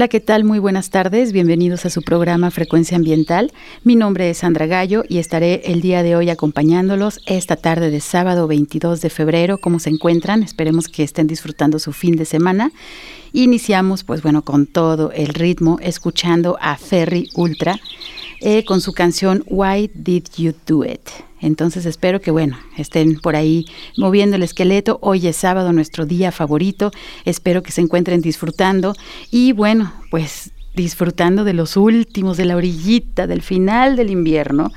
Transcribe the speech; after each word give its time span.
Hola, 0.00 0.08
¿qué 0.08 0.20
tal? 0.20 0.44
Muy 0.44 0.58
buenas 0.58 0.88
tardes. 0.88 1.30
Bienvenidos 1.30 1.84
a 1.84 1.90
su 1.90 2.00
programa 2.00 2.50
Frecuencia 2.50 2.96
Ambiental. 2.96 3.52
Mi 3.84 3.96
nombre 3.96 4.30
es 4.30 4.38
Sandra 4.38 4.64
Gallo 4.64 5.04
y 5.06 5.18
estaré 5.18 5.60
el 5.66 5.82
día 5.82 6.02
de 6.02 6.16
hoy 6.16 6.30
acompañándolos 6.30 7.20
esta 7.26 7.54
tarde 7.56 7.90
de 7.90 8.00
sábado 8.00 8.46
22 8.46 9.02
de 9.02 9.10
febrero. 9.10 9.58
¿Cómo 9.58 9.78
se 9.78 9.90
encuentran? 9.90 10.42
Esperemos 10.42 10.88
que 10.88 11.02
estén 11.02 11.26
disfrutando 11.26 11.78
su 11.78 11.92
fin 11.92 12.16
de 12.16 12.24
semana. 12.24 12.72
Iniciamos, 13.34 14.02
pues 14.02 14.22
bueno, 14.22 14.40
con 14.40 14.66
todo 14.66 15.12
el 15.12 15.34
ritmo, 15.34 15.78
escuchando 15.82 16.56
a 16.62 16.78
Ferry 16.78 17.28
Ultra 17.34 17.78
eh, 18.40 18.64
con 18.64 18.80
su 18.80 18.92
canción 18.92 19.44
Why 19.46 19.90
Did 19.94 20.24
You 20.36 20.54
Do 20.66 20.84
It? 20.84 21.08
Entonces 21.40 21.86
espero 21.86 22.20
que, 22.20 22.30
bueno, 22.30 22.58
estén 22.76 23.18
por 23.18 23.34
ahí 23.34 23.66
moviendo 23.96 24.36
el 24.36 24.42
esqueleto. 24.42 24.98
Hoy 25.00 25.26
es 25.26 25.36
sábado, 25.36 25.72
nuestro 25.72 26.04
día 26.04 26.32
favorito. 26.32 26.90
Espero 27.24 27.62
que 27.62 27.72
se 27.72 27.80
encuentren 27.80 28.20
disfrutando. 28.20 28.94
Y 29.30 29.52
bueno, 29.52 29.92
pues 30.10 30.50
disfrutando 30.74 31.44
de 31.44 31.52
los 31.52 31.76
últimos, 31.76 32.36
de 32.36 32.44
la 32.44 32.56
orillita, 32.56 33.26
del 33.26 33.42
final 33.42 33.96
del 33.96 34.10
invierno. 34.10 34.72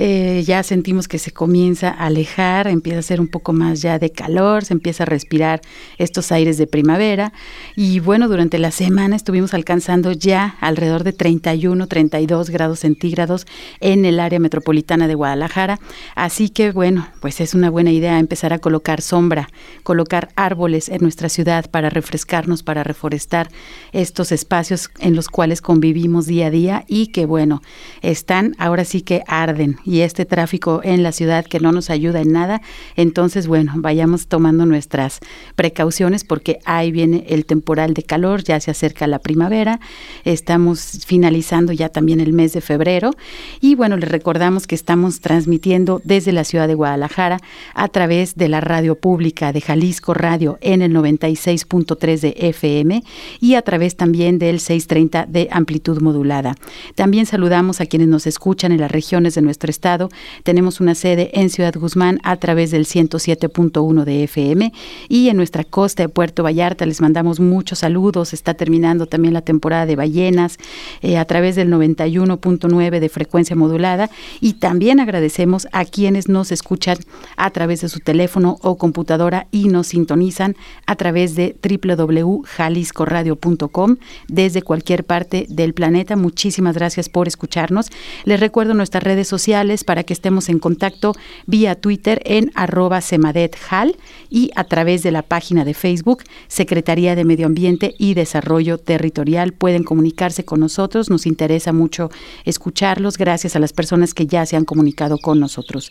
Eh, 0.00 0.44
ya 0.46 0.62
sentimos 0.62 1.08
que 1.08 1.18
se 1.18 1.32
comienza 1.32 1.90
a 1.90 2.06
alejar, 2.06 2.68
empieza 2.68 3.00
a 3.00 3.02
ser 3.02 3.20
un 3.20 3.26
poco 3.26 3.52
más 3.52 3.82
ya 3.82 3.98
de 3.98 4.10
calor, 4.10 4.64
se 4.64 4.72
empieza 4.72 5.02
a 5.02 5.06
respirar 5.06 5.60
estos 5.98 6.30
aires 6.30 6.56
de 6.56 6.68
primavera 6.68 7.32
y 7.74 7.98
bueno, 7.98 8.28
durante 8.28 8.58
la 8.58 8.70
semana 8.70 9.16
estuvimos 9.16 9.54
alcanzando 9.54 10.12
ya 10.12 10.56
alrededor 10.60 11.02
de 11.02 11.12
31, 11.12 11.88
32 11.88 12.50
grados 12.50 12.78
centígrados 12.78 13.48
en 13.80 14.04
el 14.04 14.20
área 14.20 14.38
metropolitana 14.38 15.08
de 15.08 15.16
Guadalajara, 15.16 15.80
así 16.14 16.48
que 16.48 16.70
bueno, 16.70 17.08
pues 17.20 17.40
es 17.40 17.54
una 17.54 17.68
buena 17.68 17.90
idea 17.90 18.20
empezar 18.20 18.52
a 18.52 18.60
colocar 18.60 19.02
sombra, 19.02 19.48
colocar 19.82 20.28
árboles 20.36 20.90
en 20.90 21.00
nuestra 21.00 21.28
ciudad 21.28 21.68
para 21.68 21.90
refrescarnos, 21.90 22.62
para 22.62 22.84
reforestar 22.84 23.48
estos 23.92 24.30
espacios 24.30 24.90
en 25.00 25.16
los 25.16 25.27
cuales 25.30 25.60
convivimos 25.60 26.26
día 26.26 26.46
a 26.46 26.50
día 26.50 26.84
y 26.88 27.08
que 27.08 27.26
bueno, 27.26 27.62
están 28.02 28.54
ahora 28.58 28.84
sí 28.84 29.02
que 29.02 29.22
arden 29.26 29.78
y 29.84 30.00
este 30.00 30.24
tráfico 30.24 30.80
en 30.84 31.02
la 31.02 31.12
ciudad 31.12 31.44
que 31.44 31.60
no 31.60 31.72
nos 31.72 31.90
ayuda 31.90 32.20
en 32.20 32.32
nada. 32.32 32.60
Entonces, 32.96 33.46
bueno, 33.46 33.72
vayamos 33.76 34.26
tomando 34.26 34.66
nuestras 34.66 35.20
precauciones 35.56 36.24
porque 36.24 36.58
ahí 36.64 36.92
viene 36.92 37.24
el 37.28 37.46
temporal 37.46 37.94
de 37.94 38.02
calor, 38.02 38.42
ya 38.42 38.60
se 38.60 38.70
acerca 38.70 39.06
la 39.06 39.18
primavera, 39.18 39.80
estamos 40.24 41.04
finalizando 41.06 41.72
ya 41.72 41.88
también 41.88 42.20
el 42.20 42.32
mes 42.32 42.52
de 42.52 42.60
febrero 42.60 43.12
y 43.60 43.74
bueno, 43.74 43.96
les 43.96 44.08
recordamos 44.08 44.66
que 44.66 44.74
estamos 44.74 45.20
transmitiendo 45.20 46.00
desde 46.04 46.32
la 46.32 46.44
ciudad 46.44 46.68
de 46.68 46.74
Guadalajara 46.74 47.40
a 47.74 47.88
través 47.88 48.36
de 48.36 48.48
la 48.48 48.60
radio 48.60 48.94
pública 48.94 49.52
de 49.52 49.60
Jalisco 49.60 50.14
Radio 50.14 50.58
en 50.60 50.82
el 50.82 50.92
96.3 50.92 52.20
de 52.20 52.34
FM 52.36 53.02
y 53.40 53.54
a 53.54 53.62
través 53.62 53.96
también 53.96 54.38
del 54.38 54.60
630 54.60 55.17
de 55.26 55.48
amplitud 55.50 56.00
modulada. 56.00 56.54
También 56.94 57.26
saludamos 57.26 57.80
a 57.80 57.86
quienes 57.86 58.08
nos 58.08 58.26
escuchan 58.26 58.72
en 58.72 58.80
las 58.80 58.90
regiones 58.90 59.34
de 59.34 59.42
nuestro 59.42 59.70
Estado. 59.70 60.08
Tenemos 60.42 60.80
una 60.80 60.94
sede 60.94 61.30
en 61.34 61.50
Ciudad 61.50 61.74
Guzmán 61.74 62.20
a 62.22 62.36
través 62.36 62.70
del 62.70 62.86
107.1 62.86 64.04
de 64.04 64.24
FM 64.24 64.72
y 65.08 65.28
en 65.28 65.36
nuestra 65.36 65.64
costa 65.64 66.04
de 66.04 66.08
Puerto 66.08 66.42
Vallarta 66.42 66.86
les 66.86 67.00
mandamos 67.00 67.40
muchos 67.40 67.80
saludos. 67.80 68.32
Está 68.32 68.54
terminando 68.54 69.06
también 69.06 69.34
la 69.34 69.42
temporada 69.42 69.86
de 69.86 69.96
ballenas 69.96 70.58
eh, 71.02 71.18
a 71.18 71.24
través 71.24 71.56
del 71.56 71.70
91.9 71.70 73.00
de 73.00 73.08
frecuencia 73.08 73.56
modulada 73.56 74.10
y 74.40 74.52
también 74.54 75.00
agradecemos 75.00 75.66
a 75.72 75.84
quienes 75.84 76.28
nos 76.28 76.52
escuchan 76.52 76.98
a 77.36 77.50
través 77.50 77.80
de 77.80 77.88
su 77.88 77.98
teléfono 78.00 78.58
o 78.62 78.76
computadora 78.76 79.46
y 79.50 79.68
nos 79.68 79.88
sintonizan 79.88 80.56
a 80.86 80.96
través 80.96 81.34
de 81.34 81.56
www.jaliscoradio.com 81.62 83.96
desde 84.28 84.62
cualquier 84.62 85.04
parte 85.08 85.46
del 85.48 85.74
planeta. 85.74 86.14
Muchísimas 86.14 86.76
gracias 86.76 87.08
por 87.08 87.26
escucharnos. 87.26 87.90
Les 88.24 88.38
recuerdo 88.38 88.74
nuestras 88.74 89.02
redes 89.02 89.26
sociales 89.26 89.82
para 89.82 90.04
que 90.04 90.12
estemos 90.12 90.48
en 90.48 90.60
contacto 90.60 91.16
vía 91.46 91.74
Twitter 91.74 92.22
en 92.24 92.52
arroba 92.54 93.00
semadethal 93.00 93.96
y 94.30 94.52
a 94.54 94.62
través 94.62 95.02
de 95.02 95.10
la 95.10 95.22
página 95.22 95.64
de 95.64 95.74
Facebook 95.74 96.22
Secretaría 96.46 97.16
de 97.16 97.24
Medio 97.24 97.46
Ambiente 97.46 97.94
y 97.98 98.14
Desarrollo 98.14 98.78
Territorial. 98.78 99.52
Pueden 99.52 99.82
comunicarse 99.82 100.44
con 100.44 100.60
nosotros, 100.60 101.10
nos 101.10 101.26
interesa 101.26 101.72
mucho 101.72 102.10
escucharlos. 102.44 103.18
Gracias 103.18 103.56
a 103.56 103.58
las 103.58 103.72
personas 103.72 104.14
que 104.14 104.28
ya 104.28 104.46
se 104.46 104.56
han 104.56 104.64
comunicado 104.64 105.18
con 105.18 105.40
nosotros. 105.40 105.90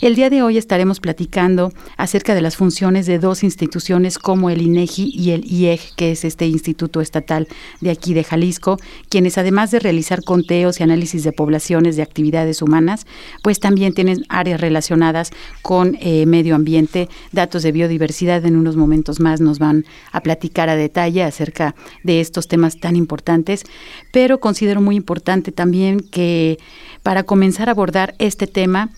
El 0.00 0.14
día 0.14 0.30
de 0.30 0.42
hoy 0.42 0.56
estaremos 0.56 0.98
platicando 0.98 1.74
acerca 1.98 2.34
de 2.34 2.40
las 2.40 2.56
funciones 2.56 3.04
de 3.04 3.18
dos 3.18 3.44
instituciones 3.44 4.18
como 4.18 4.48
el 4.48 4.62
INEGI 4.62 5.12
y 5.14 5.32
el 5.32 5.44
IEG, 5.44 5.94
que 5.94 6.12
es 6.12 6.24
este 6.24 6.46
instituto 6.46 7.02
estatal 7.02 7.48
de 7.82 7.90
aquí 7.90 8.14
de 8.14 8.24
Jalisco, 8.24 8.78
quienes 9.10 9.36
además 9.36 9.70
de 9.70 9.78
realizar 9.78 10.24
conteos 10.24 10.80
y 10.80 10.84
análisis 10.84 11.22
de 11.22 11.32
poblaciones 11.32 11.96
de 11.96 12.02
actividades 12.02 12.62
humanas, 12.62 13.06
pues 13.42 13.60
también 13.60 13.92
tienen 13.92 14.24
áreas 14.30 14.62
relacionadas 14.62 15.32
con 15.60 15.98
eh, 16.00 16.24
medio 16.24 16.54
ambiente, 16.54 17.10
datos 17.32 17.62
de 17.62 17.72
biodiversidad. 17.72 18.46
En 18.46 18.56
unos 18.56 18.76
momentos 18.76 19.20
más 19.20 19.42
nos 19.42 19.58
van 19.58 19.84
a 20.12 20.22
platicar 20.22 20.70
a 20.70 20.76
detalle 20.76 21.24
acerca 21.24 21.74
de 22.04 22.22
estos 22.22 22.48
temas 22.48 22.80
tan 22.80 22.96
importantes, 22.96 23.64
pero 24.12 24.40
considero 24.40 24.80
muy 24.80 24.96
importante 24.96 25.52
también 25.52 26.00
que 26.00 26.58
para 27.02 27.24
comenzar 27.24 27.68
a 27.68 27.72
abordar 27.72 28.14
este 28.18 28.46
tema, 28.46 28.92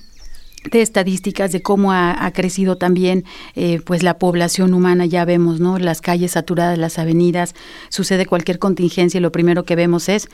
de 0.71 0.83
estadísticas 0.83 1.53
de 1.53 1.63
cómo 1.63 1.93
ha, 1.93 2.31
crecido 2.33 2.77
también 2.77 3.25
eh, 3.55 3.81
pues 3.85 4.03
la 4.03 4.19
población 4.19 4.75
humana. 4.75 5.07
Ya 5.07 5.25
vemos 5.25 5.61
no 5.61 5.79
las 5.79 6.01
calles 6.01 6.33
saturadas 6.33 6.79
las 6.79 6.99
avenidas 6.99 7.55
sucede 7.89 8.27
cualquier 8.27 8.59
contingencia 8.59 9.19
y 9.19 9.21
lo 9.21 9.33
primero 9.33 9.65
que 9.65 9.77
vemos 9.77 10.09
es 10.09 10.29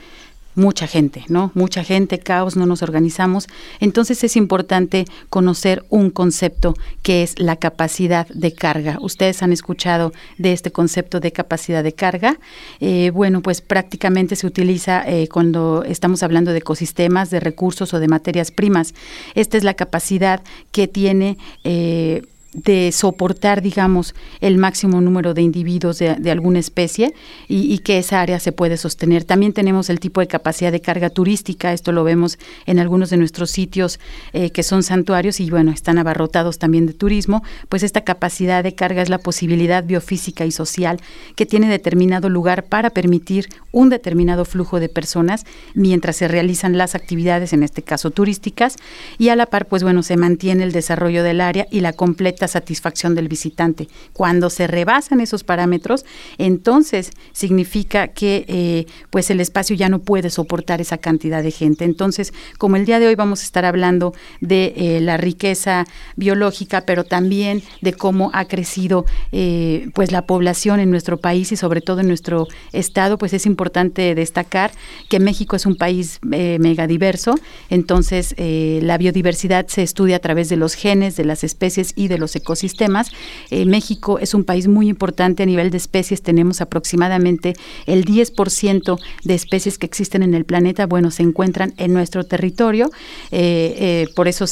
mucha 0.55 0.87
gente, 0.87 1.23
¿no? 1.29 1.51
Mucha 1.53 1.83
gente, 1.83 2.19
caos, 2.19 2.55
no 2.55 2.65
nos 2.65 2.81
organizamos. 2.81 3.47
Entonces 3.79 4.23
es 4.23 4.35
importante 4.35 5.05
conocer 5.29 5.85
un 5.89 6.09
concepto 6.09 6.75
que 7.01 7.23
es 7.23 7.39
la 7.39 7.55
capacidad 7.55 8.27
de 8.27 8.53
carga. 8.53 8.97
Ustedes 9.01 9.41
han 9.41 9.53
escuchado 9.53 10.13
de 10.37 10.53
este 10.53 10.71
concepto 10.71 11.19
de 11.19 11.31
capacidad 11.31 11.83
de 11.83 11.93
carga. 11.93 12.39
Eh, 12.79 13.11
bueno, 13.13 13.41
pues 13.41 13.61
prácticamente 13.61 14.35
se 14.35 14.47
utiliza 14.47 15.03
eh, 15.07 15.27
cuando 15.27 15.83
estamos 15.83 16.23
hablando 16.23 16.51
de 16.51 16.59
ecosistemas, 16.59 17.29
de 17.29 17.39
recursos 17.39 17.93
o 17.93 17.99
de 17.99 18.07
materias 18.07 18.51
primas. 18.51 18.93
Esta 19.35 19.57
es 19.57 19.63
la 19.63 19.73
capacidad 19.73 20.41
que 20.71 20.87
tiene 20.87 21.37
eh, 21.63 22.23
de 22.53 22.91
soportar, 22.91 23.61
digamos, 23.61 24.15
el 24.41 24.57
máximo 24.57 25.01
número 25.01 25.33
de 25.33 25.43
individuos 25.43 25.99
de, 25.99 26.31
alguna 26.31 26.59
especie 26.59 27.13
y, 27.47 27.77
que 27.79 27.99
esa 27.99 28.21
área 28.21 28.39
se 28.39 28.51
puede 28.51 28.77
sostener. 28.77 29.23
También 29.23 29.53
tenemos 29.53 29.89
el 29.89 29.99
tipo 29.99 30.19
de 30.19 30.27
capacidad 30.27 30.71
de 30.71 30.81
carga 30.81 31.09
turística, 31.09 31.73
esto 31.73 31.91
lo 31.91 32.03
vemos 32.03 32.39
en 32.65 32.79
algunos 32.79 33.11
de 33.11 33.17
nuestros 33.17 33.51
sitios 33.51 33.99
eh, 34.33 34.49
que 34.49 34.63
son 34.63 34.83
santuarios 34.83 35.39
y 35.39 35.49
bueno, 35.49 35.71
están 35.71 35.99
abarrotados 35.99 36.57
también 36.57 36.87
de 36.87 36.93
turismo, 36.93 37.43
pues 37.69 37.83
esta 37.83 38.01
capacidad 38.01 38.63
de 38.63 38.73
carga 38.73 39.01
es 39.01 39.09
la 39.09 39.19
posibilidad 39.19 39.83
biofísica 39.83 40.45
y 40.45 40.51
social 40.51 40.99
que 41.35 41.45
tiene 41.45 41.69
determinado 41.69 42.29
lugar 42.29 42.63
para 42.63 42.89
permitir 42.89 43.49
un 43.71 43.89
determinado 43.89 44.45
flujo 44.45 44.79
de 44.79 44.89
personas 44.89 45.45
mientras 45.75 46.15
se 46.15 46.27
realizan 46.27 46.77
las 46.77 46.95
actividades, 46.95 47.53
en 47.53 47.63
este 47.63 47.83
caso 47.83 48.11
turísticas, 48.11 48.75
y 49.17 49.29
a 49.29 49.35
la 49.35 49.45
par, 49.45 49.67
pues 49.67 49.83
bueno, 49.83 50.01
se 50.03 50.17
mantiene 50.17 50.63
el 50.63 50.71
desarrollo 50.71 51.23
del 51.23 51.41
área 51.41 51.67
y 51.69 51.81
la 51.81 51.93
completa 51.93 52.38
satisfacción 52.47 53.15
del 53.15 53.27
visitante. 53.27 53.87
Cuando 54.13 54.49
se 54.49 54.67
rebasan 54.67 55.21
esos 55.21 55.43
parámetros, 55.43 56.05
entonces 56.37 57.11
significa 57.31 58.09
que 58.09 58.45
eh, 58.47 58.85
pues 59.09 59.29
el 59.29 59.39
espacio 59.39 59.75
ya 59.75 59.89
no 59.89 59.99
puede 59.99 60.29
soportar 60.29 60.81
esa 60.81 60.97
cantidad 60.97 61.43
de 61.43 61.51
gente. 61.51 61.85
Entonces, 61.85 62.33
como 62.57 62.75
el 62.75 62.85
día 62.85 62.99
de 62.99 63.07
hoy 63.07 63.15
vamos 63.15 63.41
a 63.41 63.43
estar 63.43 63.65
hablando 63.65 64.13
de 64.41 64.73
eh, 64.75 64.99
la 65.01 65.17
riqueza 65.17 65.85
biológica, 66.15 66.81
pero 66.81 67.03
también 67.03 67.63
de 67.81 67.93
cómo 67.93 68.31
ha 68.33 68.45
crecido 68.45 69.05
eh, 69.31 69.89
pues 69.93 70.11
la 70.11 70.25
población 70.25 70.79
en 70.79 70.91
nuestro 70.91 71.17
país 71.17 71.51
y 71.51 71.55
sobre 71.55 71.81
todo 71.81 72.01
en 72.01 72.07
nuestro 72.07 72.47
estado, 72.71 73.17
pues 73.17 73.33
es 73.33 73.45
importante 73.45 74.15
destacar 74.15 74.71
que 75.09 75.19
México 75.19 75.55
es 75.55 75.65
un 75.65 75.75
país 75.75 76.19
megadiverso, 76.21 77.35
entonces 77.69 78.35
la 78.37 78.97
biodiversidad 78.97 79.67
se 79.67 79.83
estudia 79.83 80.17
a 80.17 80.19
través 80.19 80.49
de 80.49 80.57
los 80.57 80.73
genes, 80.73 81.15
de 81.15 81.25
las 81.25 81.43
especies 81.43 81.93
y 81.95 82.07
de 82.07 82.17
los 82.17 82.28
ecosistemas. 82.35 83.11
Eh, 83.49 83.65
México 83.65 84.19
es 84.19 84.33
un 84.33 84.43
país 84.43 84.67
muy 84.67 84.89
importante 84.89 85.43
a 85.43 85.45
nivel 85.45 85.69
de 85.71 85.77
especies, 85.77 86.21
tenemos 86.21 86.61
aproximadamente 86.61 87.53
el 87.85 88.05
10% 88.05 88.99
de 89.23 89.33
especies 89.33 89.77
que 89.77 89.85
existen 89.85 90.23
en 90.23 90.33
el 90.33 90.45
planeta, 90.45 90.85
bueno, 90.85 91.11
se 91.11 91.23
encuentran 91.23 91.73
en 91.77 91.93
nuestro 91.93 92.23
territorio, 92.23 92.91
eh, 93.31 93.75
eh, 93.79 94.07
por 94.15 94.27
eso 94.27 94.45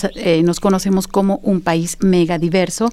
nos 0.43 0.59
conocemos 0.59 1.07
como 1.07 1.39
un 1.43 1.61
país 1.61 1.97
megadiverso. 2.01 2.91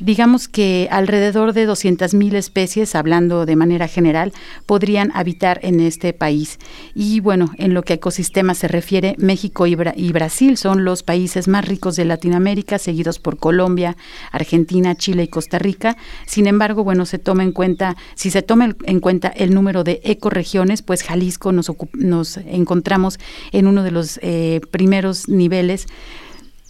Digamos 0.00 0.48
que 0.48 0.88
alrededor 0.90 1.52
de 1.52 1.68
200.000 1.68 2.34
especies, 2.34 2.94
hablando 2.94 3.46
de 3.46 3.56
manera 3.56 3.88
general, 3.88 4.32
podrían 4.66 5.10
habitar 5.14 5.60
en 5.62 5.80
este 5.80 6.12
país. 6.12 6.58
Y 6.94 7.20
bueno, 7.20 7.52
en 7.58 7.74
lo 7.74 7.82
que 7.82 7.94
a 7.94 7.96
ecosistemas 7.96 8.58
se 8.58 8.68
refiere, 8.68 9.14
México 9.18 9.66
y 9.66 9.74
Brasil 10.12 10.56
son 10.56 10.84
los 10.84 11.02
países 11.02 11.48
más 11.48 11.66
ricos 11.66 11.96
de 11.96 12.04
Latinoamérica, 12.04 12.78
seguidos 12.78 13.18
por 13.18 13.38
Colombia, 13.38 13.96
Argentina, 14.32 14.94
Chile 14.94 15.24
y 15.24 15.28
Costa 15.28 15.58
Rica. 15.58 15.96
Sin 16.26 16.46
embargo, 16.46 16.84
bueno, 16.84 17.06
se 17.06 17.18
toma 17.18 17.42
en 17.42 17.52
cuenta, 17.52 17.96
si 18.14 18.30
se 18.30 18.42
toma 18.42 18.76
en 18.84 19.00
cuenta 19.00 19.28
el 19.28 19.54
número 19.54 19.84
de 19.84 20.00
ecoregiones, 20.04 20.82
pues 20.82 21.02
Jalisco 21.02 21.52
nos, 21.52 21.70
nos 21.94 22.36
encontramos 22.38 23.18
en 23.52 23.66
uno 23.66 23.82
de 23.82 23.90
los 23.90 24.18
eh, 24.22 24.60
primeros 24.70 25.28
niveles 25.28 25.86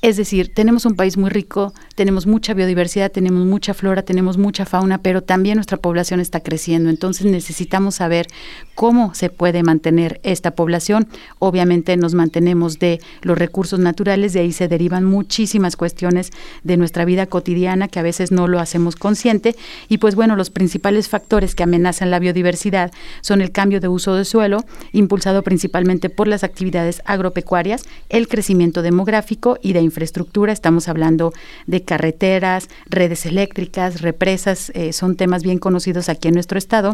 es 0.02 0.18
decir, 0.18 0.52
tenemos 0.54 0.84
un 0.84 0.94
país 0.94 1.16
muy 1.16 1.30
rico, 1.30 1.72
tenemos 1.94 2.26
mucha 2.26 2.52
biodiversidad, 2.52 3.10
tenemos 3.10 3.46
mucha 3.46 3.72
flora, 3.72 4.02
tenemos 4.02 4.36
mucha 4.36 4.66
fauna, 4.66 4.98
pero 4.98 5.22
también 5.22 5.56
nuestra 5.56 5.78
población 5.78 6.20
está 6.20 6.40
creciendo. 6.40 6.90
Entonces 6.90 7.26
necesitamos 7.26 7.96
saber 7.96 8.26
cómo 8.74 9.14
se 9.14 9.30
puede 9.30 9.62
mantener 9.62 10.20
esta 10.22 10.50
población. 10.50 11.08
Obviamente 11.38 11.96
nos 11.96 12.12
mantenemos 12.12 12.78
de 12.78 13.00
los 13.22 13.38
recursos 13.38 13.80
naturales, 13.80 14.34
de 14.34 14.40
ahí 14.40 14.52
se 14.52 14.68
derivan 14.68 15.04
muchísimas 15.04 15.76
cuestiones 15.76 16.30
de 16.62 16.76
nuestra 16.76 17.06
vida 17.06 17.26
cotidiana 17.26 17.88
que 17.88 17.98
a 17.98 18.02
veces 18.02 18.30
no 18.30 18.48
lo 18.48 18.60
hacemos 18.60 18.96
consciente. 18.96 19.56
Y 19.88 19.96
pues 19.96 20.14
bueno, 20.14 20.36
los 20.36 20.50
principales 20.50 21.08
factores 21.08 21.54
que 21.54 21.62
amenazan 21.62 22.10
la 22.10 22.18
biodiversidad 22.18 22.92
son 23.22 23.40
el 23.40 23.50
cambio 23.50 23.80
de 23.80 23.88
uso 23.88 24.14
de 24.14 24.26
suelo, 24.26 24.66
impulsado 24.92 25.42
principalmente 25.42 26.10
por 26.10 26.28
las 26.28 26.44
actividades 26.44 27.00
agropecuarias, 27.06 27.84
el 28.10 28.28
crecimiento 28.28 28.82
demográfico 28.82 29.58
y 29.62 29.72
de 29.72 29.85
infraestructura, 29.86 30.52
estamos 30.52 30.88
hablando 30.88 31.32
de 31.66 31.82
carreteras, 31.82 32.68
redes 32.90 33.24
eléctricas, 33.24 34.02
represas, 34.02 34.70
eh, 34.74 34.92
son 34.92 35.16
temas 35.16 35.42
bien 35.42 35.58
conocidos 35.58 36.08
aquí 36.08 36.28
en 36.28 36.34
nuestro 36.34 36.58
estado 36.58 36.92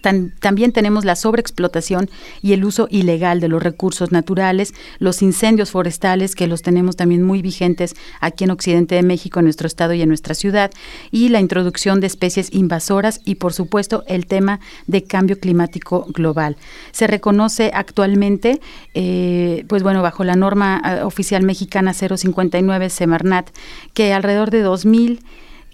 también 0.00 0.72
tenemos 0.72 1.04
la 1.04 1.16
sobreexplotación 1.16 2.08
y 2.40 2.52
el 2.52 2.64
uso 2.64 2.88
ilegal 2.90 3.40
de 3.40 3.48
los 3.48 3.62
recursos 3.62 4.12
naturales, 4.12 4.74
los 4.98 5.22
incendios 5.22 5.70
forestales, 5.70 6.34
que 6.34 6.46
los 6.46 6.62
tenemos 6.62 6.96
también 6.96 7.22
muy 7.22 7.42
vigentes 7.42 7.94
aquí 8.20 8.44
en 8.44 8.50
Occidente 8.50 8.94
de 8.94 9.02
México, 9.02 9.40
en 9.40 9.44
nuestro 9.44 9.66
estado 9.66 9.92
y 9.92 10.02
en 10.02 10.08
nuestra 10.08 10.34
ciudad, 10.34 10.70
y 11.10 11.28
la 11.28 11.40
introducción 11.40 12.00
de 12.00 12.06
especies 12.06 12.52
invasoras 12.52 13.20
y, 13.24 13.36
por 13.36 13.52
supuesto, 13.52 14.04
el 14.06 14.26
tema 14.26 14.60
de 14.86 15.04
cambio 15.04 15.38
climático 15.38 16.06
global. 16.08 16.56
Se 16.92 17.06
reconoce 17.06 17.70
actualmente, 17.74 18.60
eh, 18.94 19.64
pues 19.68 19.82
bueno, 19.82 20.02
bajo 20.02 20.24
la 20.24 20.36
norma 20.36 20.80
eh, 20.84 21.02
oficial 21.02 21.42
mexicana 21.42 21.94
059 21.94 22.90
Semarnat, 22.90 23.50
que 23.94 24.12
alrededor 24.12 24.50
de 24.50 24.62
2000 24.62 25.20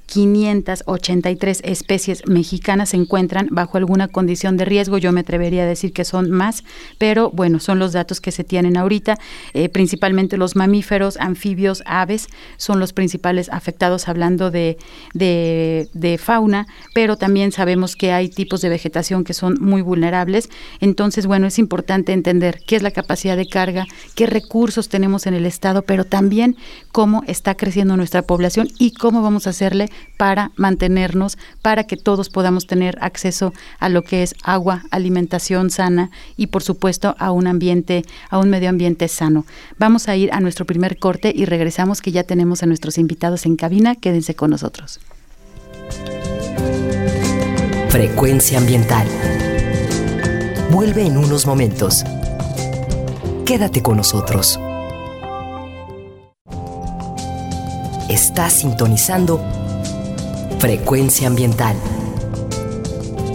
583 0.08 1.60
especies 1.64 2.22
mexicanas 2.26 2.88
se 2.88 2.96
encuentran 2.96 3.48
bajo 3.50 3.76
alguna 3.76 4.08
condición 4.08 4.56
de 4.56 4.64
riesgo. 4.64 4.96
Yo 4.96 5.12
me 5.12 5.20
atrevería 5.20 5.64
a 5.64 5.66
decir 5.66 5.92
que 5.92 6.04
son 6.06 6.30
más, 6.30 6.64
pero 6.96 7.30
bueno, 7.30 7.60
son 7.60 7.78
los 7.78 7.92
datos 7.92 8.20
que 8.20 8.32
se 8.32 8.42
tienen 8.42 8.78
ahorita. 8.78 9.18
Eh, 9.52 9.68
principalmente 9.68 10.38
los 10.38 10.56
mamíferos, 10.56 11.18
anfibios, 11.18 11.82
aves 11.84 12.28
son 12.56 12.80
los 12.80 12.94
principales 12.94 13.50
afectados 13.50 14.08
hablando 14.08 14.50
de, 14.50 14.78
de, 15.12 16.18
fauna, 16.18 16.66
pero 16.94 17.16
también 17.16 17.52
sabemos 17.52 17.94
que 17.94 18.10
hay 18.12 18.30
tipos 18.30 18.62
de 18.62 18.70
vegetación 18.70 19.24
que 19.24 19.34
son 19.34 19.58
muy 19.60 19.82
vulnerables. 19.82 20.48
Entonces, 20.80 21.26
bueno, 21.26 21.46
es 21.46 21.58
importante 21.58 22.12
entender 22.12 22.60
qué 22.66 22.76
es 22.76 22.82
la 22.82 22.92
capacidad 22.92 23.36
de 23.36 23.46
carga, 23.46 23.86
qué 24.14 24.26
recursos 24.26 24.88
tenemos 24.88 25.26
en 25.26 25.34
el 25.34 25.44
Estado, 25.44 25.82
pero 25.82 26.04
también 26.04 26.56
cómo 26.92 27.22
está 27.26 27.56
creciendo 27.56 27.96
nuestra 27.98 28.22
población 28.22 28.68
y 28.78 28.92
cómo 28.92 29.20
vamos 29.20 29.46
a 29.46 29.50
hacerle 29.50 29.90
para 30.16 30.50
mantenernos, 30.56 31.38
para 31.62 31.84
que 31.84 31.96
todos 31.96 32.28
podamos 32.28 32.66
tener 32.66 32.98
acceso 33.00 33.52
a 33.78 33.88
lo 33.88 34.02
que 34.02 34.22
es 34.22 34.34
agua, 34.42 34.82
alimentación 34.90 35.70
sana 35.70 36.10
y 36.36 36.48
por 36.48 36.62
supuesto 36.62 37.14
a 37.18 37.30
un 37.30 37.46
ambiente, 37.46 38.04
a 38.30 38.38
un 38.38 38.50
medio 38.50 38.68
ambiente 38.68 39.08
sano. 39.08 39.46
Vamos 39.78 40.08
a 40.08 40.16
ir 40.16 40.32
a 40.32 40.40
nuestro 40.40 40.66
primer 40.66 40.98
corte 40.98 41.32
y 41.34 41.44
regresamos 41.44 42.00
que 42.00 42.12
ya 42.12 42.24
tenemos 42.24 42.62
a 42.62 42.66
nuestros 42.66 42.98
invitados 42.98 43.46
en 43.46 43.56
cabina. 43.56 43.94
Quédense 43.94 44.34
con 44.34 44.50
nosotros. 44.50 45.00
Frecuencia 47.88 48.58
ambiental. 48.58 49.06
Vuelve 50.70 51.06
en 51.06 51.16
unos 51.16 51.46
momentos. 51.46 52.04
Quédate 53.46 53.82
con 53.82 53.96
nosotros. 53.96 54.60
Estás 58.10 58.52
sintonizando 58.52 59.42
Frecuencia 60.58 61.28
ambiental. 61.28 61.76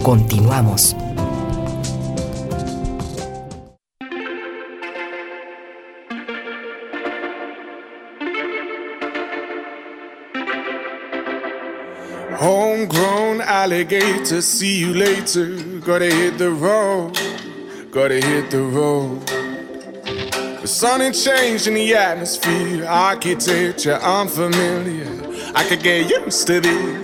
Continuamos. 0.02 0.94
Homegrown 12.36 13.40
alligator, 13.40 14.42
see 14.42 14.80
you 14.80 14.92
later. 14.92 15.56
Gotta 15.80 16.10
hit 16.10 16.36
the 16.36 16.50
road, 16.50 17.18
gotta 17.90 18.20
hit 18.20 18.50
the 18.50 18.60
road. 18.60 19.26
The 20.60 20.66
sun 20.66 21.00
ain't 21.00 21.14
changed 21.14 21.68
in 21.68 21.74
the 21.74 21.94
atmosphere, 21.94 22.84
architecture 22.86 23.94
unfamiliar. 23.94 25.08
I 25.54 25.64
could 25.64 25.82
get 25.82 26.10
used 26.10 26.46
to 26.48 26.60
this. 26.60 27.03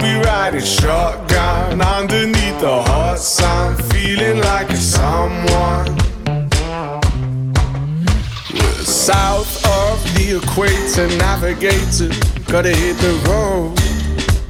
Be 0.00 0.14
riding 0.14 0.62
shotgun 0.62 1.82
underneath 1.82 2.58
the 2.60 2.82
hot 2.82 3.18
sun, 3.18 3.76
feeling 3.90 4.40
like 4.40 4.70
a 4.70 4.76
someone. 4.76 5.86
South 8.82 9.52
of 9.66 10.02
the 10.14 10.40
equator, 10.40 11.06
navigator. 11.18 12.08
Gotta 12.50 12.70
hit 12.70 12.96
the 12.96 13.12
road, 13.28 13.76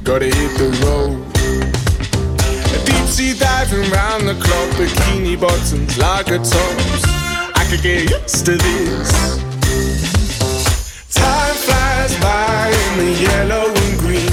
gotta 0.05 0.27
hit 0.27 0.57
the 0.57 0.69
road. 0.85 1.19
A 2.73 2.85
deep 2.85 3.07
sea 3.07 3.37
diving 3.37 3.91
round 3.91 4.29
the 4.29 4.35
clock, 4.35 4.69
bikini 4.79 5.35
bottoms, 5.37 5.97
lager 5.97 6.37
tops. 6.37 7.03
I 7.55 7.67
could 7.69 7.81
get 7.81 8.09
used 8.09 8.45
to 8.45 8.55
this. 8.55 9.11
Time 11.13 11.55
flies 11.55 12.15
by 12.21 12.69
in 12.69 13.05
the 13.05 13.11
yellow 13.21 13.80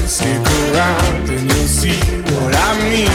Stick 0.08 0.40
around 0.72 1.28
and 1.28 1.52
you'll 1.52 1.68
see 1.68 2.00
what 2.32 2.54
I 2.56 2.70
mean. 2.88 3.12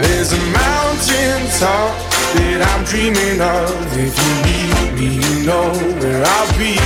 There's 0.00 0.32
a 0.32 0.40
mountain 0.48 1.46
top 1.60 1.92
that 2.32 2.64
I'm 2.72 2.82
dreaming 2.84 3.38
of. 3.38 3.68
If 3.92 4.16
you 4.16 4.32
need 4.48 4.98
me, 4.98 5.08
you 5.20 5.46
know 5.46 5.68
where 6.00 6.24
I'll 6.24 6.58
be. 6.58 6.78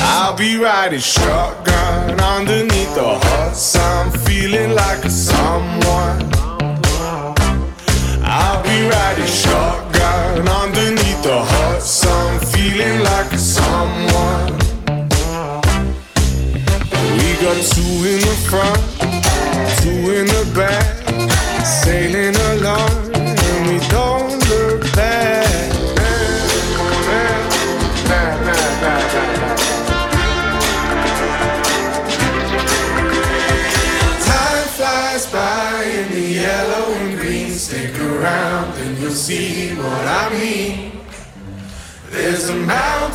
I'll 0.00 0.34
be 0.34 0.56
riding 0.56 0.98
shotgun 0.98 2.18
underneath 2.20 2.94
the 2.94 3.18
hot 3.20 3.54
sun, 3.54 4.10
feeling 4.20 4.74
like 4.74 5.04
a 5.04 5.10
someone. 5.10 6.33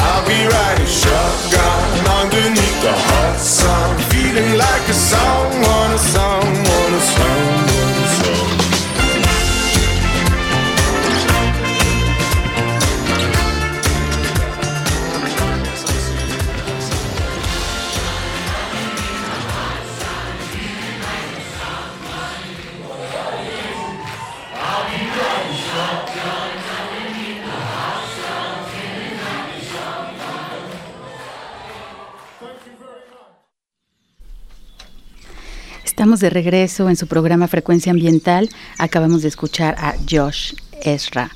I'll 0.00 0.24
be 0.26 0.40
riding 0.56 0.86
shotgun 0.86 1.88
underneath 2.20 2.78
the 2.82 2.94
hot 3.08 3.38
sun, 3.38 3.98
feeling 4.10 4.56
like 4.56 4.84
a 4.88 4.94
song 4.94 5.52
on 5.78 5.88
a 5.92 5.98
song 5.98 6.48
on 6.78 6.94
a 6.94 7.02
song. 7.14 7.61
Estamos 35.84 36.20
de 36.20 36.30
regreso 36.30 36.88
en 36.88 36.96
su 36.96 37.06
programa 37.06 37.48
Frecuencia 37.48 37.92
Ambiental. 37.92 38.48
Acabamos 38.78 39.22
de 39.22 39.28
escuchar 39.28 39.74
a 39.78 39.94
Josh 40.10 40.54
Ezra 40.82 41.30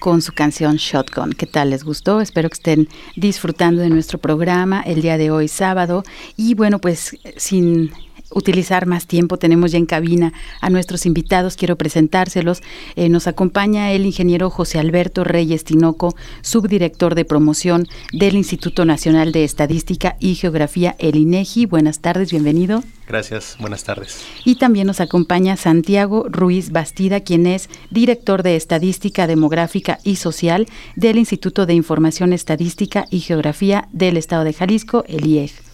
con 0.00 0.20
su 0.20 0.32
canción 0.32 0.76
Shotgun. 0.76 1.32
¿Qué 1.32 1.46
tal? 1.46 1.70
¿Les 1.70 1.84
gustó? 1.84 2.20
Espero 2.20 2.48
que 2.48 2.54
estén 2.54 2.88
disfrutando 3.14 3.82
de 3.82 3.88
nuestro 3.88 4.18
programa 4.18 4.80
el 4.80 5.00
día 5.00 5.16
de 5.16 5.30
hoy, 5.30 5.46
sábado. 5.46 6.02
Y 6.36 6.54
bueno, 6.54 6.80
pues 6.80 7.16
sin 7.36 7.92
utilizar 8.30 8.86
más 8.86 9.06
tiempo. 9.06 9.38
Tenemos 9.38 9.72
ya 9.72 9.78
en 9.78 9.86
cabina 9.86 10.32
a 10.60 10.70
nuestros 10.70 11.06
invitados, 11.06 11.56
quiero 11.56 11.76
presentárselos. 11.76 12.62
Eh, 12.96 13.08
nos 13.08 13.26
acompaña 13.26 13.92
el 13.92 14.06
ingeniero 14.06 14.50
José 14.50 14.78
Alberto 14.78 15.24
Reyes 15.24 15.64
Tinoco, 15.64 16.14
subdirector 16.42 17.14
de 17.14 17.24
promoción 17.24 17.86
del 18.12 18.36
Instituto 18.36 18.84
Nacional 18.84 19.32
de 19.32 19.44
Estadística 19.44 20.16
y 20.20 20.34
Geografía, 20.34 20.96
el 20.98 21.16
INEGI. 21.16 21.66
Buenas 21.66 22.00
tardes, 22.00 22.30
bienvenido. 22.30 22.82
Gracias, 23.06 23.56
buenas 23.58 23.82
tardes. 23.82 24.24
Y 24.44 24.54
también 24.54 24.86
nos 24.86 25.00
acompaña 25.00 25.56
Santiago 25.56 26.26
Ruiz 26.28 26.70
Bastida, 26.70 27.20
quien 27.20 27.46
es 27.46 27.68
director 27.90 28.44
de 28.44 28.54
Estadística 28.54 29.26
Demográfica 29.26 29.98
y 30.04 30.16
Social 30.16 30.68
del 30.94 31.18
Instituto 31.18 31.66
de 31.66 31.74
Información 31.74 32.32
Estadística 32.32 33.06
y 33.10 33.20
Geografía 33.20 33.88
del 33.92 34.16
Estado 34.16 34.44
de 34.44 34.52
Jalisco, 34.52 35.04
el 35.08 35.26
IEG. 35.26 35.69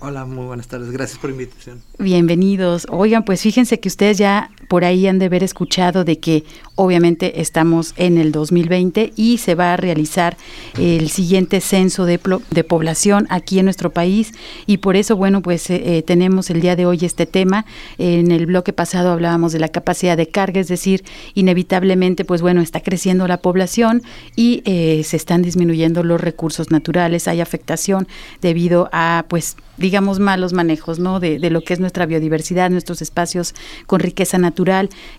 Hola, 0.00 0.24
muy 0.24 0.46
buenas 0.46 0.66
tardes. 0.66 0.90
Gracias 0.90 1.18
por 1.18 1.28
la 1.28 1.36
invitación. 1.36 1.82
Bienvenidos. 1.98 2.86
Oigan, 2.90 3.22
pues 3.24 3.42
fíjense 3.42 3.80
que 3.80 3.88
ustedes 3.88 4.16
ya 4.16 4.50
por 4.70 4.84
ahí 4.84 5.08
han 5.08 5.18
de 5.18 5.26
haber 5.26 5.42
escuchado 5.42 6.04
de 6.04 6.20
que 6.20 6.44
obviamente 6.76 7.40
estamos 7.40 7.92
en 7.96 8.18
el 8.18 8.30
2020 8.30 9.12
y 9.16 9.38
se 9.38 9.56
va 9.56 9.74
a 9.74 9.76
realizar 9.76 10.36
el 10.78 11.10
siguiente 11.10 11.60
censo 11.60 12.04
de, 12.04 12.20
de 12.52 12.62
población 12.62 13.26
aquí 13.30 13.58
en 13.58 13.64
nuestro 13.64 13.90
país 13.90 14.32
y 14.66 14.76
por 14.76 14.94
eso, 14.94 15.16
bueno, 15.16 15.42
pues 15.42 15.68
eh, 15.70 15.98
eh, 15.98 16.02
tenemos 16.02 16.50
el 16.50 16.60
día 16.60 16.76
de 16.76 16.86
hoy 16.86 17.00
este 17.02 17.26
tema. 17.26 17.66
En 17.98 18.30
el 18.30 18.46
bloque 18.46 18.72
pasado 18.72 19.10
hablábamos 19.10 19.52
de 19.52 19.58
la 19.58 19.70
capacidad 19.70 20.16
de 20.16 20.28
carga, 20.28 20.60
es 20.60 20.68
decir, 20.68 21.02
inevitablemente, 21.34 22.24
pues 22.24 22.40
bueno, 22.40 22.60
está 22.60 22.80
creciendo 22.80 23.26
la 23.26 23.38
población 23.38 24.02
y 24.36 24.62
eh, 24.66 25.02
se 25.02 25.16
están 25.16 25.42
disminuyendo 25.42 26.04
los 26.04 26.20
recursos 26.20 26.70
naturales, 26.70 27.26
hay 27.26 27.40
afectación 27.40 28.06
debido 28.40 28.88
a, 28.92 29.24
pues, 29.26 29.56
digamos, 29.78 30.20
malos 30.20 30.52
manejos, 30.52 30.98
¿no? 31.00 31.18
De, 31.18 31.40
de, 31.40 31.50
lo 31.50 31.62
que 31.62 31.72
es 31.72 31.80
nuestra 31.80 32.06
biodiversidad, 32.06 32.70
nuestros 32.70 33.02
espacios 33.02 33.54
con 33.86 33.98
riqueza 33.98 34.38
natural. 34.38 34.59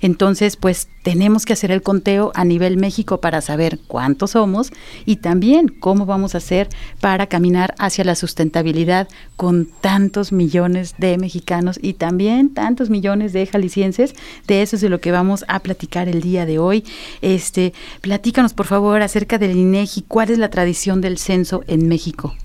Entonces, 0.01 0.56
pues 0.56 0.88
tenemos 1.04 1.45
que 1.45 1.54
hacer 1.54 1.71
el 1.71 1.82
conteo 1.82 2.32
a 2.36 2.45
nivel 2.45 2.77
México 2.77 3.19
para 3.19 3.41
saber 3.41 3.80
cuántos 3.88 4.32
somos 4.32 4.71
y 5.06 5.17
también 5.17 5.67
cómo 5.67 6.06
vamos 6.06 6.36
a 6.36 6.38
hacer 6.38 6.69
para 6.99 7.27
caminar 7.27 7.73
hacia 7.80 8.04
la 8.04 8.15
sustentabilidad 8.15 9.08
con 9.36 9.67
tantos 9.82 10.32
millones 10.32 10.95
de 10.97 11.17
mexicanos 11.17 11.80
y 11.82 11.93
también 11.93 12.54
tantos 12.54 12.89
millones 12.89 13.34
de 13.34 13.47
jaliscienses. 13.47 14.13
De 14.47 14.62
eso 14.62 14.75
es 14.75 14.82
de 14.82 14.89
lo 14.89 15.01
que 15.01 15.12
vamos 15.12 15.43
a 15.47 15.60
platicar 15.60 16.08
el 16.08 16.21
día 16.21 16.45
de 16.45 16.60
hoy. 16.60 16.84
Este, 17.21 17.73
platícanos, 18.01 18.54
por 18.54 18.67
favor, 18.67 19.01
acerca 19.01 19.38
del 19.38 19.58
INEGI. 19.58 20.04
¿Cuál 20.08 20.30
es 20.30 20.38
la 20.38 20.49
tradición 20.49 21.01
del 21.01 21.17
censo 21.17 21.63
en 21.67 21.88
México? 21.88 22.36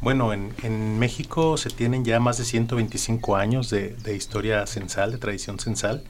Bueno, 0.00 0.32
en, 0.32 0.98
México 0.98 1.56
se 1.56 1.70
tienen 1.70 2.04
ya 2.04 2.20
más 2.20 2.38
de 2.38 2.44
125 2.44 3.36
años 3.36 3.70
de, 3.70 3.96
historia 4.16 4.66
censal, 4.66 5.12
de 5.12 5.18
tradición 5.18 5.58
censal. 5.58 6.04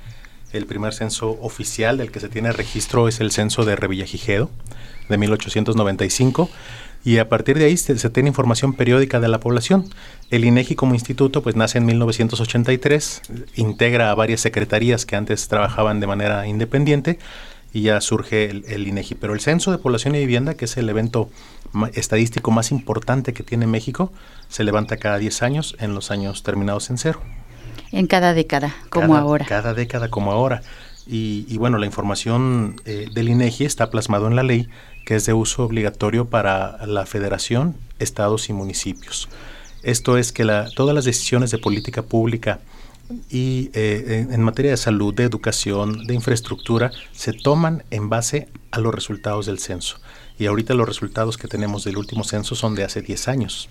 El 0.52 0.66
primer 0.66 0.94
censo 0.94 1.38
oficial 1.40 1.98
del 1.98 2.10
que 2.10 2.20
se 2.20 2.28
tiene 2.28 2.52
registro 2.52 3.08
es 3.08 3.20
el 3.20 3.32
censo 3.32 3.64
de 3.64 3.76
Revillagigedo, 3.76 4.50
de 5.08 5.18
1895, 5.18 6.50
y 7.04 7.18
a 7.18 7.28
partir 7.28 7.58
de 7.58 7.66
ahí 7.66 7.76
se, 7.76 7.94
tiene 8.10 8.28
información 8.28 8.72
periódica 8.72 9.20
de 9.20 9.28
la 9.28 9.40
población. 9.40 9.88
El 10.30 10.44
INEGI 10.44 10.74
como 10.74 10.94
instituto 10.94 11.42
pues 11.42 11.56
nace 11.56 11.78
en 11.78 11.86
1983, 11.86 13.22
integra 13.54 14.10
a 14.10 14.14
varias 14.14 14.40
secretarías 14.40 15.06
que 15.06 15.16
antes 15.16 15.48
trabajaban 15.48 16.00
de 16.00 16.06
manera 16.06 16.46
independiente 16.46 17.18
y 17.76 17.82
ya 17.82 18.00
surge 18.00 18.48
el, 18.48 18.88
INEGI. 18.88 19.16
Pero 19.16 19.34
el 19.34 19.40
Censo 19.40 19.70
de 19.70 19.76
Población 19.76 20.14
y 20.14 20.18
Vivienda, 20.20 20.54
que 20.54 20.64
es 20.64 20.78
el 20.78 20.88
evento 20.88 21.28
estadístico 21.92 22.50
más 22.50 22.70
importante 22.70 23.34
que 23.34 23.42
tiene 23.42 23.66
México, 23.66 24.10
se 24.48 24.64
levanta 24.64 24.96
cada 24.96 25.18
10 25.18 25.42
años 25.42 25.76
en 25.78 25.94
los 25.94 26.10
años 26.10 26.42
terminados 26.42 26.88
en 26.88 26.96
cero. 26.96 27.20
En 27.92 28.06
cada 28.06 28.32
década, 28.32 28.74
como 28.88 29.14
ahora. 29.14 29.44
Cada 29.44 29.74
década, 29.74 30.08
como 30.08 30.32
ahora. 30.32 30.62
Y, 31.06 31.54
bueno, 31.58 31.76
la 31.76 31.84
información 31.84 32.80
eh, 32.86 33.08
del 33.12 33.28
INEGI 33.28 33.66
está 33.66 33.90
plasmado 33.90 34.26
en 34.26 34.36
la 34.36 34.42
ley, 34.42 34.68
que 35.04 35.16
es 35.16 35.26
de 35.26 35.34
uso 35.34 35.62
obligatorio 35.62 36.24
para 36.24 36.86
la 36.86 37.04
federación, 37.04 37.76
estados 37.98 38.48
y 38.48 38.54
municipios. 38.54 39.28
Esto 39.82 40.16
es 40.16 40.32
que 40.32 40.44
la, 40.44 40.70
todas 40.70 40.94
las 40.94 41.04
decisiones 41.04 41.50
de 41.50 41.58
política 41.58 42.00
pública 42.00 42.58
y 43.30 43.70
eh, 43.74 44.26
en 44.30 44.42
materia 44.42 44.72
de 44.72 44.76
salud, 44.76 45.14
de 45.14 45.24
educación, 45.24 46.06
de 46.06 46.14
infraestructura, 46.14 46.90
se 47.12 47.32
toman 47.32 47.84
en 47.90 48.08
base 48.08 48.48
a 48.70 48.80
los 48.80 48.94
resultados 48.94 49.46
del 49.46 49.58
censo. 49.58 49.98
Y 50.38 50.46
ahorita 50.46 50.74
los 50.74 50.88
resultados 50.88 51.38
que 51.38 51.48
tenemos 51.48 51.84
del 51.84 51.96
último 51.96 52.24
censo 52.24 52.54
son 52.54 52.74
de 52.74 52.84
hace 52.84 53.02
10 53.02 53.28
años. 53.28 53.68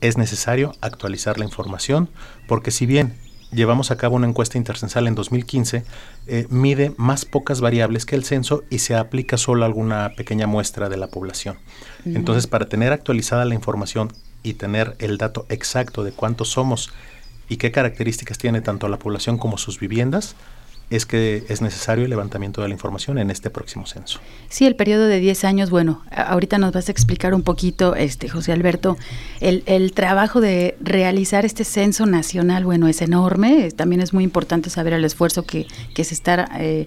Es 0.00 0.18
necesario 0.18 0.74
actualizar 0.80 1.38
la 1.38 1.44
información 1.44 2.10
porque 2.48 2.70
si 2.70 2.86
bien 2.86 3.14
llevamos 3.52 3.90
a 3.90 3.96
cabo 3.96 4.16
una 4.16 4.26
encuesta 4.26 4.58
intercensal 4.58 5.06
en 5.06 5.14
2015, 5.14 5.84
eh, 6.26 6.46
mide 6.50 6.92
más 6.96 7.24
pocas 7.24 7.60
variables 7.60 8.06
que 8.06 8.16
el 8.16 8.24
censo 8.24 8.64
y 8.70 8.80
se 8.80 8.94
aplica 8.94 9.36
solo 9.36 9.62
a 9.62 9.66
alguna 9.66 10.12
pequeña 10.16 10.46
muestra 10.46 10.88
de 10.88 10.96
la 10.96 11.08
población. 11.08 11.58
Entonces, 12.04 12.46
para 12.46 12.66
tener 12.66 12.92
actualizada 12.92 13.44
la 13.44 13.54
información 13.54 14.12
y 14.42 14.54
tener 14.54 14.96
el 14.98 15.18
dato 15.18 15.46
exacto 15.48 16.02
de 16.02 16.12
cuántos 16.12 16.48
somos 16.48 16.90
y 17.52 17.58
qué 17.58 17.70
características 17.70 18.38
tiene 18.38 18.62
tanto 18.62 18.88
la 18.88 18.98
población 18.98 19.36
como 19.36 19.58
sus 19.58 19.78
viviendas, 19.78 20.36
es 20.88 21.04
que 21.04 21.44
es 21.48 21.60
necesario 21.60 22.04
el 22.04 22.10
levantamiento 22.10 22.62
de 22.62 22.68
la 22.68 22.74
información 22.74 23.18
en 23.18 23.30
este 23.30 23.50
próximo 23.50 23.86
censo. 23.86 24.20
Sí, 24.48 24.64
el 24.64 24.74
periodo 24.74 25.06
de 25.06 25.20
10 25.20 25.44
años, 25.44 25.68
bueno, 25.70 26.02
ahorita 26.10 26.56
nos 26.56 26.72
vas 26.72 26.88
a 26.88 26.92
explicar 26.92 27.34
un 27.34 27.42
poquito, 27.42 27.94
este 27.94 28.30
José 28.30 28.52
Alberto, 28.52 28.96
el, 29.40 29.92
trabajo 29.92 30.40
de 30.40 30.76
realizar 30.80 31.44
este 31.44 31.64
censo 31.64 32.06
nacional, 32.06 32.64
bueno, 32.64 32.88
es 32.88 33.02
enorme, 33.02 33.70
también 33.72 34.00
es 34.00 34.14
muy 34.14 34.24
importante 34.24 34.70
saber 34.70 34.94
el 34.94 35.04
esfuerzo 35.04 35.44
que, 35.44 35.66
que 35.94 36.04
se 36.04 36.14
está 36.14 36.48
eh, 36.58 36.86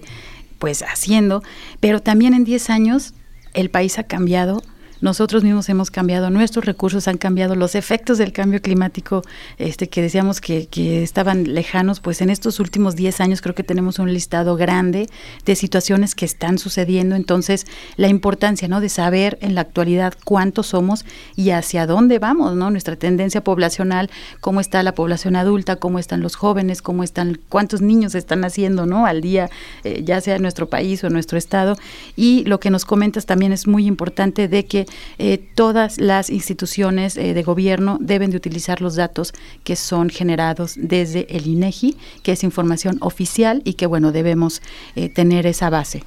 pues 0.58 0.82
haciendo, 0.82 1.44
pero 1.78 2.00
también 2.00 2.34
en 2.34 2.42
10 2.42 2.70
años 2.70 3.14
el 3.54 3.70
país 3.70 4.00
ha 4.00 4.04
cambiado, 4.04 4.62
nosotros 5.00 5.44
mismos 5.44 5.68
hemos 5.68 5.90
cambiado, 5.90 6.30
nuestros 6.30 6.64
recursos 6.64 7.08
han 7.08 7.18
cambiado, 7.18 7.54
los 7.54 7.74
efectos 7.74 8.18
del 8.18 8.32
cambio 8.32 8.62
climático 8.62 9.22
este, 9.58 9.88
que 9.88 10.02
decíamos 10.02 10.40
que, 10.40 10.66
que 10.66 11.02
estaban 11.02 11.54
lejanos, 11.54 12.00
pues 12.00 12.20
en 12.20 12.30
estos 12.30 12.60
últimos 12.60 12.96
10 12.96 13.20
años 13.20 13.42
creo 13.42 13.54
que 13.54 13.62
tenemos 13.62 13.98
un 13.98 14.12
listado 14.12 14.56
grande 14.56 15.08
de 15.44 15.54
situaciones 15.54 16.14
que 16.14 16.24
están 16.24 16.58
sucediendo, 16.58 17.14
entonces 17.14 17.66
la 17.96 18.08
importancia 18.08 18.68
¿no? 18.68 18.80
de 18.80 18.88
saber 18.88 19.38
en 19.40 19.54
la 19.54 19.62
actualidad 19.62 20.14
cuántos 20.24 20.68
somos 20.68 21.04
y 21.34 21.50
hacia 21.50 21.86
dónde 21.86 22.18
vamos, 22.18 22.54
¿no? 22.56 22.70
nuestra 22.70 22.96
tendencia 22.96 23.42
poblacional, 23.42 24.10
cómo 24.40 24.60
está 24.60 24.82
la 24.82 24.94
población 24.94 25.36
adulta, 25.36 25.76
cómo 25.76 25.98
están 25.98 26.20
los 26.20 26.36
jóvenes, 26.36 26.82
cómo 26.82 27.02
están, 27.02 27.38
cuántos 27.48 27.82
niños 27.82 28.14
están 28.14 28.40
naciendo 28.40 28.86
¿no? 28.86 29.06
al 29.06 29.20
día, 29.20 29.50
eh, 29.84 30.02
ya 30.04 30.20
sea 30.20 30.36
en 30.36 30.42
nuestro 30.42 30.68
país 30.68 31.04
o 31.04 31.06
en 31.06 31.12
nuestro 31.12 31.38
estado, 31.38 31.76
y 32.16 32.44
lo 32.44 32.60
que 32.60 32.70
nos 32.70 32.84
comentas 32.84 33.26
también 33.26 33.52
es 33.52 33.66
muy 33.66 33.86
importante 33.86 34.48
de 34.48 34.64
que 34.64 34.86
eh, 35.18 35.38
todas 35.54 35.98
las 35.98 36.30
instituciones 36.30 37.16
eh, 37.16 37.34
de 37.34 37.42
gobierno 37.42 37.98
deben 38.00 38.30
de 38.30 38.36
utilizar 38.36 38.80
los 38.80 38.96
datos 38.96 39.32
que 39.64 39.76
son 39.76 40.10
generados 40.10 40.74
desde 40.76 41.26
el 41.36 41.46
INEGI, 41.46 41.96
que 42.22 42.32
es 42.32 42.44
información 42.44 42.98
oficial 43.00 43.62
y 43.64 43.74
que 43.74 43.86
bueno, 43.86 44.12
debemos 44.12 44.62
eh, 44.94 45.08
tener 45.08 45.46
esa 45.46 45.70
base. 45.70 46.04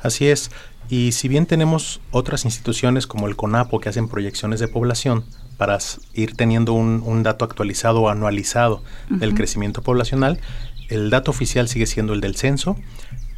Así 0.00 0.28
es. 0.28 0.50
Y 0.88 1.12
si 1.12 1.28
bien 1.28 1.46
tenemos 1.46 2.00
otras 2.10 2.44
instituciones 2.44 3.06
como 3.06 3.26
el 3.26 3.36
CONAPO 3.36 3.80
que 3.80 3.88
hacen 3.88 4.08
proyecciones 4.08 4.60
de 4.60 4.68
población 4.68 5.24
para 5.56 5.78
ir 6.12 6.34
teniendo 6.36 6.72
un, 6.72 7.22
dato 7.22 7.44
actualizado 7.44 8.02
o 8.02 8.08
anualizado 8.08 8.82
del 9.08 9.32
crecimiento 9.34 9.80
poblacional, 9.82 10.40
el 10.88 11.08
dato 11.08 11.30
oficial 11.30 11.68
sigue 11.68 11.86
siendo 11.86 12.12
el 12.12 12.20
del 12.20 12.36
censo 12.36 12.76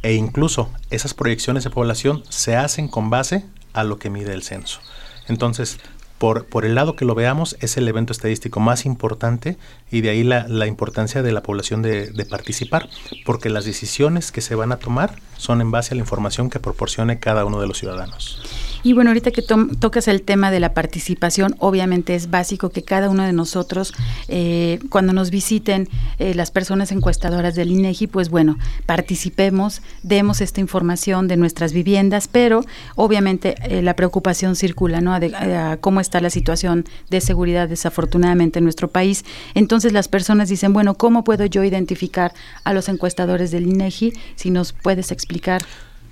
e 0.01 0.13
incluso 0.13 0.69
esas 0.89 1.13
proyecciones 1.13 1.63
de 1.63 1.69
población 1.69 2.23
se 2.29 2.55
hacen 2.55 2.87
con 2.87 3.09
base 3.09 3.45
a 3.75 3.83
lo 3.83 3.99
que 3.99 4.09
mide 4.09 4.33
el 4.33 4.43
censo. 4.43 4.79
Entonces, 5.27 5.79
por, 6.17 6.45
por, 6.45 6.65
el 6.65 6.75
lado 6.75 6.95
que 6.95 7.05
lo 7.05 7.13
veamos, 7.13 7.57
es 7.59 7.75
el 7.77 7.87
evento 7.87 8.13
estadístico 8.13 8.59
más 8.59 8.85
importante 8.85 9.57
y 9.91 10.01
de 10.01 10.09
ahí 10.09 10.23
la, 10.23 10.47
la 10.47 10.65
importancia 10.65 11.21
de 11.21 11.31
la 11.31 11.43
población 11.43 11.81
de, 11.81 12.09
de, 12.11 12.25
participar, 12.25 12.89
porque 13.25 13.49
las 13.49 13.65
decisiones 13.65 14.31
que 14.31 14.41
se 14.41 14.55
van 14.55 14.71
a 14.71 14.77
tomar 14.77 15.15
son 15.37 15.59
en 15.61 15.71
base 15.71 15.93
a 15.93 15.95
la 15.95 16.01
información 16.01 16.49
que 16.49 16.59
proporcione 16.59 17.19
cada 17.19 17.43
uno 17.43 17.59
de 17.59 17.67
los 17.67 17.77
ciudadanos. 17.77 18.74
Y 18.85 18.93
bueno, 18.93 19.09
ahorita 19.09 19.31
que 19.31 19.41
tocas 19.41 20.07
el 20.07 20.21
tema 20.21 20.51
de 20.51 20.59
la 20.59 20.75
participación, 20.75 21.55
obviamente 21.57 22.13
es 22.13 22.29
básico 22.29 22.69
que 22.69 22.83
cada 22.83 23.09
uno 23.09 23.23
de 23.23 23.33
nosotros, 23.33 23.95
eh, 24.27 24.77
cuando 24.91 25.11
nos 25.11 25.31
visiten 25.31 25.89
eh, 26.19 26.35
las 26.35 26.51
personas 26.51 26.91
encuestadoras 26.91 27.55
del 27.55 27.71
INEGI, 27.71 28.05
pues 28.05 28.29
bueno, 28.29 28.59
participemos, 28.85 29.81
demos 30.03 30.39
esta 30.39 30.61
información 30.61 31.27
de 31.27 31.35
nuestras 31.35 31.73
viviendas, 31.73 32.27
pero 32.27 32.63
obviamente 32.95 33.55
eh, 33.63 33.81
la 33.81 33.95
preocupación 33.95 34.55
circula, 34.55 35.01
¿no? 35.01 35.19
De, 35.19 35.33
cómo 35.81 35.99
está 35.99 36.21
la 36.21 36.29
situación 36.29 36.85
de 37.09 37.21
seguridad 37.21 37.67
desafortunadamente 37.67 38.59
en 38.59 38.65
nuestro 38.65 38.89
país. 38.89 39.25
Entonces 39.55 39.93
las 39.93 40.07
personas 40.07 40.47
dicen, 40.47 40.73
bueno, 40.73 40.93
¿cómo 40.93 41.23
puedo 41.23 41.47
yo 41.47 41.63
identificar 41.63 42.35
a 42.63 42.71
los 42.71 42.87
encuestadores 42.87 43.49
del 43.49 43.65
INEGI? 43.65 44.13
Si 44.35 44.51
nos 44.51 44.73
puedes 44.73 45.11
explicar. 45.11 45.63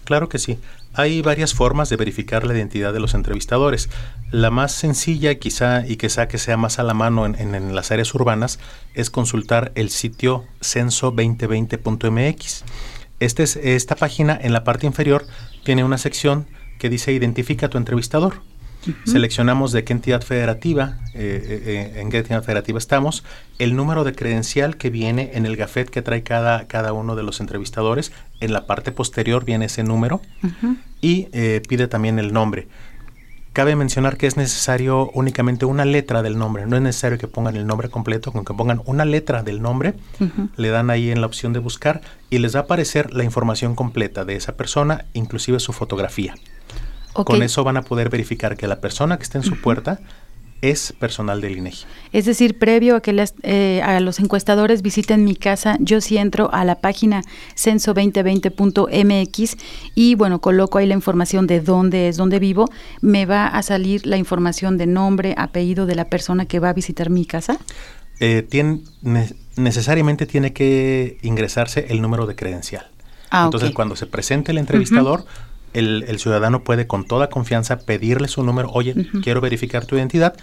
Claro 0.03 0.29
que 0.29 0.37
sí. 0.37 0.59
Hay 0.93 1.21
varias 1.21 1.53
formas 1.53 1.89
de 1.89 1.95
verificar 1.95 2.45
la 2.45 2.53
identidad 2.53 2.93
de 2.93 2.99
los 2.99 3.13
entrevistadores. 3.13 3.89
La 4.31 4.51
más 4.51 4.73
sencilla, 4.73 5.35
quizá, 5.35 5.87
y 5.87 5.97
quizá 5.97 6.27
que 6.27 6.37
sea 6.37 6.57
más 6.57 6.77
a 6.77 6.83
la 6.83 6.93
mano 6.93 7.25
en, 7.25 7.75
las 7.75 7.91
áreas 7.91 8.13
urbanas, 8.13 8.59
es 8.93 9.09
consultar 9.09 9.71
el 9.75 9.89
sitio 9.89 10.43
censo2020.mx. 10.61 12.63
Este 13.19 13.43
es, 13.43 13.55
esta 13.55 13.95
página, 13.95 14.37
en 14.41 14.53
la 14.53 14.63
parte 14.63 14.85
inferior, 14.85 15.25
tiene 15.63 15.83
una 15.83 15.97
sección 15.97 16.47
que 16.77 16.89
dice 16.89 17.13
Identifica 17.13 17.67
a 17.67 17.69
tu 17.69 17.77
entrevistador. 17.77 18.41
Seleccionamos 19.05 19.71
de 19.71 19.83
qué 19.83 19.93
entidad 19.93 20.21
federativa, 20.21 20.97
eh, 21.13 21.41
eh, 21.43 21.63
eh, 21.95 22.01
en 22.01 22.09
qué 22.09 22.19
entidad 22.19 22.43
federativa 22.43 22.77
estamos, 22.77 23.23
el 23.59 23.75
número 23.75 24.03
de 24.03 24.13
credencial 24.13 24.77
que 24.77 24.89
viene 24.89 25.31
en 25.33 25.45
el 25.45 25.55
gafet 25.55 25.89
que 25.89 26.01
trae 26.01 26.23
cada, 26.23 26.67
cada 26.67 26.93
uno 26.93 27.15
de 27.15 27.23
los 27.23 27.39
entrevistadores. 27.39 28.11
En 28.39 28.53
la 28.53 28.65
parte 28.65 28.91
posterior 28.91 29.45
viene 29.45 29.65
ese 29.65 29.83
número 29.83 30.21
y 31.01 31.27
pide 31.67 31.87
también 31.87 32.19
el 32.19 32.33
nombre. 32.33 32.67
Cabe 33.53 33.75
mencionar 33.75 34.17
que 34.17 34.25
es 34.25 34.35
necesario 34.35 35.11
únicamente 35.13 35.65
una 35.65 35.85
letra 35.85 36.23
del 36.23 36.39
nombre, 36.39 36.65
no 36.65 36.75
es 36.75 36.81
necesario 36.81 37.19
que 37.19 37.27
pongan 37.27 37.55
el 37.55 37.67
nombre 37.67 37.87
completo, 37.87 38.31
con 38.31 38.45
que 38.45 38.53
pongan 38.55 38.81
una 38.85 39.05
letra 39.05 39.43
del 39.43 39.61
nombre, 39.61 39.93
le 40.57 40.69
dan 40.69 40.89
ahí 40.89 41.11
en 41.11 41.21
la 41.21 41.27
opción 41.27 41.53
de 41.53 41.59
buscar 41.59 42.01
y 42.31 42.39
les 42.39 42.55
va 42.55 42.61
a 42.61 42.63
aparecer 42.63 43.13
la 43.13 43.23
información 43.23 43.75
completa 43.75 44.25
de 44.25 44.35
esa 44.35 44.57
persona, 44.57 45.05
inclusive 45.13 45.59
su 45.59 45.71
fotografía. 45.71 46.33
Con 47.13 47.43
eso 47.43 47.63
van 47.63 47.77
a 47.77 47.83
poder 47.83 48.09
verificar 48.09 48.57
que 48.57 48.67
la 48.67 48.81
persona 48.81 49.17
que 49.17 49.23
está 49.23 49.37
en 49.37 49.43
su 49.43 49.61
puerta 49.61 49.99
es 50.63 50.93
personal 50.97 51.41
del 51.41 51.57
INEGI. 51.57 51.85
Es 52.13 52.25
decir, 52.25 52.57
previo 52.57 52.95
a 52.95 53.01
que 53.01 53.13
eh, 53.43 53.81
a 53.83 53.99
los 53.99 54.21
encuestadores 54.21 54.81
visiten 54.81 55.25
mi 55.25 55.35
casa, 55.35 55.75
yo 55.81 55.99
sí 55.99 56.17
entro 56.17 56.49
a 56.53 56.63
la 56.63 56.75
página 56.75 57.21
censo2020.mx 57.55 59.57
y 59.93 60.15
bueno, 60.15 60.39
coloco 60.39 60.77
ahí 60.77 60.87
la 60.87 60.93
información 60.93 61.47
de 61.47 61.59
dónde 61.59 62.07
es, 62.07 62.15
dónde 62.15 62.39
vivo, 62.39 62.69
me 63.01 63.25
va 63.25 63.47
a 63.47 63.61
salir 63.61 64.07
la 64.07 64.15
información 64.15 64.77
de 64.77 64.87
nombre, 64.87 65.35
apellido 65.37 65.85
de 65.85 65.95
la 65.95 66.05
persona 66.05 66.45
que 66.45 66.59
va 66.59 66.69
a 66.69 66.73
visitar 66.73 67.09
mi 67.09 67.25
casa. 67.25 67.57
Eh, 68.21 68.47
necesariamente 69.57 70.25
tiene 70.25 70.53
que 70.53 71.17
ingresarse 71.23 71.87
el 71.89 72.01
número 72.01 72.25
de 72.25 72.35
credencial. 72.35 72.87
Ah, 73.29 73.43
Entonces, 73.45 73.71
cuando 73.71 73.97
se 73.97 74.05
presente 74.05 74.53
el 74.53 74.59
entrevistador, 74.59 75.25
el, 75.73 76.19
ciudadano 76.19 76.63
puede 76.63 76.87
con 76.87 77.05
toda 77.05 77.29
confianza 77.29 77.79
pedirle 77.79 78.27
su 78.27 78.43
número, 78.43 78.69
oye, 78.71 78.95
quiero 79.23 79.41
verificar 79.41 79.85
tu 79.85 79.95
identidad, 79.95 80.35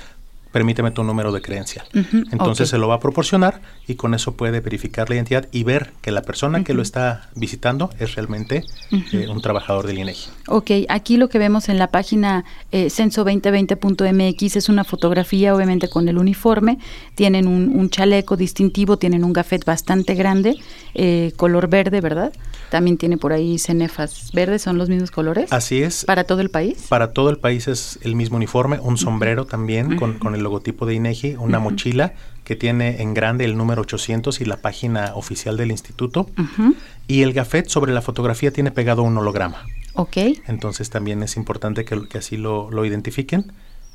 permíteme 0.52 0.90
tu 0.90 1.02
número 1.04 1.32
de 1.32 1.40
credencial. 1.40 1.86
Entonces 2.32 2.68
se 2.68 2.78
lo 2.78 2.88
va 2.88 2.96
a 2.96 3.00
proporcionar 3.00 3.60
y 3.86 3.94
con 3.94 4.14
eso 4.14 4.34
puede 4.34 4.60
verificar 4.60 5.08
la 5.08 5.16
identidad 5.16 5.48
y 5.52 5.64
ver 5.64 5.92
que 6.00 6.10
la 6.10 6.22
persona 6.22 6.64
que 6.64 6.74
lo 6.74 6.82
está 6.82 7.28
visitando 7.34 7.90
es 7.98 8.14
realmente 8.14 8.64
eh, 8.90 9.28
un 9.28 9.40
trabajador 9.40 9.86
del 9.86 9.98
INEGI. 9.98 10.30
Ok, 10.48 10.70
aquí 10.88 11.16
lo 11.16 11.28
que 11.28 11.38
vemos 11.38 11.68
en 11.68 11.78
la 11.78 11.88
página 11.88 12.44
eh, 12.72 12.86
censo2020.mx 12.86 14.56
es 14.56 14.68
una 14.68 14.84
fotografía, 14.84 15.54
obviamente 15.54 15.88
con 15.88 16.08
el 16.08 16.18
uniforme. 16.18 16.78
Tienen 17.14 17.46
un, 17.46 17.90
chaleco 17.90 18.36
distintivo, 18.36 18.98
tienen 18.98 19.24
un 19.24 19.32
gafet 19.32 19.64
bastante 19.64 20.14
grande, 20.14 20.56
eh, 20.94 21.32
color 21.36 21.68
verde, 21.68 22.00
¿verdad? 22.00 22.32
También 22.70 22.98
tiene 22.98 23.18
por 23.18 23.32
ahí 23.32 23.58
cenefas 23.58 24.30
verdes, 24.32 24.62
¿son 24.62 24.78
los 24.78 24.88
mismos 24.88 25.10
colores? 25.10 25.52
Así 25.52 25.82
es. 25.82 26.04
¿Para 26.04 26.24
todo 26.24 26.40
el 26.40 26.50
país? 26.50 26.86
Para 26.88 27.12
todo 27.12 27.30
el 27.30 27.38
país 27.38 27.66
es 27.66 27.98
el 28.02 28.14
mismo 28.14 28.36
uniforme, 28.36 28.78
un 28.78 28.96
sombrero 28.96 29.44
también 29.44 29.96
con, 29.96 30.18
con 30.18 30.34
el 30.34 30.39
logotipo 30.40 30.87
de 30.87 30.94
INEGI, 30.94 31.37
una 31.37 31.59
mochila 31.59 32.14
que 32.44 32.57
tiene 32.57 33.03
en 33.03 33.14
grande 33.14 33.44
el 33.44 33.57
número 33.57 33.83
800 33.83 34.40
y 34.40 34.44
la 34.44 34.57
página 34.57 35.12
oficial 35.14 35.57
del 35.57 35.70
instituto. 35.70 36.29
Y 37.07 37.22
el 37.22 37.33
gafet 37.33 37.68
sobre 37.68 37.92
la 37.92 38.03
fotografía 38.03 38.53
tiene 38.53 38.70
pegado 38.70 39.03
un 39.03 39.16
holograma. 39.16 39.64
Ok. 39.94 40.16
Entonces 40.46 40.90
también 40.90 41.22
es 41.22 41.37
importante 41.37 41.85
que, 41.85 42.09
que 42.09 42.18
así 42.18 42.37
lo, 42.37 42.70
lo 42.70 42.85
identifiquen 42.85 43.53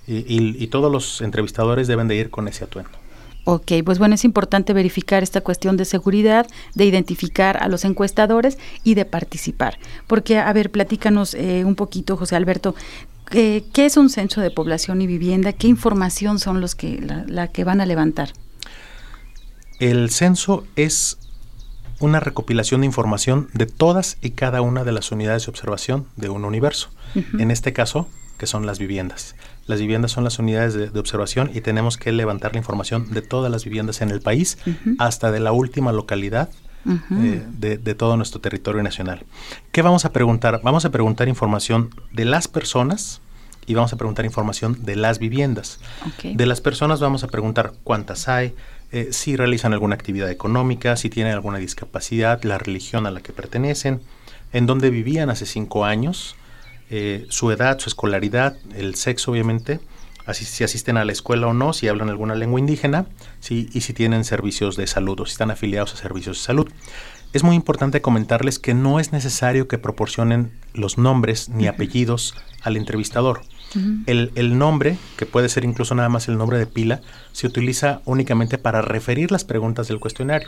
y, 0.07 0.63
y, 0.63 0.67
todos 0.67 0.91
los 0.91 1.21
entrevistadores 1.21 1.87
deben 1.87 2.07
de 2.07 2.15
ir 2.15 2.29
con 2.29 2.47
ese 2.47 2.63
atuendo. 2.63 2.91
Ok, 3.47 3.71
pues 3.83 3.99
bueno, 3.99 4.15
es 4.15 4.23
importante 4.23 4.73
verificar 4.73 5.23
esta 5.23 5.41
cuestión 5.41 5.77
de 5.77 5.85
seguridad, 5.85 6.47
de 6.73 6.85
identificar 6.85 7.57
a 7.61 7.67
los 7.67 7.85
encuestadores 7.85 8.57
y 8.83 8.95
de 8.95 9.05
participar. 9.05 9.77
Porque, 10.07 10.39
a 10.39 10.51
ver, 10.53 10.71
platícanos 10.71 11.33
eh, 11.33 11.63
un 11.63 11.75
poquito, 11.75 12.17
José 12.17 12.35
Alberto, 12.35 12.75
¿qué 13.29 13.63
es 13.75 13.97
un 13.97 14.09
censo 14.09 14.41
de 14.41 14.51
población 14.51 15.01
y 15.01 15.07
vivienda? 15.07 15.53
¿Qué 15.53 15.67
información 15.67 16.39
son 16.39 16.61
los 16.61 16.75
que 16.75 17.01
la, 17.27 17.47
que 17.49 17.63
van 17.63 17.81
a 17.81 17.85
levantar? 17.85 18.29
El 19.79 20.09
censo 20.09 20.65
es 20.75 21.17
una 21.99 22.19
recopilación 22.19 22.81
de 22.81 22.87
información 22.87 23.49
de 23.53 23.65
todas 23.65 24.17
y 24.21 24.31
cada 24.31 24.61
una 24.61 24.83
de 24.83 24.91
las 24.91 25.11
unidades 25.11 25.45
de 25.45 25.51
observación 25.51 26.07
de 26.15 26.29
un 26.29 26.45
universo. 26.45 26.89
En 27.39 27.51
este 27.51 27.71
caso, 27.71 28.09
que 28.37 28.47
son 28.47 28.65
las 28.65 28.79
viviendas. 28.79 29.35
Las 29.65 29.79
viviendas 29.79 30.11
son 30.11 30.23
las 30.23 30.39
unidades 30.39 30.73
de, 30.73 30.99
observación 30.99 31.51
y 31.53 31.61
tenemos 31.61 31.97
que 31.97 32.11
levantar 32.11 32.53
la 32.53 32.59
información 32.59 33.11
de 33.11 33.21
todas 33.21 33.51
las 33.51 33.63
viviendas 33.63 34.01
en 34.01 34.11
el 34.11 34.21
país 34.21 34.57
hasta 34.99 35.31
de 35.31 35.39
la 35.39 35.51
última 35.51 35.91
localidad 35.91 36.49
eh, 36.85 37.43
de, 37.47 37.95
todo 37.95 38.15
nuestro 38.17 38.39
territorio 38.41 38.83
nacional. 38.83 39.23
¿Qué 39.71 39.81
vamos 39.81 40.05
a 40.05 40.11
preguntar? 40.11 40.61
Vamos 40.63 40.85
a 40.85 40.91
preguntar 40.91 41.27
información 41.27 41.89
de 42.11 42.25
las 42.25 42.47
personas 42.47 43.21
y 43.65 43.73
vamos 43.73 43.93
a 43.93 43.97
preguntar 43.97 44.25
información 44.25 44.77
de 44.83 44.95
las 44.95 45.19
viviendas. 45.19 45.79
De 46.23 46.45
las 46.45 46.61
personas 46.61 46.99
vamos 46.99 47.23
a 47.23 47.27
preguntar 47.27 47.73
cuántas 47.83 48.27
hay, 48.27 48.53
eh, 48.91 49.09
si 49.11 49.35
realizan 49.35 49.73
alguna 49.73 49.95
actividad 49.95 50.29
económica, 50.29 50.95
si 50.95 51.09
tienen 51.09 51.33
alguna 51.33 51.57
discapacidad, 51.57 52.43
la 52.43 52.57
religión 52.57 53.07
a 53.07 53.11
la 53.11 53.21
que 53.21 53.33
pertenecen, 53.33 54.01
en 54.53 54.67
dónde 54.67 54.89
vivían 54.89 55.29
hace 55.29 55.45
cinco 55.45 55.85
años, 55.85 56.35
eh, 56.91 57.25
su 57.29 57.51
edad, 57.51 57.79
su 57.79 57.89
escolaridad, 57.89 58.55
el 58.75 58.95
sexo 58.95 59.31
obviamente, 59.31 59.79
así, 60.25 60.45
si 60.45 60.63
asisten 60.63 60.97
a 60.97 61.05
la 61.05 61.11
escuela 61.11 61.47
o 61.47 61.53
no, 61.53 61.73
si 61.73 61.87
hablan 61.87 62.09
alguna 62.09 62.35
lengua 62.35 62.59
indígena 62.59 63.05
si, 63.39 63.69
y 63.73 63.81
si 63.81 63.93
tienen 63.93 64.23
servicios 64.23 64.75
de 64.75 64.87
salud 64.87 65.19
o 65.19 65.25
si 65.25 65.31
están 65.31 65.51
afiliados 65.51 65.93
a 65.93 65.97
servicios 65.97 66.37
de 66.37 66.43
salud. 66.43 66.67
Es 67.33 67.43
muy 67.43 67.55
importante 67.55 68.01
comentarles 68.01 68.59
que 68.59 68.73
no 68.73 68.99
es 68.99 69.11
necesario 69.11 69.67
que 69.67 69.77
proporcionen 69.77 70.51
los 70.73 70.97
nombres 70.97 71.49
ni 71.49 71.67
apellidos 71.67 72.33
al 72.61 72.77
entrevistador. 72.77 73.41
el, 74.05 74.31
el, 74.35 74.57
nombre, 74.57 74.97
que 75.17 75.25
puede 75.25 75.49
ser 75.49 75.65
incluso 75.65 75.95
nada 75.95 76.07
más 76.07 76.29
el 76.29 76.37
nombre 76.37 76.57
de 76.57 76.65
pila, 76.65 77.01
se 77.33 77.45
utiliza 77.45 77.99
únicamente 78.05 78.57
para 78.57 78.81
referir 78.81 79.31
las 79.31 79.43
preguntas 79.43 79.89
del 79.89 79.99
cuestionario. 79.99 80.47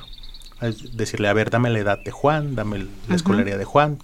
decirle, 0.94 1.28
a 1.28 1.34
ver, 1.34 1.50
dame 1.50 1.70
la 1.70 1.80
edad 1.80 2.00
de 2.02 2.12
Juan, 2.12 2.56
dame 2.56 2.86
la 3.10 3.16
escolaridad 3.16 3.58
de 3.58 3.66
Juan, 3.66 3.98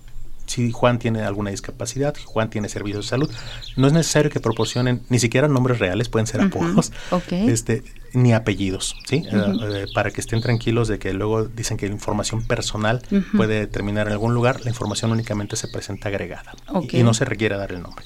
si 0.46 0.72
Juan 0.72 1.00
tiene 1.00 1.24
alguna 1.24 1.52
discapacidad, 1.52 2.16
Juan 2.26 2.50
tiene 2.50 2.70
servicios 2.70 3.06
de 3.06 3.10
salud. 3.10 3.32
No 3.76 3.88
es 3.88 3.94
necesario 3.94 4.30
que 4.30 4.40
proporcionen 4.40 5.02
ni 5.10 5.20
siquiera 5.20 5.48
nombres 5.48 5.80
reales, 5.80 6.10
pueden 6.10 6.28
ser 6.28 6.42
apodos, 6.42 6.92
este, 7.32 7.84
ni 8.14 8.32
apellidos, 8.34 8.96
¿sí? 9.06 9.24
Eh, 9.26 9.32
eh, 9.32 9.86
para 9.94 10.12
que 10.12 10.22
estén 10.22 10.42
tranquilos 10.42 10.88
de 10.88 11.00
que 11.00 11.14
luego 11.14 11.46
dicen 11.46 11.78
que 11.78 11.88
la 11.88 11.94
información 11.94 12.46
personal 12.46 13.02
puede 13.36 13.66
terminar 13.68 14.08
en 14.08 14.14
algún 14.14 14.34
lugar, 14.36 14.62
la 14.62 14.70
información 14.70 15.12
únicamente 15.12 15.56
se 15.56 15.68
presenta 15.68 16.10
agregada 16.10 16.54
y, 16.92 17.04
no 17.04 17.14
se 17.14 17.26
requiere 17.26 17.58
dar 17.58 17.72
el 17.72 17.82
nombre. 17.82 18.06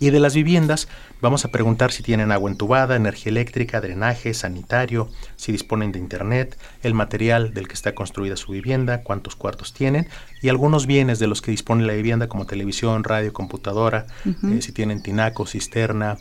Y 0.00 0.10
de 0.10 0.20
las 0.20 0.34
viviendas, 0.34 0.88
vamos 1.20 1.44
a 1.44 1.48
preguntar 1.50 1.92
si 1.92 2.02
tienen 2.02 2.32
agua 2.32 2.50
entubada, 2.50 2.96
energía 2.96 3.30
eléctrica, 3.30 3.80
drenaje, 3.80 4.32
sanitario, 4.32 5.10
si 5.36 5.52
disponen 5.52 5.92
de 5.92 5.98
internet, 5.98 6.58
el 6.82 6.94
material 6.94 7.52
del 7.52 7.68
que 7.68 7.74
está 7.74 7.94
construida 7.94 8.36
su 8.36 8.52
vivienda, 8.52 9.02
cuántos 9.02 9.36
cuartos 9.36 9.74
tienen 9.74 10.08
y 10.40 10.48
algunos 10.48 10.86
bienes 10.86 11.18
de 11.18 11.26
los 11.26 11.42
que 11.42 11.50
dispone 11.50 11.84
la 11.84 11.92
vivienda 11.92 12.28
como 12.28 12.46
televisión, 12.46 13.04
radio, 13.04 13.32
computadora, 13.32 14.06
eh, 14.24 14.62
si 14.62 14.72
tienen 14.72 15.02
tinaco, 15.02 15.46
cisterna, 15.46 16.16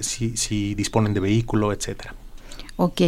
si, 0.00 0.36
si 0.36 0.74
disponen 0.74 1.14
de 1.14 1.20
vehículo, 1.20 1.72
etcétera. 1.72 2.14
Ok, 2.76 3.00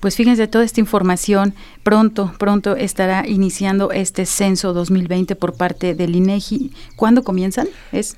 pues 0.00 0.14
fíjense, 0.14 0.46
toda 0.46 0.64
esta 0.64 0.80
información 0.80 1.54
pronto, 1.82 2.32
pronto 2.38 2.76
estará 2.76 3.26
iniciando 3.26 3.90
este 3.90 4.26
censo 4.26 4.72
2020 4.72 5.36
por 5.36 5.54
parte 5.54 5.94
del 5.94 6.14
INEGI. 6.14 6.72
¿Cuándo 6.96 7.24
comienzan? 7.24 7.66
Es 7.92 8.16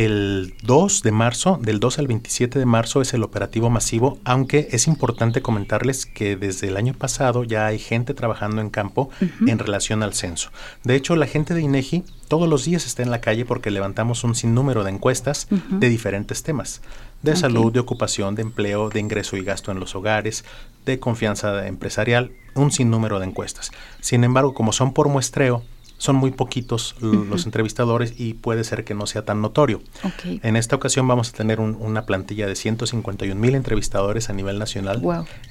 El 0.00 0.54
2 0.62 1.02
de 1.02 1.12
marzo, 1.12 1.58
del 1.60 1.78
2 1.78 1.98
al 1.98 2.06
27 2.06 2.58
de 2.58 2.64
marzo 2.64 3.02
es 3.02 3.12
el 3.12 3.22
operativo 3.22 3.68
masivo, 3.68 4.18
aunque 4.24 4.68
es 4.70 4.86
importante 4.86 5.42
comentarles 5.42 6.06
que 6.06 6.36
desde 6.36 6.68
el 6.68 6.78
año 6.78 6.94
pasado 6.94 7.44
ya 7.44 7.66
hay 7.66 7.78
gente 7.78 8.14
trabajando 8.14 8.62
en 8.62 8.70
campo 8.70 9.10
en 9.46 9.58
relación 9.58 10.02
al 10.02 10.14
censo. 10.14 10.52
De 10.84 10.94
hecho, 10.94 11.16
la 11.16 11.26
gente 11.26 11.52
de 11.52 11.60
INEGI 11.60 12.04
todos 12.28 12.48
los 12.48 12.64
días 12.64 12.86
está 12.86 13.02
en 13.02 13.10
la 13.10 13.20
calle 13.20 13.44
porque 13.44 13.70
levantamos 13.70 14.24
un 14.24 14.34
sinnúmero 14.34 14.84
de 14.84 14.90
encuestas 14.92 15.48
de 15.50 15.90
diferentes 15.90 16.42
temas, 16.42 16.80
de 17.20 17.36
salud, 17.36 17.70
de 17.70 17.80
ocupación, 17.80 18.34
de 18.34 18.40
empleo, 18.40 18.88
de 18.88 19.00
ingreso 19.00 19.36
y 19.36 19.44
gasto 19.44 19.70
en 19.70 19.80
los 19.80 19.94
hogares, 19.94 20.46
de 20.86 20.98
confianza 20.98 21.66
empresarial, 21.66 22.32
un 22.54 22.70
sinnúmero 22.70 23.18
de 23.18 23.26
encuestas. 23.26 23.70
Sin 24.00 24.24
embargo, 24.24 24.54
como 24.54 24.72
son 24.72 24.94
por 24.94 25.10
muestreo, 25.10 25.62
son 26.00 26.16
muy 26.16 26.30
poquitos 26.30 26.96
los 27.02 27.44
entrevistadores 27.44 28.14
y 28.16 28.32
puede 28.32 28.64
ser 28.64 28.84
que 28.84 28.94
no 28.94 29.06
sea 29.06 29.22
tan 29.26 29.42
notorio. 29.42 29.82
En 30.24 30.56
esta 30.56 30.74
ocasión 30.74 31.06
vamos 31.06 31.28
a 31.28 31.32
tener 31.32 31.60
una 31.60 32.06
plantilla 32.06 32.46
de 32.46 32.56
151 32.56 33.38
mil 33.38 33.54
entrevistadores 33.54 34.30
a 34.30 34.32
nivel 34.32 34.58
nacional. 34.58 35.02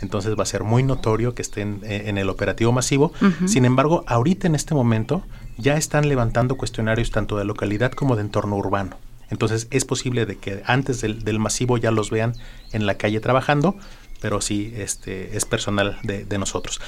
Entonces 0.01 0.35
va 0.35 0.41
a 0.41 0.47
ser 0.47 0.63
muy 0.63 0.81
notorio 0.81 1.35
que 1.35 1.43
estén 1.43 1.81
eh, 1.83 2.05
en 2.07 2.17
el 2.17 2.29
operativo 2.29 2.71
masivo. 2.71 3.13
Sin 3.45 3.63
embargo, 3.63 4.03
ahorita 4.07 4.47
en 4.47 4.55
este 4.55 4.73
momento 4.73 5.21
ya 5.59 5.77
están 5.77 6.09
levantando 6.09 6.57
cuestionarios 6.57 7.11
tanto 7.11 7.37
de 7.37 7.45
localidad 7.45 7.91
como 7.91 8.15
de 8.15 8.23
entorno 8.23 8.55
urbano. 8.55 8.97
Entonces 9.29 9.67
es 9.69 9.85
posible 9.85 10.25
de 10.25 10.37
que 10.37 10.63
antes 10.65 11.01
del, 11.01 11.39
masivo 11.39 11.77
ya 11.77 11.91
los 11.91 12.09
vean 12.09 12.33
en 12.71 12.87
la 12.87 12.95
calle 12.95 13.19
trabajando, 13.19 13.75
pero 14.19 14.41
sí 14.41 14.73
este, 14.75 15.35
es 15.35 15.45
personal 15.45 15.97
de, 16.03 16.25
de 16.25 16.37
nosotros 16.37 16.79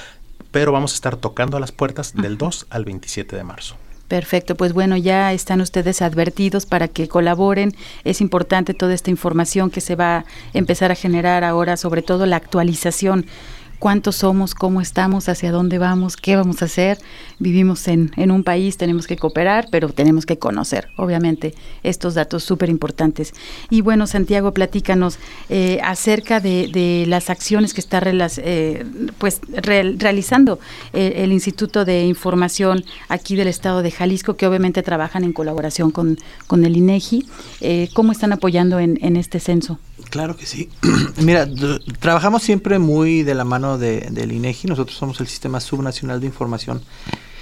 pero 0.52 0.70
vamos 0.70 0.92
a 0.92 0.94
estar 0.94 1.16
tocando 1.16 1.56
a 1.56 1.60
las 1.60 1.72
puertas 1.72 2.14
del 2.14 2.38
2 2.38 2.66
al 2.70 2.84
27 2.84 3.34
de 3.34 3.42
marzo. 3.42 3.76
Perfecto, 4.06 4.56
pues 4.56 4.74
bueno, 4.74 4.98
ya 4.98 5.32
están 5.32 5.62
ustedes 5.62 6.02
advertidos 6.02 6.66
para 6.66 6.86
que 6.86 7.08
colaboren. 7.08 7.74
Es 8.04 8.20
importante 8.20 8.74
toda 8.74 8.92
esta 8.92 9.08
información 9.10 9.70
que 9.70 9.80
se 9.80 9.96
va 9.96 10.18
a 10.18 10.24
empezar 10.52 10.92
a 10.92 10.94
generar 10.94 11.44
ahora, 11.44 11.78
sobre 11.78 12.02
todo 12.02 12.26
la 12.26 12.36
actualización 12.36 13.24
cuántos 13.82 14.14
somos, 14.14 14.54
cómo 14.54 14.80
estamos, 14.80 15.28
hacia 15.28 15.50
dónde 15.50 15.78
vamos, 15.78 16.16
qué 16.16 16.36
vamos 16.36 16.62
a 16.62 16.66
hacer. 16.66 16.98
Vivimos 17.40 17.88
en, 17.88 18.12
en 18.16 18.30
un 18.30 18.44
país, 18.44 18.76
tenemos 18.76 19.08
que 19.08 19.16
cooperar, 19.16 19.66
pero 19.72 19.88
tenemos 19.88 20.24
que 20.24 20.38
conocer, 20.38 20.86
obviamente, 20.96 21.56
estos 21.82 22.14
datos 22.14 22.44
súper 22.44 22.68
importantes. 22.68 23.34
Y 23.70 23.80
bueno, 23.80 24.06
Santiago, 24.06 24.54
platícanos 24.54 25.18
eh, 25.48 25.80
acerca 25.82 26.38
de, 26.38 27.06
las 27.08 27.28
acciones 27.28 27.74
que 27.74 27.80
está 27.80 28.00
eh, 28.04 28.86
pues, 29.18 29.40
realizando 29.50 30.60
eh, 30.92 31.14
el 31.16 31.32
Instituto 31.32 31.84
de 31.84 32.04
Información 32.04 32.84
aquí 33.08 33.34
del 33.34 33.48
Estado 33.48 33.82
de 33.82 33.90
Jalisco, 33.90 34.36
que 34.36 34.46
obviamente 34.46 34.84
trabajan 34.84 35.24
en 35.24 35.32
colaboración 35.32 35.90
con, 35.90 36.18
con 36.46 36.64
el 36.64 36.76
INEGI. 36.76 37.26
¿Cómo 37.94 38.12
están 38.12 38.32
apoyando 38.32 38.78
en, 38.78 38.96
en 39.02 39.16
este 39.16 39.40
censo? 39.40 39.80
Claro 40.12 40.36
que 40.36 40.44
sí. 40.44 40.68
Mira, 41.22 41.48
trabajamos 41.98 42.42
siempre 42.42 42.78
muy 42.78 43.22
de 43.22 43.34
la 43.34 43.44
mano 43.44 43.78
de, 43.78 44.08
del 44.10 44.32
INEGI. 44.32 44.68
Nosotros 44.68 44.94
somos 44.94 45.18
el 45.22 45.26
Sistema 45.26 45.58
Subnacional 45.58 46.20
de 46.20 46.26
Información 46.26 46.82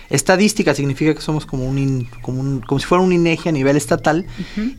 Estadística. 0.09 0.73
Significa 0.73 1.13
que 1.13 1.21
somos 1.21 1.47
como 1.47 1.69
un, 1.69 2.09
como, 2.23 2.61
como 2.65 2.79
si 2.79 2.87
fuera 2.87 3.03
un 3.03 3.13
INEGI 3.13 3.49
a 3.49 3.53
nivel 3.53 3.77
estatal. 3.77 4.25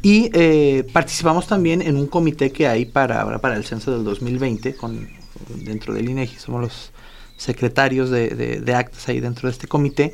Y 0.01 0.29
eh, 0.31 0.87
participamos 0.93 1.47
también 1.47 1.81
en 1.81 1.97
un 1.97 2.07
comité 2.07 2.53
que 2.53 2.65
hay 2.65 2.85
para, 2.85 3.39
para 3.41 3.57
el 3.57 3.65
censo 3.65 3.91
del 3.91 4.05
2020 4.05 4.73
con, 4.77 5.09
dentro 5.57 5.93
del 5.93 6.09
INEGI. 6.09 6.37
Somos 6.39 6.61
los 6.61 6.91
secretarios 7.35 8.09
de, 8.09 8.29
de, 8.63 8.73
actas 8.73 9.09
ahí 9.09 9.19
dentro 9.19 9.49
de 9.49 9.51
este 9.51 9.67
comité. 9.67 10.13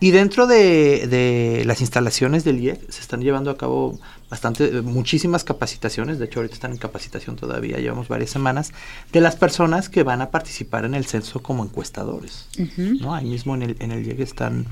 Y 0.00 0.12
dentro 0.12 0.46
de, 0.46 1.06
de, 1.08 1.64
las 1.66 1.82
instalaciones 1.82 2.42
del 2.44 2.58
IEC 2.58 2.90
se 2.90 3.02
están 3.02 3.20
llevando 3.20 3.50
a 3.50 3.58
cabo 3.58 4.00
bastante, 4.30 4.82
muchísimas 4.82 5.44
capacitaciones, 5.44 6.18
de 6.18 6.26
hecho 6.26 6.40
ahorita 6.40 6.54
están 6.54 6.72
en 6.72 6.78
capacitación 6.78 7.36
todavía, 7.36 7.78
llevamos 7.78 8.08
varias 8.08 8.30
semanas, 8.30 8.72
de 9.12 9.20
las 9.20 9.36
personas 9.36 9.88
que 9.88 10.02
van 10.02 10.20
a 10.20 10.30
participar 10.30 10.84
en 10.84 10.94
el 10.94 11.06
censo 11.06 11.40
como 11.42 11.64
encuestadores. 11.64 12.48
¿no? 12.76 13.14
Ahí 13.14 13.26
mismo 13.26 13.54
en 13.54 13.62
el, 13.62 13.76
en 13.80 13.92
el 13.92 14.06
IEC 14.06 14.20
están 14.20 14.66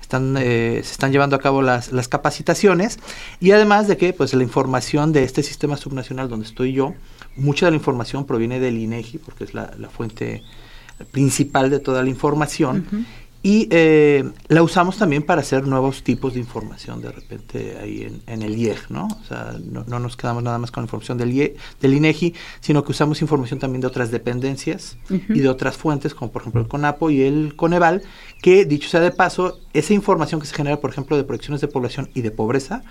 están, 0.00 0.36
eh, 0.38 0.80
se 0.82 0.92
están 0.92 1.12
llevando 1.12 1.36
a 1.36 1.38
cabo 1.38 1.62
las, 1.62 1.92
las, 1.92 2.08
capacitaciones 2.08 2.98
y 3.38 3.52
además 3.52 3.86
de 3.86 3.96
que 3.96 4.12
pues 4.12 4.34
la 4.34 4.42
información 4.42 5.12
de 5.12 5.22
este 5.22 5.44
sistema 5.44 5.76
subnacional 5.76 6.28
donde 6.28 6.46
estoy 6.46 6.72
yo, 6.72 6.94
mucha 7.36 7.66
de 7.66 7.70
la 7.70 7.76
información 7.76 8.26
proviene 8.26 8.58
del 8.58 8.76
INEGI 8.76 9.18
porque 9.18 9.44
es 9.44 9.54
la, 9.54 9.72
la 9.78 9.88
fuente 9.88 10.42
principal 11.12 11.70
de 11.70 11.78
toda 11.78 12.02
la 12.02 12.08
información. 12.08 13.06
Y 13.42 13.68
eh, 13.70 14.30
la 14.48 14.62
usamos 14.62 14.98
también 14.98 15.22
para 15.22 15.40
hacer 15.40 15.66
nuevos 15.66 16.02
tipos 16.02 16.34
de 16.34 16.40
información 16.40 17.00
de 17.00 17.10
repente 17.10 17.78
ahí 17.80 18.20
en, 18.26 18.42
el 18.42 18.54
IEG, 18.54 18.90
¿no? 18.90 19.06
O 19.06 19.24
sea, 19.24 19.54
no, 19.64 19.98
nos 19.98 20.16
quedamos 20.18 20.42
nada 20.42 20.58
más 20.58 20.70
con 20.70 20.82
la 20.82 20.86
información 20.86 21.16
del, 21.16 21.32
IEG, 21.32 21.56
del 21.80 21.94
INEGI, 21.94 22.34
sino 22.60 22.84
que 22.84 22.90
usamos 22.92 23.22
información 23.22 23.58
también 23.58 23.80
de 23.80 23.86
otras 23.86 24.10
dependencias 24.10 24.98
y 25.08 25.40
de 25.40 25.48
otras 25.48 25.78
fuentes, 25.78 26.14
como 26.14 26.30
por 26.30 26.42
ejemplo 26.42 26.60
el 26.60 26.68
CONAPO 26.68 27.10
y 27.10 27.22
el 27.22 27.56
CONEVAL, 27.56 28.02
que 28.42 28.66
dicho 28.66 28.90
sea 28.90 29.00
de 29.00 29.10
paso, 29.10 29.58
esa 29.72 29.94
información 29.94 30.38
que 30.38 30.46
se 30.46 30.54
genera, 30.54 30.78
por 30.78 30.90
ejemplo, 30.90 31.16
de 31.16 31.24
proyecciones 31.24 31.62
de 31.62 31.68
población 31.68 32.10
y 32.12 32.20
de 32.20 32.30
pobreza, 32.30 32.82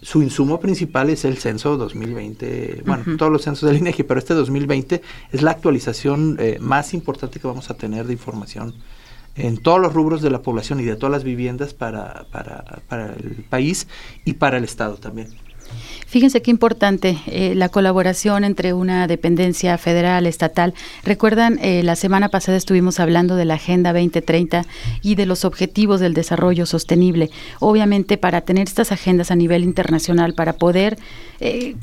su 0.00 0.22
insumo 0.22 0.60
principal 0.60 1.10
es 1.10 1.24
el 1.24 1.38
censo 1.38 1.76
2020, 1.76 2.84
bueno, 2.86 3.04
todos 3.18 3.32
los 3.32 3.42
censos 3.42 3.68
del 3.68 3.78
INEGI, 3.78 4.04
pero 4.04 4.20
este 4.20 4.32
2020 4.32 5.02
es 5.32 5.42
la 5.42 5.50
actualización 5.50 6.36
eh, 6.38 6.58
más 6.60 6.94
importante 6.94 7.40
que 7.40 7.48
vamos 7.48 7.68
a 7.68 7.74
tener 7.74 8.06
de 8.06 8.12
información 8.12 8.74
en 9.36 9.58
todos 9.58 9.80
los 9.80 9.92
rubros 9.92 10.22
de 10.22 10.30
la 10.30 10.42
población 10.42 10.80
y 10.80 10.84
de 10.84 10.96
todas 10.96 11.12
las 11.12 11.24
viviendas 11.24 11.74
para, 11.74 12.26
para, 12.30 12.64
para 12.88 13.14
el 13.14 13.44
país 13.48 13.86
y 14.24 14.34
para 14.34 14.58
el 14.58 14.64
Estado 14.64 14.96
también. 14.96 15.28
Fíjense 16.06 16.42
qué 16.42 16.50
importante 16.50 17.18
eh, 17.26 17.54
la 17.54 17.68
colaboración 17.68 18.42
entre 18.42 18.72
una 18.72 19.06
dependencia 19.06 19.78
federal, 19.78 20.26
estatal. 20.26 20.74
Recuerdan, 21.04 21.58
eh, 21.62 21.82
la 21.84 21.94
semana 21.94 22.28
pasada 22.28 22.56
estuvimos 22.56 22.98
hablando 22.98 23.36
de 23.36 23.44
la 23.44 23.54
Agenda 23.54 23.92
2030 23.92 24.64
y 25.02 25.14
de 25.14 25.26
los 25.26 25.44
objetivos 25.44 26.00
del 26.00 26.14
desarrollo 26.14 26.66
sostenible. 26.66 27.30
Obviamente, 27.60 28.18
para 28.18 28.40
tener 28.40 28.66
estas 28.66 28.90
agendas 28.90 29.30
a 29.30 29.36
nivel 29.36 29.62
internacional, 29.62 30.34
para 30.34 30.54
poder 30.54 30.98
eh, 31.38 31.76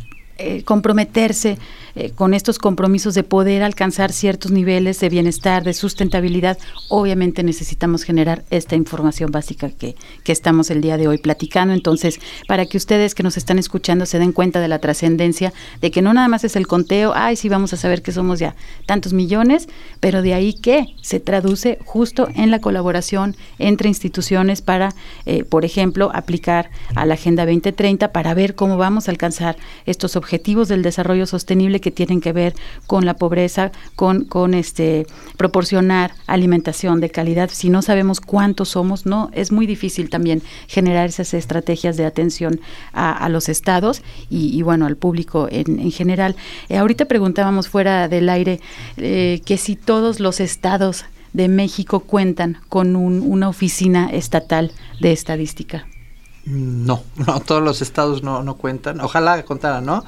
comprometerse 0.66 1.58
eh, 1.96 2.12
con 2.12 2.36
estos 2.36 2.60
compromisos 2.60 3.16
de 3.16 3.24
poder 3.24 3.64
alcanzar 3.64 4.12
ciertos 4.12 4.52
niveles 4.52 5.00
de 5.00 5.10
bienestar, 5.10 5.64
de 5.64 5.74
sustentabilidad, 5.74 6.60
obviamente 6.90 7.42
necesitamos 7.42 8.04
generar 8.04 8.44
esta 8.52 8.76
información 8.76 9.32
básica 9.32 9.72
que, 9.72 9.96
que 10.24 10.32
estamos 10.32 10.70
el 10.70 10.82
día 10.82 10.98
de 10.98 11.08
hoy 11.08 11.18
platicando. 11.18 11.74
Entonces, 11.74 12.20
para 12.48 12.68
que 12.68 12.78
ustedes 12.78 13.16
que 13.16 13.24
nos 13.24 13.36
están 13.36 13.58
escuchando 13.58 14.06
se 14.06 14.20
den 14.20 14.32
cuenta 14.32 14.60
de 14.60 14.68
la 14.68 14.78
trascendencia 14.78 15.54
de 15.82 15.90
que 15.90 16.04
no 16.04 16.14
nada 16.14 16.28
más 16.28 16.44
es 16.44 16.56
el 16.56 16.68
conteo, 16.68 17.14
ay, 17.16 17.36
sí 17.36 17.50
vamos 17.50 17.74
a 17.74 17.78
saber 17.78 18.04
que 18.04 18.12
somos 18.12 18.38
ya 18.38 18.56
tantos 18.86 19.14
millones, 19.14 19.68
pero 20.00 20.22
de 20.22 20.36
ahí 20.36 20.54
que 20.54 20.86
se 21.02 21.20
traduce 21.20 21.80
justo 21.84 22.28
en 22.36 22.52
la 22.52 22.60
colaboración 22.60 23.36
entre 23.58 23.90
instituciones 23.90 24.62
para, 24.62 24.94
eh, 25.26 25.44
por 25.44 25.66
ejemplo, 25.66 26.12
aplicar 26.14 26.70
a 26.94 27.08
la 27.08 27.16
Agenda 27.16 27.44
2030 27.46 28.12
para 28.12 28.36
ver 28.36 28.54
cómo 28.54 28.78
vamos 28.78 29.08
a 29.08 29.12
alcanzar 29.12 29.58
estos 29.88 30.16
objetivos 30.16 30.27
del 30.68 30.84
desarrollo 30.84 31.26
sostenible 31.26 31.80
que 31.80 31.92
tienen 31.92 32.22
que 32.22 32.34
ver 32.34 32.54
con 32.86 33.06
la 33.06 33.16
pobreza, 33.16 33.72
con, 33.96 34.26
con 34.26 34.54
este 34.54 35.08
proporcionar 35.38 36.14
alimentación 36.28 37.00
de 37.00 37.10
calidad. 37.10 37.50
Si 37.52 37.70
no 37.70 37.82
sabemos 37.82 38.22
cuántos 38.22 38.70
somos, 38.70 39.06
no 39.06 39.30
es 39.34 39.52
muy 39.52 39.66
difícil 39.66 40.10
también 40.10 40.42
generar 40.68 41.10
esas 41.10 41.34
estrategias 41.34 41.98
de 41.98 42.06
atención 42.06 42.60
a, 42.94 43.28
los 43.30 43.50
estados 43.50 44.02
y, 44.30 44.62
bueno 44.62 44.86
al 44.86 44.96
público 44.96 45.48
en, 45.52 45.92
general. 45.92 46.36
Eh, 46.70 46.78
ahorita 46.78 47.06
preguntábamos 47.06 47.68
fuera 47.68 48.08
del 48.08 48.30
aire 48.30 48.60
eh, 48.98 49.42
que 49.46 49.58
si 49.58 49.76
todos 49.76 50.20
los 50.20 50.40
estados 50.40 51.06
de 51.34 51.48
México 51.48 52.00
cuentan 52.00 52.58
con 52.70 52.96
una 52.96 53.50
oficina 53.50 54.10
estatal 54.12 54.72
de 55.00 55.12
estadística. 55.12 55.88
No, 56.50 57.04
no, 57.28 57.40
todos 57.42 57.62
los 57.62 57.82
estados 57.82 58.24
no, 58.24 58.42
no 58.42 58.56
cuentan. 58.56 59.02
Ojalá 59.02 59.44
contaran, 59.44 59.86
¿no? 59.86 60.06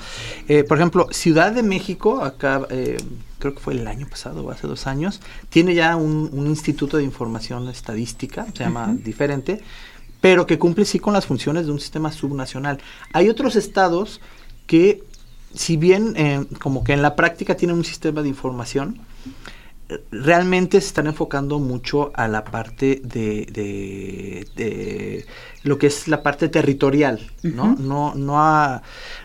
Eh, 0.48 0.64
por 0.64 0.78
ejemplo, 0.78 1.08
Ciudad 1.12 1.52
de 1.52 1.64
México, 1.64 2.24
acá 2.24 2.66
eh, 2.70 2.98
creo 3.40 3.54
que 3.54 3.60
fue 3.60 3.74
el 3.74 3.86
año 3.88 4.08
pasado 4.10 4.46
o 4.46 4.52
hace 4.52 4.66
dos 4.66 4.88
años, 4.88 5.22
tiene 5.50 5.76
ya 5.76 5.96
un, 5.98 6.30
instituto 6.48 6.98
de 6.98 7.04
información 7.04 7.68
estadística, 7.68 8.46
se 8.54 8.64
llama 8.64 8.94
diferente, 8.94 9.62
pero 10.22 10.46
que 10.46 10.58
cumple 10.58 10.86
sí 10.86 11.00
con 11.00 11.14
las 11.14 11.26
funciones 11.26 11.66
de 11.66 11.72
un 11.74 11.80
sistema 11.80 12.12
subnacional. 12.12 12.80
Hay 13.14 13.30
otros 13.30 13.56
estados 13.56 14.22
que, 14.66 15.04
si 15.54 15.76
bien 15.76 16.14
eh, 16.16 16.46
como 16.60 16.84
que 16.84 16.94
en 16.94 17.02
la 17.02 17.16
práctica 17.16 17.56
tienen 17.56 17.78
un 17.78 17.86
sistema 17.86 18.22
de 18.22 18.30
información, 18.30 19.00
realmente 20.12 20.80
se 20.82 20.88
están 20.88 21.08
enfocando 21.08 21.60
mucho 21.60 22.12
a 22.14 22.28
la 22.28 22.44
parte 22.44 23.02
de, 23.04 23.48
de, 23.52 24.48
de 24.56 25.26
lo 25.64 25.78
que 25.78 25.88
es 25.88 26.08
la 26.08 26.22
parte 26.22 26.48
territorial, 26.48 27.20
¿no? 27.42 27.76
No, 27.80 28.14
no, 28.14 28.82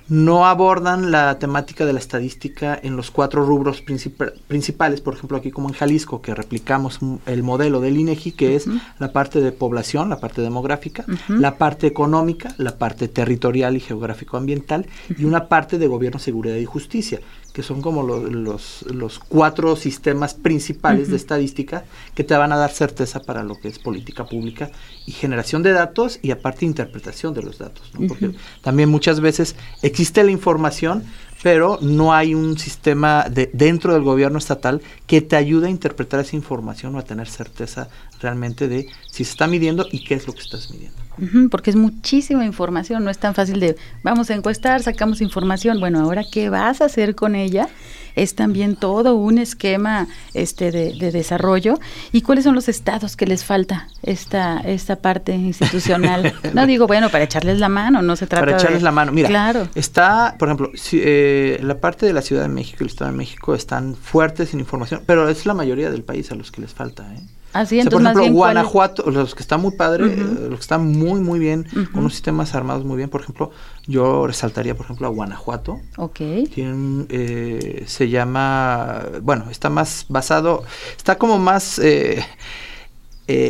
no 0.09 0.47
abordan 0.47 1.11
la 1.11 1.39
temática 1.39 1.85
de 1.85 1.93
la 1.93 1.99
estadística 1.99 2.79
en 2.83 2.97
los 2.97 3.11
cuatro 3.11 3.45
rubros 3.45 3.83
principales, 3.83 5.01
por 5.01 5.15
ejemplo, 5.15 5.37
aquí 5.37 5.51
como 5.51 5.69
en 5.69 5.75
Jalisco, 5.75 6.23
que 6.23 6.35
replicamos 6.35 6.99
el 7.27 7.43
modelo 7.43 7.81
del 7.81 7.99
INEGI, 7.99 8.33
que 8.33 8.57
es 8.57 8.67
la 8.99 9.13
parte 9.13 9.41
de 9.41 9.53
población, 9.53 10.09
la 10.09 10.19
parte 10.19 10.41
demográfica, 10.41 11.05
la 11.29 11.59
parte 11.59 11.87
económica, 11.87 12.55
la 12.57 12.79
parte 12.79 13.09
territorial 13.09 13.77
y 13.77 13.81
geográfico-ambiental, 13.81 14.87
y 15.17 15.25
una 15.25 15.49
parte 15.49 15.79
de 15.79 15.87
gobierno, 15.87 16.19
seguridad 16.19 16.57
y 16.57 16.65
justicia 16.65 17.21
que 17.55 17.63
son 17.63 17.83
como 17.83 18.03
los, 18.03 18.83
los, 18.83 19.21
cuatro 19.21 19.77
sistemas 19.77 20.35
principales 20.35 21.09
de 21.09 21.15
estadística 21.15 21.85
que 22.17 22.25
te 22.25 22.37
van 22.37 22.53
a 22.53 22.57
dar 22.57 22.73
certeza 22.73 23.23
para 23.23 23.45
lo 23.45 23.55
que 23.55 23.69
es 23.69 23.79
política 23.79 24.27
pública 24.27 24.73
y 25.07 25.13
generación 25.13 25.63
de 25.63 25.71
datos 25.71 26.19
y 26.21 26.33
aparte 26.33 26.67
interpretación 26.67 27.33
de 27.33 27.43
los 27.43 27.59
datos. 27.59 27.93
Porque 28.09 28.33
también 28.61 28.89
muchas 28.89 29.21
veces 29.21 29.55
existe 29.83 30.25
la 30.25 30.33
información, 30.33 31.05
pero 31.45 31.79
no 31.81 32.13
hay 32.13 32.35
un 32.35 32.59
sistema 32.59 33.29
de, 33.31 33.49
dentro 33.53 33.95
del 33.95 34.03
gobierno 34.03 34.39
estatal 34.39 34.83
que 35.07 35.21
te 35.21 35.37
ayude 35.37 35.69
a 35.69 35.71
interpretar 35.71 36.19
esa 36.19 36.35
información 36.35 36.97
o 36.97 36.99
a 36.99 37.05
tener 37.05 37.29
certeza 37.29 37.89
realmente 38.21 38.67
de 38.67 38.89
si 39.09 39.23
se 39.23 39.31
está 39.31 39.47
midiendo 39.47 39.87
y 39.93 40.03
qué 40.03 40.15
es 40.15 40.27
lo 40.27 40.33
que 40.33 40.41
estás 40.41 40.73
midiendo 40.73 41.04
porque 41.51 41.71
es 41.71 41.77
muchísima 41.77 42.45
información, 42.45 43.05
no 43.05 43.11
es 43.11 43.19
tan 43.19 43.35
fácil 43.35 43.61
de 43.61 43.77
vamos 44.03 44.31
a 44.31 44.35
encuestar, 44.35 44.83
sacamos 44.83 45.21
información, 45.21 45.81
bueno, 45.81 46.01
ahora 46.01 46.25
qué 46.31 46.51
vas 46.51 46.81
a 46.81 46.87
hacer 46.87 47.15
con 47.15 47.35
ella, 47.35 47.69
es 48.17 48.35
también 48.35 48.77
todo 48.77 49.15
un 49.17 49.39
esquema 49.39 50.07
este 50.35 50.71
de, 50.71 51.13
desarrollo 51.13 51.79
y 52.13 52.23
cuáles 52.23 52.45
son 52.45 52.55
los 52.55 52.69
estados 52.69 53.17
que 53.17 53.27
les 53.27 53.45
falta 53.45 53.89
esta 54.03 54.61
esta 54.61 54.97
parte 54.97 55.35
institucional. 55.35 56.33
no 56.55 56.67
digo 56.67 56.87
bueno 56.87 57.11
para 57.11 57.25
echarles 57.25 57.59
la 57.59 57.69
mano, 57.69 58.03
no 58.03 58.17
se 58.17 58.27
trata 58.27 58.45
para 58.45 58.57
echarles 58.57 58.83
la 58.83 58.93
mano. 58.93 59.13
Mira, 59.13 59.29
claro. 59.29 59.69
está, 59.75 60.37
por 60.39 60.49
ejemplo, 60.49 60.71
si, 60.75 61.01
eh, 61.03 61.59
la 61.63 61.79
parte 61.79 62.07
de 62.07 62.13
la 62.13 62.23
Ciudad 62.23 62.43
de 62.43 62.49
México 62.49 62.79
y 62.81 62.85
el 62.85 62.91
Estado 62.91 63.11
de 63.11 63.17
México 63.17 63.55
están 63.55 63.95
fuertes 63.95 64.55
en 64.55 64.61
información, 64.61 65.03
pero 65.07 65.29
es 65.29 65.47
la 65.47 65.55
mayoría 65.55 65.91
del 65.91 66.03
país 66.03 66.31
a 66.33 66.35
los 66.35 66.51
que 66.51 66.61
les 66.61 66.73
falta. 66.73 67.05
¿eh? 67.15 67.21
Así, 67.55 67.81
por 67.85 68.03
ejemplo, 68.03 68.33
Guanajuato, 68.33 69.09
los 69.13 69.37
que 69.37 69.43
están 69.43 69.61
muy 69.61 69.71
padres, 69.77 70.19
eh, 70.19 70.49
los 70.51 70.59
que 70.59 70.63
están 70.63 70.91
muy, 70.91 71.21
muy 71.21 71.39
bien, 71.39 71.65
con 71.93 72.01
unos 72.01 72.15
sistemas 72.15 72.53
armados 72.57 72.85
muy 72.85 72.97
bien, 72.97 73.09
por 73.09 73.21
ejemplo, 73.21 73.53
yo 73.87 74.27
resaltaría, 74.27 74.75
por 74.75 74.87
ejemplo, 74.87 75.07
a 75.07 75.11
Guanajuato. 75.11 75.81
Ok. 75.97 76.19
Tienen, 76.53 77.07
eh, 77.11 77.85
se 77.87 78.09
llama, 78.09 79.05
bueno, 79.23 79.47
está 79.53 79.71
más 79.71 80.07
basado, 80.09 80.65
está 80.97 81.17
como 81.17 81.39
más 81.39 81.79
eh, 81.79 82.25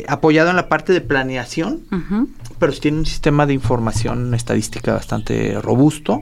apoyado 0.06 0.50
en 0.50 0.56
la 0.56 0.68
parte 0.68 0.92
de 0.92 1.00
planeación, 1.00 1.80
pero 2.58 2.74
tiene 2.74 2.98
un 2.98 3.06
sistema 3.06 3.46
de 3.46 3.54
información 3.54 4.34
estadística 4.34 4.92
bastante 4.92 5.58
robusto. 5.62 6.20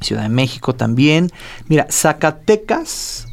Ciudad 0.00 0.22
de 0.24 0.28
México 0.28 0.74
también. 0.74 1.30
Mira, 1.68 1.86
Zacatecas 1.88 3.28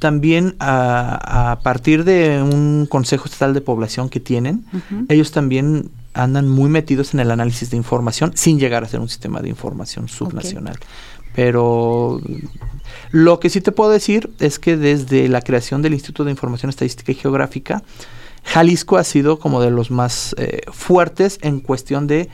también 0.00 0.56
a, 0.58 1.60
partir 1.62 2.04
de 2.04 2.42
un 2.42 2.86
Consejo 2.90 3.26
Estatal 3.26 3.54
de 3.54 3.60
Población 3.60 4.08
que 4.08 4.18
tienen, 4.18 4.64
ellos 5.08 5.30
también 5.30 5.90
andan 6.14 6.48
muy 6.48 6.68
metidos 6.68 7.14
en 7.14 7.20
el 7.20 7.30
análisis 7.30 7.70
de 7.70 7.76
información 7.76 8.32
sin 8.34 8.58
llegar 8.58 8.82
a 8.82 8.88
ser 8.88 8.98
un 8.98 9.08
sistema 9.08 9.40
de 9.40 9.50
información 9.50 10.08
subnacional. 10.08 10.76
Pero 11.34 12.20
lo 13.12 13.38
que 13.38 13.50
sí 13.50 13.60
te 13.60 13.72
puedo 13.72 13.90
decir 13.90 14.30
es 14.40 14.58
que 14.58 14.76
desde 14.76 15.28
la 15.28 15.42
creación 15.42 15.82
del 15.82 15.92
Instituto 15.92 16.24
de 16.24 16.32
Información 16.32 16.70
Estadística 16.70 17.12
y 17.12 17.14
Geográfica, 17.14 17.82
Jalisco 18.42 18.96
ha 18.96 19.04
sido 19.04 19.38
como 19.38 19.60
de 19.60 19.70
los 19.70 19.90
más 19.90 20.34
eh, 20.38 20.62
fuertes 20.72 21.38
en 21.42 21.60
cuestión 21.60 22.06
de 22.06 22.30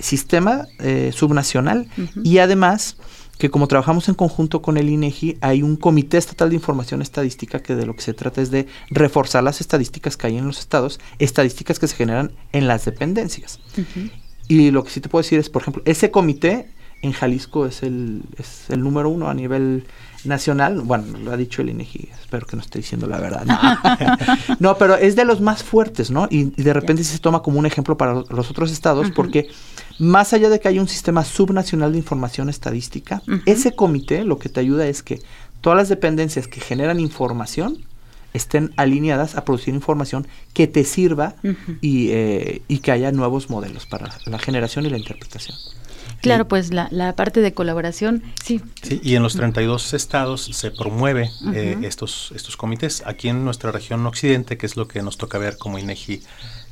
sistema 0.00 0.66
eh, 0.78 1.10
subnacional 1.12 1.88
y 2.22 2.38
además 2.38 2.96
que 3.38 3.50
como 3.50 3.66
trabajamos 3.66 4.08
en 4.08 4.14
conjunto 4.14 4.62
con 4.62 4.76
el 4.76 4.88
INEGI, 4.88 5.38
hay 5.40 5.62
un 5.62 5.76
comité 5.76 6.18
estatal 6.18 6.50
de 6.50 6.56
información 6.56 7.02
estadística 7.02 7.60
que 7.60 7.74
de 7.74 7.86
lo 7.86 7.94
que 7.94 8.02
se 8.02 8.14
trata 8.14 8.40
es 8.40 8.50
de 8.50 8.66
reforzar 8.90 9.42
las 9.42 9.60
estadísticas 9.60 10.16
que 10.16 10.28
hay 10.28 10.38
en 10.38 10.46
los 10.46 10.60
estados, 10.60 11.00
estadísticas 11.18 11.78
que 11.78 11.88
se 11.88 11.96
generan 11.96 12.32
en 12.52 12.68
las 12.68 12.84
dependencias. 12.84 13.60
Y 14.46 14.70
lo 14.70 14.84
que 14.84 14.90
sí 14.90 15.00
te 15.00 15.08
puedo 15.08 15.22
decir 15.22 15.38
es, 15.38 15.50
por 15.50 15.62
ejemplo, 15.62 15.82
ese 15.84 16.10
comité 16.10 16.68
en 17.02 17.12
Jalisco 17.12 17.66
es 17.66 17.82
el, 17.82 18.22
es 18.38 18.70
el 18.70 18.80
número 18.80 19.10
uno 19.10 19.28
a 19.28 19.34
nivel 19.34 19.84
nacional, 20.24 20.80
bueno, 20.80 21.18
lo 21.18 21.32
ha 21.32 21.36
dicho 21.36 21.60
el 21.60 21.68
INEGI, 21.68 22.08
espero 22.20 22.46
que 22.46 22.56
no 22.56 22.62
esté 22.62 22.78
diciendo 22.78 23.06
la 23.06 23.18
verdad. 23.18 23.44
No, 24.58 24.78
pero 24.78 24.96
es 24.96 25.16
de 25.16 25.24
los 25.24 25.40
más 25.40 25.62
fuertes, 25.62 26.10
¿no? 26.10 26.28
Y, 26.30 26.44
de 26.44 26.72
repente 26.72 27.04
se 27.04 27.18
toma 27.18 27.42
como 27.42 27.58
un 27.58 27.66
ejemplo 27.66 27.96
para 27.96 28.14
los 28.14 28.50
otros 28.50 28.70
estados, 28.72 29.10
porque 29.10 29.48
más 29.98 30.32
allá 30.32 30.48
de 30.48 30.60
que 30.60 30.68
haya 30.68 30.80
un 30.80 30.88
sistema 30.88 31.24
subnacional 31.24 31.92
de 31.92 31.98
información 31.98 32.48
estadística, 32.48 33.22
ese 33.46 33.74
comité 33.74 34.24
lo 34.24 34.38
que 34.38 34.48
te 34.48 34.60
ayuda 34.60 34.86
es 34.86 35.02
que 35.02 35.20
todas 35.60 35.76
las 35.76 35.88
dependencias 35.88 36.48
que 36.48 36.60
generan 36.60 37.00
información 37.00 37.78
estén 38.32 38.72
alineadas 38.76 39.36
a 39.36 39.44
producir 39.44 39.74
información 39.74 40.26
que 40.52 40.66
te 40.66 40.84
sirva 40.84 41.36
y, 41.80 42.10
eh, 42.10 42.62
y 42.68 42.78
que 42.78 42.90
haya 42.90 43.12
nuevos 43.12 43.48
modelos 43.48 43.86
para 43.86 44.08
la 44.26 44.38
generación 44.38 44.84
y 44.86 44.90
la 44.90 44.98
interpretación. 44.98 45.56
Claro, 46.20 46.48
pues 46.48 46.72
la, 46.72 46.88
la, 46.90 47.14
parte 47.14 47.40
de 47.40 47.52
colaboración, 47.52 48.22
sí. 48.42 48.60
Sí, 48.82 49.00
y 49.02 49.14
en 49.14 49.22
los 49.22 49.34
32 49.34 49.92
estados 49.92 50.44
se 50.52 50.70
promueve 50.70 51.30
eh, 51.52 51.76
estos, 51.82 52.32
estos 52.34 52.56
comités. 52.56 53.02
Aquí 53.06 53.28
en 53.28 53.44
nuestra 53.44 53.72
región 53.72 54.04
occidente, 54.06 54.56
que 54.56 54.66
es 54.66 54.76
lo 54.76 54.88
que 54.88 55.02
nos 55.02 55.18
toca 55.18 55.38
ver 55.38 55.58
como 55.58 55.78
INEGI, 55.78 56.22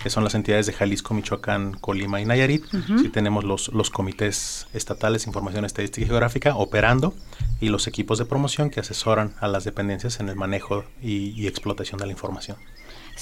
que 0.03 0.11
son 0.11 0.25
las 0.25 0.35
entidades 0.35 0.67
de 0.67 0.73
Jalisco, 0.73 1.15
Michoacán, 1.15 1.75
Colima 1.75 2.21
y 2.21 2.25
Nayarit, 2.25 2.65
sí 3.01 3.09
tenemos 3.09 3.45
los, 3.45 3.69
los 3.69 3.91
comités 3.91 4.67
estatales 4.73 5.25
de 5.25 5.31
información 5.31 5.65
estadística 5.65 6.05
y 6.05 6.09
geográfica 6.09 6.57
operando 6.57 7.15
y 7.61 7.69
los 7.69 7.87
equipos 7.87 8.19
de 8.19 8.25
promoción 8.25 8.71
que 8.71 8.81
asesoran 8.81 9.35
a 9.41 9.49
las 9.49 9.65
dependencias 9.65 10.21
en 10.21 10.29
el 10.29 10.37
manejo 10.37 10.85
y 11.01 11.47
explotación 11.47 11.99
de 11.99 12.07
la 12.07 12.13
información. 12.13 12.57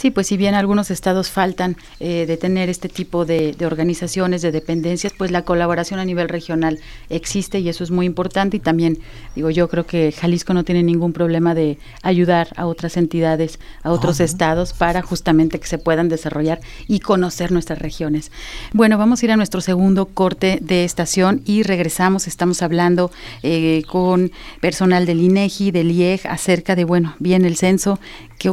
Sí, 0.00 0.10
pues 0.10 0.28
si 0.28 0.38
bien 0.38 0.54
algunos 0.54 0.90
estados 0.90 1.28
faltan 1.28 1.76
eh, 1.98 2.24
de 2.24 2.38
tener 2.38 2.70
este 2.70 2.88
tipo 2.88 3.26
de, 3.26 3.54
organizaciones, 3.66 4.40
de 4.40 4.50
dependencias, 4.50 5.12
pues 5.12 5.30
la 5.30 5.42
colaboración 5.42 6.00
a 6.00 6.06
nivel 6.06 6.30
regional 6.30 6.78
existe 7.10 7.58
y 7.58 7.68
eso 7.68 7.84
es 7.84 7.90
muy 7.90 8.06
importante. 8.06 8.56
Y 8.56 8.60
también, 8.60 8.96
digo, 9.36 9.50
yo 9.50 9.68
creo 9.68 9.84
que 9.84 10.10
Jalisco 10.10 10.54
no 10.54 10.64
tiene 10.64 10.82
ningún 10.82 11.12
problema 11.12 11.54
de 11.54 11.76
ayudar 12.02 12.48
a 12.56 12.64
otras 12.64 12.96
entidades, 12.96 13.60
a 13.82 13.90
otros 13.90 14.20
estados, 14.20 14.72
para 14.72 15.02
justamente 15.02 15.60
que 15.60 15.66
se 15.66 15.76
puedan 15.76 16.08
desarrollar 16.08 16.60
y 16.88 17.00
conocer 17.00 17.52
nuestras 17.52 17.78
regiones. 17.78 18.32
Bueno, 18.72 18.96
vamos 18.96 19.20
a 19.20 19.26
ir 19.26 19.32
a 19.32 19.36
nuestro 19.36 19.60
segundo 19.60 20.06
corte 20.06 20.60
de 20.62 20.84
estación 20.84 21.42
y 21.44 21.62
regresamos. 21.62 22.26
Estamos 22.26 22.62
hablando 22.62 23.10
eh, 23.42 23.82
con 23.86 24.32
personal 24.62 25.04
del 25.04 25.20
INEGI, 25.20 25.72
del 25.72 25.90
IEG, 25.90 26.26
acerca 26.26 26.74
de, 26.74 26.84
bueno, 26.84 27.16
bien 27.18 27.44
el 27.44 27.58
censo, 27.58 28.00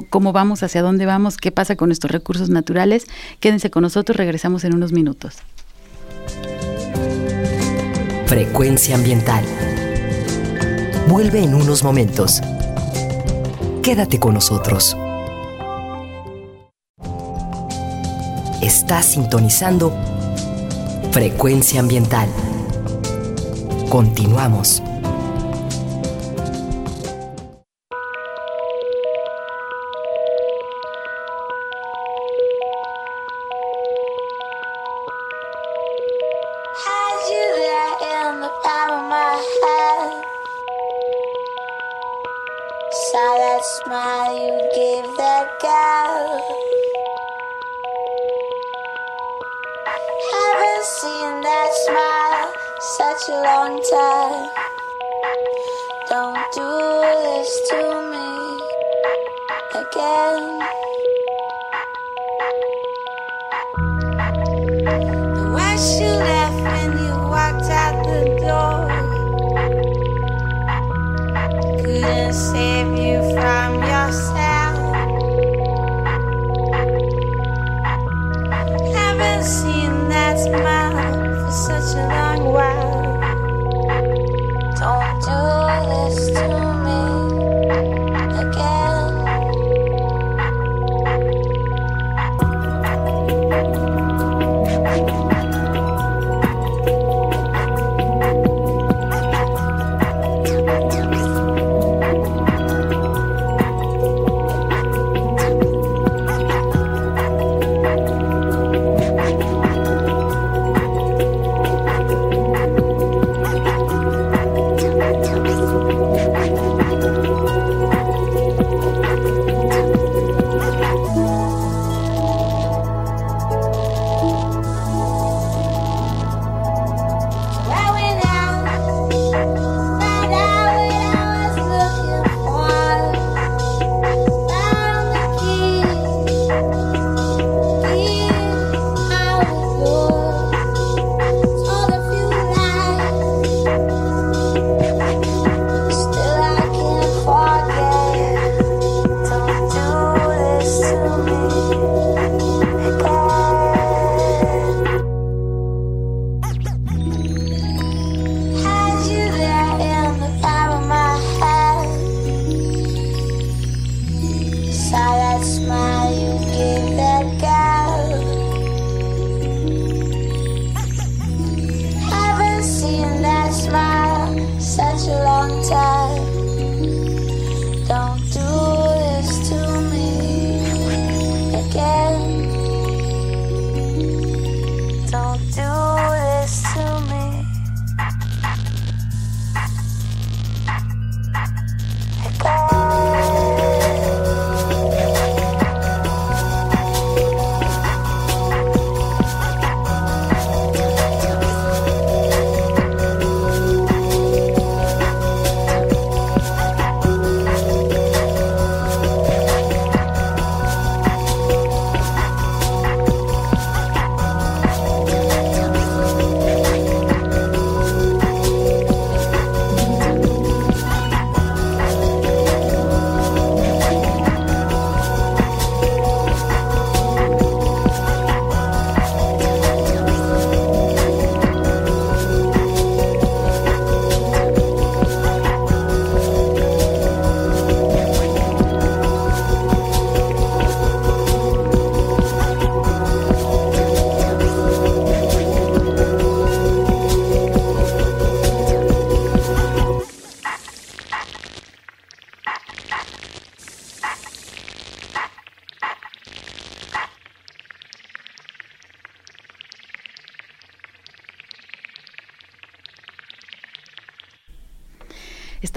cómo 0.10 0.34
vamos, 0.34 0.64
hacia 0.64 0.82
dónde 0.82 1.06
vamos, 1.06 1.38
qué 1.38 1.52
pasa 1.52 1.76
con 1.76 1.90
nuestros 1.90 2.12
recursos 2.12 2.50
naturales. 2.50 3.08
Quédense 3.40 3.70
con 3.70 3.84
nosotros, 3.84 4.18
regresamos 4.18 4.64
en 4.64 4.76
unos 4.76 4.92
minutos. 4.92 5.38
Frecuencia 8.26 8.96
ambiental. 8.96 9.44
Vuelve 11.08 11.42
en 11.42 11.54
unos 11.54 11.84
momentos. 11.84 12.42
Quédate 13.82 14.20
con 14.20 14.34
nosotros. 14.34 14.98
Estás 18.62 19.06
sintonizando 19.06 19.94
Frecuencia 21.12 21.80
ambiental. 21.80 22.28
Continuamos. 23.90 24.84
Saw 42.90 43.38
that 43.38 43.66
smile 43.66 44.38
you 44.38 44.72
gave 44.74 45.18
that 45.18 45.60
girl. 45.60 46.40
Haven't 50.32 50.86
seen 50.86 51.42
that 51.42 51.72
smile 51.84 52.54
such 52.96 53.28
a 53.28 53.42
long 53.44 53.84
time. 53.92 54.50
Don't 56.08 56.40
do 56.54 56.70
this 57.04 57.70
to 57.70 57.80
me 58.12 58.28
again. 59.82 60.77
my 80.52 80.77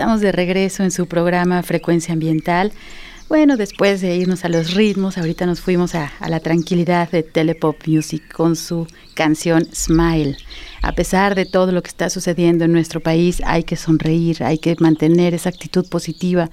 Estamos 0.01 0.23
de 0.23 0.33
regreso 0.33 0.83
en 0.83 0.91
su 0.91 1.05
programa 1.05 1.63
Frecuencia 1.63 2.15
Ambiental. 2.15 2.73
Bueno, 3.29 3.59
después 3.59 4.01
de 4.01 4.17
irnos 4.17 4.47
a 4.47 4.49
los 4.49 4.73
ritmos, 4.73 5.19
ahorita 5.19 5.45
nos 5.45 5.61
fuimos 5.61 5.95
a, 5.95 6.11
la 6.27 6.41
tranquilidad 6.41 7.11
de 7.11 7.23
Telepop 7.23 7.77
Music 7.87 8.23
con 8.33 8.57
su 8.57 8.87
canción 9.13 9.69
Smile. 9.75 10.39
A 10.83 10.93
pesar 10.93 11.35
de 11.35 11.45
todo 11.45 11.73
lo 11.73 11.83
que 11.83 11.89
está 11.89 12.09
sucediendo 12.11 12.65
en 12.65 12.73
nuestro 12.73 13.01
país, 13.01 13.43
hay 13.45 13.65
que 13.65 13.77
sonreír, 13.77 14.43
hay 14.43 14.59
que 14.59 14.77
mantener 14.79 15.35
esa 15.35 15.51
actitud 15.51 15.87
positiva 15.89 16.51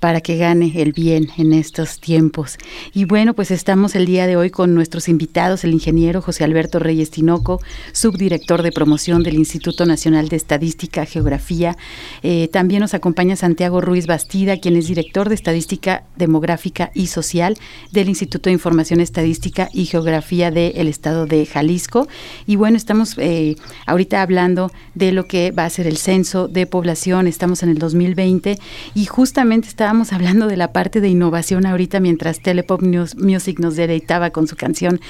para 0.00 0.20
que 0.20 0.36
gane 0.36 0.70
el 0.82 0.92
bien 0.92 1.30
en 1.38 1.54
estos 1.54 1.98
tiempos. 1.98 2.58
Y 2.92 3.06
bueno, 3.06 3.32
pues 3.32 3.50
estamos 3.50 3.94
el 3.94 4.04
día 4.04 4.26
de 4.26 4.36
hoy 4.36 4.50
con 4.50 4.74
nuestros 4.74 5.08
invitados, 5.08 5.64
el 5.64 5.72
ingeniero 5.72 6.20
José 6.20 6.44
Alberto 6.44 6.78
Reyes 6.78 7.10
Tinoco, 7.10 7.60
subdirector 7.92 8.62
de 8.62 8.70
promoción 8.70 9.22
del 9.22 9.36
Instituto 9.36 9.86
Nacional 9.86 10.28
de 10.28 10.36
Estadística, 10.36 11.06
Geografía. 11.06 11.76
Eh, 12.22 12.48
también 12.52 12.80
nos 12.80 12.92
acompaña 12.92 13.34
Santiago 13.34 13.80
Ruiz 13.80 14.06
Bastida, 14.06 14.58
quien 14.58 14.76
es 14.76 14.88
director 14.88 15.30
de 15.30 15.36
Estadística 15.36 16.04
Demográfica 16.16 16.90
y 16.94 17.06
Social 17.06 17.56
del 17.90 18.10
Instituto 18.10 18.50
de 18.50 18.54
Información 18.54 19.00
Estadística 19.00 19.70
y 19.72 19.86
Geografía 19.86 20.50
del 20.50 20.88
Estado 20.88 21.24
de 21.24 21.46
Jalisco. 21.46 22.08
Y 22.46 22.56
bueno, 22.56 22.76
estamos 22.76 23.16
eh, 23.18 23.53
ahorita 23.86 24.22
hablando 24.22 24.72
de 24.94 25.12
lo 25.12 25.26
que 25.26 25.50
va 25.50 25.64
a 25.64 25.70
ser 25.70 25.86
el 25.86 25.96
censo 25.96 26.48
de 26.48 26.66
población. 26.66 27.26
Estamos 27.26 27.62
en 27.62 27.68
el 27.70 27.78
2020 27.78 28.58
y 28.94 29.04
justamente 29.06 29.68
estábamos 29.68 30.12
hablando 30.12 30.46
de 30.46 30.56
la 30.56 30.72
parte 30.72 31.00
de 31.00 31.08
innovación 31.08 31.66
ahorita 31.66 32.00
mientras 32.00 32.40
Telepop 32.40 32.82
Music 32.82 33.58
nos 33.58 33.76
deleitaba 33.76 34.30
con 34.30 34.46
su 34.46 34.56
canción. 34.56 35.00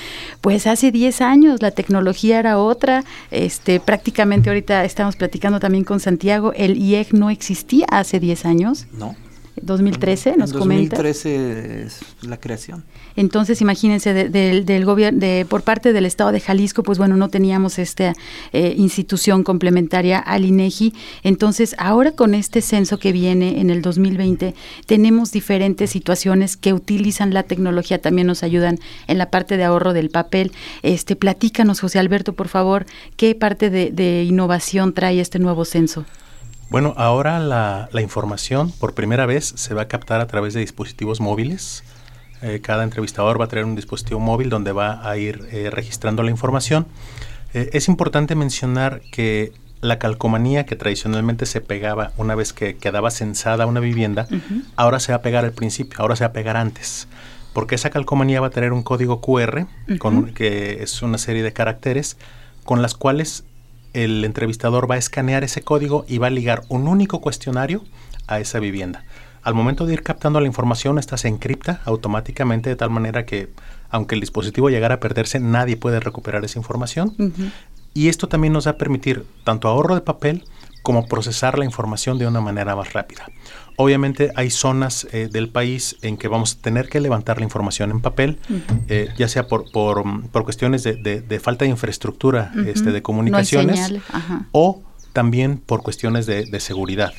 Pues 0.40 0.66
hace 0.66 0.92
10 0.92 1.20
años 1.20 1.62
la 1.62 1.70
tecnología 1.70 2.38
era 2.38 2.58
otra. 2.58 3.04
Este, 3.30 3.80
prácticamente 3.80 4.50
ahorita 4.50 4.84
estamos 4.84 5.16
platicando 5.16 5.60
también 5.60 5.84
con 5.84 6.00
Santiago, 6.00 6.52
el 6.54 6.76
IEG 6.76 7.14
no 7.14 7.30
existía 7.30 7.86
hace 7.90 8.20
10 8.20 8.46
años. 8.46 8.86
No. 8.92 9.14
2013 9.60 10.36
nos 10.36 10.52
comenta. 10.52 10.96
2013 10.96 11.82
es 11.84 12.00
la 12.22 12.38
creación. 12.38 12.84
Entonces, 13.16 13.60
imagínense, 13.60 14.12
del 14.12 14.84
gobierno, 14.84 15.20
de, 15.20 15.46
por 15.48 15.62
parte 15.62 15.92
del 15.92 16.06
Estado 16.06 16.32
de 16.32 16.40
Jalisco, 16.40 16.82
pues 16.82 16.98
bueno, 16.98 17.16
no 17.16 17.28
teníamos 17.28 17.78
esta 17.78 18.14
eh, 18.52 18.74
institución 18.76 19.44
complementaria 19.44 20.18
al 20.18 20.44
INEGI. 20.44 20.94
Entonces, 21.22 21.76
ahora 21.78 22.12
con 22.12 22.34
este 22.34 22.60
censo 22.60 22.98
que 22.98 23.12
viene 23.12 23.60
en 23.60 23.70
el 23.70 23.82
2020, 23.82 24.54
tenemos 24.86 25.30
diferentes 25.30 25.90
situaciones 25.90 26.56
que 26.56 26.72
utilizan 26.72 27.32
la 27.32 27.44
tecnología, 27.44 28.00
también 28.00 28.26
nos 28.26 28.42
ayudan 28.42 28.78
en 29.06 29.18
la 29.18 29.30
parte 29.30 29.56
de 29.56 29.64
ahorro 29.64 29.92
del 29.92 30.10
papel. 30.10 30.52
Este, 30.82 31.14
platícanos, 31.14 31.80
José 31.80 32.00
Alberto, 32.00 32.32
por 32.32 32.48
favor, 32.48 32.86
qué 33.16 33.34
parte 33.34 33.70
de 33.70 34.22
innovación 34.24 34.92
trae 34.94 35.20
este 35.20 35.38
nuevo 35.38 35.64
censo. 35.64 36.04
Bueno, 36.70 36.94
ahora 36.96 37.38
la, 37.38 37.88
información 38.00 38.72
por 38.72 38.94
primera 38.94 39.26
vez 39.26 39.52
se 39.56 39.74
va 39.74 39.82
a 39.82 39.88
captar 39.88 40.20
a 40.20 40.26
través 40.26 40.54
de 40.54 40.60
dispositivos 40.60 41.20
móviles. 41.20 41.84
Eh, 42.42 42.60
cada 42.62 42.84
entrevistador 42.84 43.40
va 43.40 43.44
a 43.46 43.48
traer 43.48 43.64
un 43.64 43.76
dispositivo 43.76 44.20
móvil 44.20 44.50
donde 44.50 44.72
va 44.72 45.08
a 45.08 45.16
ir 45.16 45.46
eh, 45.52 45.70
registrando 45.70 46.22
la 46.22 46.30
información. 46.30 46.86
Eh, 47.52 47.70
es 47.72 47.88
importante 47.88 48.34
mencionar 48.34 49.00
que 49.12 49.52
la 49.80 49.98
calcomanía 49.98 50.64
que 50.66 50.76
tradicionalmente 50.76 51.46
se 51.46 51.60
pegaba 51.60 52.12
una 52.16 52.34
vez 52.34 52.52
que 52.52 52.76
quedaba 52.76 53.10
censada 53.10 53.66
una 53.66 53.80
vivienda, 53.80 54.26
ahora 54.76 54.98
se 54.98 55.12
va 55.12 55.16
a 55.16 55.22
pegar 55.22 55.44
al 55.44 55.52
principio, 55.52 56.00
ahora 56.00 56.16
se 56.16 56.24
va 56.24 56.28
a 56.28 56.32
pegar 56.32 56.56
antes. 56.56 57.06
porque 57.52 57.76
esa 57.76 57.90
calcomanía 57.90 58.40
va 58.40 58.48
a 58.48 58.50
tener 58.50 58.72
un 58.72 58.82
código 58.82 59.20
QR, 59.20 59.66
con 59.98 60.34
que 60.34 60.82
es 60.82 61.02
una 61.02 61.18
serie 61.18 61.42
de 61.44 61.52
caracteres, 61.52 62.16
con 62.64 62.82
las 62.82 62.94
cuales 62.94 63.44
el 63.94 64.24
entrevistador 64.24 64.90
va 64.90 64.96
a 64.96 64.98
escanear 64.98 65.44
ese 65.44 65.62
código 65.62 66.04
y 66.06 66.18
va 66.18 66.26
a 66.26 66.30
ligar 66.30 66.64
un 66.68 66.86
único 66.86 67.20
cuestionario 67.20 67.82
a 68.26 68.40
esa 68.40 68.58
vivienda. 68.58 69.04
Al 69.42 69.54
momento 69.54 69.86
de 69.86 69.92
ir 69.94 70.02
captando 70.02 70.40
la 70.40 70.46
información, 70.46 70.98
esta 70.98 71.16
se 71.16 71.28
encripta 71.28 71.80
automáticamente 71.84 72.70
de 72.70 72.76
tal 72.76 72.90
manera 72.90 73.24
que, 73.24 73.50
aunque 73.90 74.14
el 74.14 74.20
dispositivo 74.20 74.70
llegara 74.70 74.96
a 74.96 75.00
perderse, 75.00 75.38
nadie 75.38 75.76
puede 75.76 76.00
recuperar 76.00 76.44
esa 76.44 76.58
información. 76.58 77.14
Y 77.92 78.08
esto 78.08 78.26
también 78.26 78.52
nos 78.52 78.66
va 78.66 78.72
a 78.72 78.78
permitir 78.78 79.24
tanto 79.44 79.68
ahorro 79.68 79.94
de 79.94 80.00
papel 80.00 80.44
como 80.82 81.06
procesar 81.06 81.58
la 81.58 81.64
información 81.64 82.18
de 82.18 82.26
una 82.26 82.40
manera 82.40 82.74
más 82.74 82.92
rápida. 82.92 83.26
Obviamente 83.76 84.30
hay 84.36 84.50
zonas 84.50 85.06
eh, 85.12 85.28
del 85.30 85.48
país 85.48 85.96
en 86.02 86.16
que 86.16 86.28
vamos 86.28 86.56
a 86.58 86.62
tener 86.62 86.88
que 86.88 87.00
levantar 87.00 87.38
la 87.38 87.44
información 87.44 87.90
en 87.90 88.00
papel, 88.00 88.38
eh, 88.88 89.08
ya 89.18 89.28
sea 89.28 89.46
por, 89.46 89.70
por, 89.72 90.02
por 90.30 90.44
cuestiones 90.44 90.82
de, 90.84 90.94
de- 90.96 91.20
de 91.20 91.40
falta 91.40 91.64
de 91.64 91.70
infraestructura 91.70 92.52
este, 92.66 92.92
de 92.92 93.02
comunicaciones 93.02 93.80
o 94.52 94.82
también 95.12 95.58
por 95.58 95.82
cuestiones 95.82 96.26
de, 96.26 96.44
de 96.44 96.58
seguridad. 96.60 97.12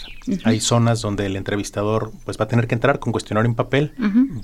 Hay 0.44 0.60
zonas 0.60 1.02
donde 1.02 1.26
el 1.28 1.36
entrevistador 1.38 2.12
pues, 2.26 2.38
va 2.38 2.44
a 2.44 2.48
tener 2.50 2.68
que 2.68 2.76
entrar 2.76 3.00
con 3.00 3.14
cuestionario 3.14 3.50
en 3.50 3.56
papel 3.56 3.94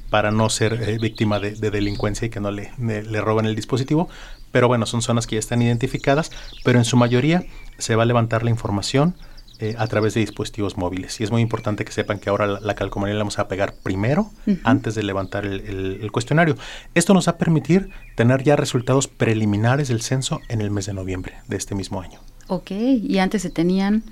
para 0.10 0.32
no 0.32 0.50
ser 0.50 0.82
eh, 0.88 0.98
víctima 1.02 1.40
de, 1.40 1.52
de 1.56 1.70
delincuencia 1.72 2.26
y 2.28 2.30
que 2.30 2.40
no 2.40 2.50
le, 2.52 2.72
le, 2.80 3.04
le 3.04 3.22
roben 3.22 3.46
el 3.46 3.56
dispositivo. 3.56 4.08
Pero 4.54 4.68
bueno, 4.70 4.86
son 4.86 5.02
zonas 5.02 5.28
que 5.28 5.36
ya 5.36 5.40
están 5.40 5.62
identificadas, 5.62 6.32
pero 6.64 6.78
en 6.80 6.86
su 6.86 6.96
mayoría 6.98 7.44
se 7.78 7.96
va 7.96 8.04
a 8.04 8.06
levantar 8.06 8.44
la 8.44 8.50
información 8.52 9.16
eh, 9.62 9.76
a 9.78 9.88
través 9.88 10.14
de 10.16 10.20
dispositivos 10.20 10.76
móviles. 10.78 11.20
Y 11.22 11.24
es 11.24 11.32
muy 11.32 11.42
importante 11.42 11.86
que 11.86 11.92
sepan 11.92 12.20
que 12.20 12.30
ahora 12.30 12.48
la, 12.48 12.60
la 12.60 12.76
calcomanía 12.76 13.14
la 13.16 13.20
vamos 13.22 13.40
a 13.40 13.48
pegar 13.48 13.76
primero 13.84 14.30
antes 14.64 14.96
de 14.96 15.04
levantar 15.04 15.46
el, 15.46 15.62
el- 15.62 16.00
el 16.02 16.12
cuestionario. 16.12 16.56
Esto 16.96 17.14
nos 17.14 17.28
va 17.28 17.34
a 17.34 17.38
permitir 17.38 17.90
tener 18.16 18.44
ya 18.44 18.56
resultados 18.56 19.08
preliminares 19.08 19.88
del 19.88 20.02
censo 20.02 20.42
en 20.50 20.62
el 20.62 20.72
mes 20.72 20.86
de 20.88 20.94
noviembre 20.94 21.36
de 21.48 21.58
este 21.58 21.76
mismo 21.76 22.02
año. 22.02 22.20
Ok, 22.48 22.72
y 22.72 23.18
antes 23.20 23.44
se 23.44 23.50
tenían... 23.50 24.04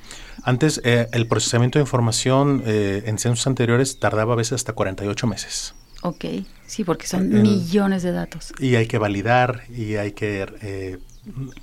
Antes, 0.43 0.79
eh, 0.85 1.07
el 1.11 1.27
procesamiento 1.27 1.77
de 1.79 1.83
información 1.83 2.63
eh, 2.65 3.03
en 3.05 3.17
censos 3.19 3.45
anteriores 3.47 3.99
tardaba 3.99 4.33
a 4.33 4.35
veces 4.37 4.53
hasta 4.53 4.71
48 4.71 5.27
meses. 5.27 5.73
Ok, 6.01 6.23
sí, 6.65 6.85
porque 6.85 7.05
son 7.07 7.27
millones 7.41 8.03
de 8.03 8.13
datos. 8.13 8.53
Y 8.57 8.75
hay 8.75 8.87
que 8.87 8.97
validar 8.97 9.63
y 9.69 9.95
hay 9.95 10.13
que 10.13 10.99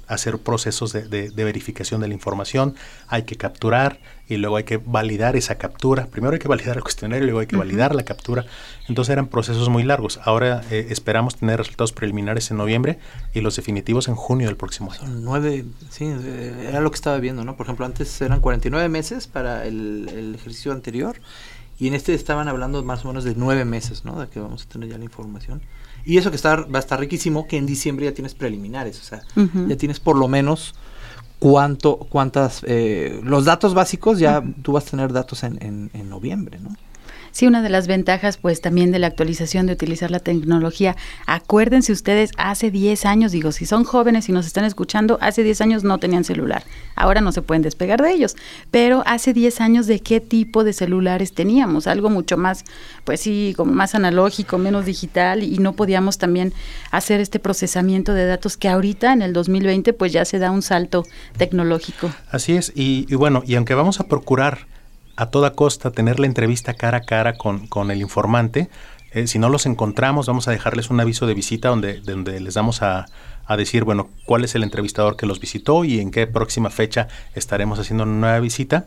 hacer 0.06 0.38
procesos 0.38 0.92
de, 0.92 1.08
de- 1.08 1.30
de 1.30 1.44
verificación 1.44 2.00
de 2.00 2.08
la 2.08 2.14
información, 2.14 2.74
hay 3.08 3.22
que 3.24 3.36
capturar 3.36 3.98
y 4.28 4.36
luego 4.36 4.56
hay 4.56 4.64
que 4.64 4.76
validar 4.76 5.36
esa 5.36 5.56
captura. 5.56 6.06
Primero 6.06 6.32
hay 6.34 6.38
que 6.38 6.48
validar 6.48 6.76
el 6.76 6.82
cuestionario 6.82 7.24
luego 7.24 7.40
hay 7.40 7.46
que 7.46 7.56
validar 7.56 7.94
la 7.94 8.04
captura. 8.04 8.44
Entonces 8.88 9.12
eran 9.12 9.28
procesos 9.28 9.68
muy 9.68 9.82
largos. 9.82 10.20
Ahora 10.24 10.62
eh, 10.70 10.88
esperamos 10.90 11.36
tener 11.36 11.58
resultados 11.58 11.92
preliminares 11.92 12.50
en 12.50 12.56
noviembre 12.58 12.98
y 13.34 13.40
los 13.40 13.56
definitivos 13.56 14.08
en 14.08 14.14
junio 14.14 14.46
del 14.48 14.56
próximo 14.56 14.90
año. 14.92 15.00
Son 15.00 15.24
nueve, 15.24 15.64
sí, 15.90 16.04
eh, 16.06 16.66
era 16.68 16.80
lo 16.80 16.90
que 16.90 16.96
estaba 16.96 17.18
viendo, 17.18 17.44
¿no? 17.44 17.56
Por 17.56 17.66
ejemplo, 17.66 17.86
antes 17.86 18.20
eran 18.20 18.40
49 18.40 18.88
meses 18.88 19.26
para 19.26 19.64
el, 19.66 20.08
el 20.12 20.34
ejercicio 20.34 20.72
anterior 20.72 21.16
y 21.78 21.88
en 21.88 21.94
este 21.94 22.14
estaban 22.14 22.48
hablando 22.48 22.82
más 22.82 23.04
o 23.04 23.08
menos 23.08 23.24
de 23.24 23.34
nueve 23.36 23.64
meses, 23.64 24.04
¿no? 24.04 24.18
De 24.20 24.28
que 24.28 24.40
vamos 24.40 24.64
a 24.64 24.68
tener 24.68 24.88
ya 24.88 24.98
la 24.98 25.04
información. 25.04 25.62
Y 26.06 26.18
eso 26.18 26.30
que 26.30 26.36
está, 26.36 26.56
va 26.56 26.78
a 26.78 26.78
estar 26.78 26.98
riquísimo, 27.00 27.46
que 27.48 27.56
en 27.58 27.66
diciembre 27.66 28.06
ya 28.06 28.14
tienes 28.14 28.34
preliminares, 28.34 29.00
o 29.00 29.04
sea, 29.04 29.22
ya 29.68 29.76
tienes 29.76 29.98
por 29.98 30.16
lo 30.16 30.28
menos 30.28 30.74
cuánto, 31.40 31.98
cuántas, 31.98 32.62
eh, 32.66 33.20
los 33.24 33.44
datos 33.44 33.74
básicos 33.74 34.20
ya 34.20 34.42
tú 34.62 34.72
vas 34.72 34.86
a 34.86 34.90
tener 34.92 35.12
datos 35.12 35.42
en, 35.42 35.58
en, 35.60 35.90
en 35.92 36.08
noviembre, 36.08 36.60
¿no? 36.60 36.70
Sí, 37.36 37.46
una 37.46 37.60
de 37.60 37.68
las 37.68 37.86
ventajas 37.86 38.38
pues 38.38 38.62
también 38.62 38.92
de 38.92 38.98
la 38.98 39.08
actualización 39.08 39.66
de 39.66 39.74
utilizar 39.74 40.10
la 40.10 40.20
tecnología. 40.20 40.96
Acuérdense 41.26 41.92
ustedes, 41.92 42.30
hace 42.38 42.70
10 42.70 43.04
años, 43.04 43.30
digo, 43.30 43.52
si 43.52 43.66
son 43.66 43.84
jóvenes 43.84 44.30
y 44.30 44.32
nos 44.32 44.46
están 44.46 44.64
escuchando, 44.64 45.18
hace 45.20 45.42
10 45.42 45.60
años 45.60 45.84
no 45.84 45.98
tenían 45.98 46.24
celular. 46.24 46.64
Ahora 46.94 47.20
no 47.20 47.32
se 47.32 47.42
pueden 47.42 47.60
despegar 47.60 48.00
de 48.00 48.10
ellos. 48.10 48.36
Pero 48.70 49.02
hace 49.04 49.34
10 49.34 49.60
años 49.60 49.86
de 49.86 50.00
qué 50.00 50.18
tipo 50.22 50.64
de 50.64 50.72
celulares 50.72 51.34
teníamos, 51.34 51.86
algo 51.86 52.08
mucho 52.08 52.38
más, 52.38 52.64
pues 53.04 53.20
sí, 53.20 53.52
como 53.54 53.70
más 53.70 53.94
analógico, 53.94 54.56
menos 54.56 54.86
digital 54.86 55.42
y 55.42 55.58
no 55.58 55.74
podíamos 55.74 56.16
también 56.16 56.54
hacer 56.90 57.20
este 57.20 57.38
procesamiento 57.38 58.14
de 58.14 58.24
datos 58.24 58.56
que 58.56 58.70
ahorita 58.70 59.12
en 59.12 59.20
el 59.20 59.34
2020 59.34 59.92
pues 59.92 60.10
ya 60.10 60.24
se 60.24 60.38
da 60.38 60.50
un 60.50 60.62
salto 60.62 61.04
tecnológico. 61.36 62.10
Así 62.30 62.54
es, 62.54 62.72
y, 62.74 63.04
y 63.10 63.14
bueno, 63.14 63.42
y 63.46 63.56
aunque 63.56 63.74
vamos 63.74 64.00
a 64.00 64.04
procurar 64.04 64.74
a 65.16 65.26
toda 65.26 65.52
costa 65.54 65.90
tener 65.90 66.20
la 66.20 66.26
entrevista 66.26 66.74
cara 66.74 66.98
a 66.98 67.00
cara 67.02 67.34
con, 67.34 67.66
con 67.66 67.90
el 67.90 68.00
informante, 68.00 68.68
eh, 69.12 69.26
si 69.26 69.38
no 69.38 69.48
los 69.48 69.64
encontramos, 69.66 70.26
vamos 70.26 70.46
a 70.48 70.50
dejarles 70.50 70.90
un 70.90 71.00
aviso 71.00 71.26
de 71.26 71.34
visita 71.34 71.68
donde, 71.70 72.00
donde 72.00 72.38
les 72.40 72.54
damos 72.54 72.82
a, 72.82 73.06
a 73.46 73.56
decir, 73.56 73.84
bueno, 73.84 74.08
cuál 74.26 74.44
es 74.44 74.54
el 74.54 74.62
entrevistador 74.62 75.16
que 75.16 75.24
los 75.26 75.40
visitó 75.40 75.84
y 75.84 76.00
en 76.00 76.10
qué 76.10 76.26
próxima 76.26 76.68
fecha 76.70 77.08
estaremos 77.34 77.78
haciendo 77.78 78.04
una 78.04 78.12
nueva 78.12 78.40
visita. 78.40 78.84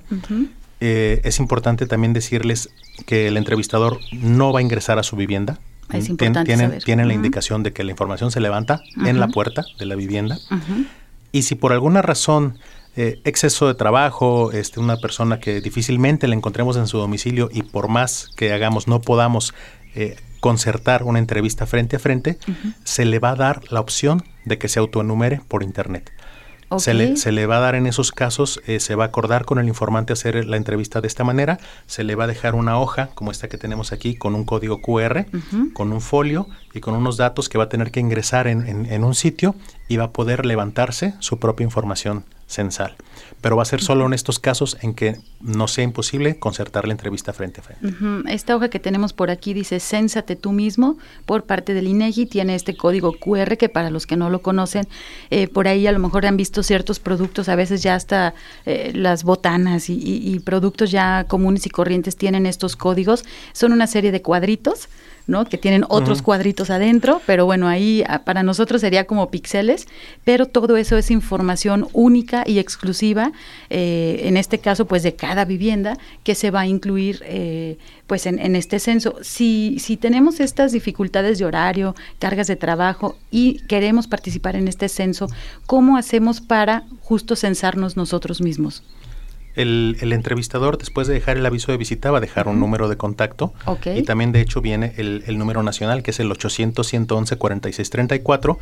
Eh, 0.81 1.21
es 1.23 1.39
importante 1.39 1.87
también 1.87 2.13
decirles 2.13 2.69
que 3.05 3.27
el 3.27 3.37
entrevistador 3.37 3.99
no 4.13 4.53
va 4.53 4.59
a 4.59 4.61
ingresar 4.61 4.99
a 4.99 5.03
su 5.03 5.15
vivienda. 5.15 5.57
Es 5.91 6.05
Tien- 6.05 6.09
importante 6.11 6.45
tienen 6.45 6.67
saber. 6.69 6.83
tienen 6.83 7.07
la 7.07 7.13
indicación 7.15 7.63
de 7.63 7.73
que 7.73 7.83
la 7.83 7.91
información 7.91 8.29
se 8.31 8.39
levanta 8.39 8.81
en 9.05 9.19
la 9.19 9.27
puerta 9.29 9.65
de 9.79 9.85
la 9.87 9.95
vivienda. 9.95 10.37
Y 11.31 11.41
si 11.43 11.55
por 11.55 11.73
alguna 11.73 12.01
razón, 12.01 12.59
eh, 13.01 13.21
exceso 13.23 13.67
de 13.67 13.75
trabajo, 13.75 14.51
este, 14.51 14.79
una 14.79 14.97
persona 14.97 15.39
que 15.39 15.61
difícilmente 15.61 16.27
la 16.27 16.35
encontremos 16.35 16.75
en 16.77 16.87
su 16.87 16.97
domicilio 16.97 17.49
y 17.51 17.61
por 17.63 17.87
más 17.87 18.29
que 18.35 18.51
hagamos 18.51 18.87
no 18.87 18.99
podamos 19.01 19.53
eh, 19.95 20.17
concertar 20.41 21.03
una 21.03 21.19
entrevista 21.19 21.65
frente 21.65 21.95
a 21.95 21.99
frente, 21.99 22.37
se 22.83 23.05
le 23.05 23.19
va 23.19 23.31
a 23.31 23.35
dar 23.35 23.61
la 23.71 23.79
opción 23.79 24.23
de 24.45 24.57
que 24.57 24.67
se 24.67 24.79
autoenumere 24.79 25.41
por 25.47 25.63
internet. 25.63 26.11
Se, 26.79 26.93
le, 26.93 27.17
se 27.17 27.31
le 27.31 27.47
va 27.47 27.57
a 27.57 27.61
dar 27.61 27.73
en 27.75 27.87
esos 27.87 28.11
casos, 28.11 28.61
eh, 28.67 28.79
se 28.79 28.93
va 28.95 29.05
a 29.05 29.07
acordar 29.07 29.43
con 29.45 29.57
el 29.59 29.67
informante 29.67 30.13
hacer 30.13 30.45
la 30.45 30.55
entrevista 30.55 31.01
de 31.01 31.07
esta 31.07 31.23
manera, 31.23 31.57
se 31.87 32.03
le 32.03 32.13
va 32.15 32.25
a 32.25 32.27
dejar 32.27 32.53
una 32.53 32.79
hoja 32.79 33.09
como 33.15 33.31
esta 33.31 33.47
que 33.49 33.57
tenemos 33.57 33.91
aquí 33.91 34.15
con 34.15 34.35
un 34.35 34.43
código 34.45 34.79
QR, 34.81 35.25
con 35.73 35.91
un 35.91 35.99
folio 36.01 36.47
y 36.73 36.79
con 36.79 36.93
unos 36.95 37.17
datos 37.17 37.49
que 37.49 37.57
va 37.57 37.63
a 37.63 37.69
tener 37.69 37.89
que 37.91 37.99
ingresar 38.01 38.45
en, 38.47 38.67
en- 38.67 38.85
en 38.85 39.03
un 39.03 39.15
sitio 39.15 39.55
y 39.87 39.97
va 39.97 40.05
a 40.05 40.11
poder 40.11 40.45
levantarse 40.45 41.15
su 41.19 41.39
propia 41.39 41.63
información 41.63 42.23
censal. 42.49 42.95
Pero 43.41 43.55
va 43.55 43.61
a 43.61 43.65
ser 43.65 43.79
solo 43.81 44.05
en 44.05 44.13
estos 44.13 44.39
casos 44.39 44.75
en 44.81 44.93
que 44.93 45.17
no 45.39 45.67
sea 45.69 45.83
imposible 45.85 46.39
concertar 46.39 46.87
la 46.87 46.93
entrevista 46.93 47.31
frente 47.31 47.61
a 47.61 47.63
frente. 47.63 47.87
Esta 48.27 48.55
hoja 48.55 48.69
que 48.69 48.79
tenemos 48.79 49.13
por 49.13 49.29
aquí 49.29 49.53
dice 49.53 49.79
Cénsate 49.79 50.35
tú 50.35 50.51
mismo 50.51 50.97
por 51.25 51.43
parte 51.45 51.73
del 51.73 51.87
INEGI. 51.87 52.25
Tiene 52.25 52.55
este 52.55 52.75
código 52.75 53.13
QR 53.13 53.55
que 53.55 53.69
para 53.69 53.91
los 53.91 54.05
que 54.07 54.17
no 54.17 54.29
lo 54.29 54.41
conocen, 54.41 54.87
eh, 55.29 55.47
por 55.47 55.67
ahí 55.69 55.87
a 55.87 55.91
lo 55.93 55.99
mejor 55.99 56.25
han 56.25 56.35
visto 56.37 56.63
ciertos 56.63 56.99
productos, 56.99 57.47
a 57.49 57.55
veces 57.55 57.81
ya 57.83 57.95
hasta 57.95 58.33
eh, 58.65 58.91
las 58.95 59.23
botanas 59.23 59.89
y, 59.89 59.93
y- 59.93 60.33
y 60.35 60.39
productos 60.39 60.91
ya 60.91 61.25
comunes 61.29 61.65
y 61.65 61.69
corrientes 61.69 62.17
tienen 62.17 62.45
estos 62.45 62.75
códigos. 62.75 63.23
Son 63.53 63.71
una 63.71 63.87
serie 63.87 64.11
de 64.11 64.21
cuadritos. 64.21 64.89
¿No? 65.29 65.45
que 65.45 65.57
tienen 65.57 65.85
otros 65.87 66.21
cuadritos 66.21 66.69
adentro, 66.69 67.21
pero 67.25 67.45
bueno, 67.45 67.67
ahí 67.67 68.03
ah, 68.07 68.23
para 68.23 68.43
nosotros 68.43 68.81
sería 68.81 69.05
como 69.05 69.29
píxeles, 69.29 69.87
pero 70.25 70.47
todo 70.47 70.75
eso 70.75 70.97
es 70.97 71.11
información 71.11 71.87
única 71.93 72.43
y 72.45 72.59
exclusiva, 72.59 73.31
eh, 73.69 74.21
en 74.23 74.35
este 74.37 74.59
caso 74.59 74.85
pues 74.85 75.03
de 75.03 75.15
cada 75.15 75.45
vivienda 75.45 75.97
que 76.23 76.35
se 76.35 76.51
va 76.51 76.61
a 76.61 76.67
incluir 76.67 77.23
eh, 77.25 77.77
pues 78.07 78.25
en, 78.25 78.39
en 78.39 78.55
este 78.55 78.79
censo. 78.79 79.15
Si, 79.21 79.77
si 79.79 79.95
tenemos 79.95 80.39
estas 80.39 80.71
dificultades 80.71 81.37
de 81.39 81.45
horario, 81.45 81.95
cargas 82.17 82.47
de 82.47 82.55
trabajo 82.55 83.15
y 83.31 83.59
queremos 83.67 84.07
participar 84.07 84.55
en 84.55 84.67
este 84.67 84.89
censo, 84.89 85.27
¿cómo 85.65 85.95
hacemos 85.95 86.41
para 86.41 86.83
justo 87.01 87.35
censarnos 87.35 87.95
nosotros 87.95 88.41
mismos? 88.41 88.83
El, 89.55 89.97
el 89.99 90.13
entrevistador, 90.13 90.77
después 90.77 91.07
de 91.07 91.15
dejar 91.15 91.37
el 91.37 91.45
aviso 91.45 91.71
de 91.71 91.77
visita, 91.77 92.11
va 92.11 92.19
a 92.19 92.21
dejar 92.21 92.47
un 92.47 92.59
número 92.59 92.87
de 92.87 92.97
contacto. 92.97 93.53
Y 93.97 94.03
también, 94.03 94.31
de 94.31 94.41
hecho, 94.41 94.61
viene 94.61 94.93
el, 94.97 95.23
el 95.27 95.37
número 95.37 95.63
nacional, 95.63 96.03
que 96.03 96.11
es 96.11 96.19
el 96.19 96.29
800-111-4634. 96.31 98.57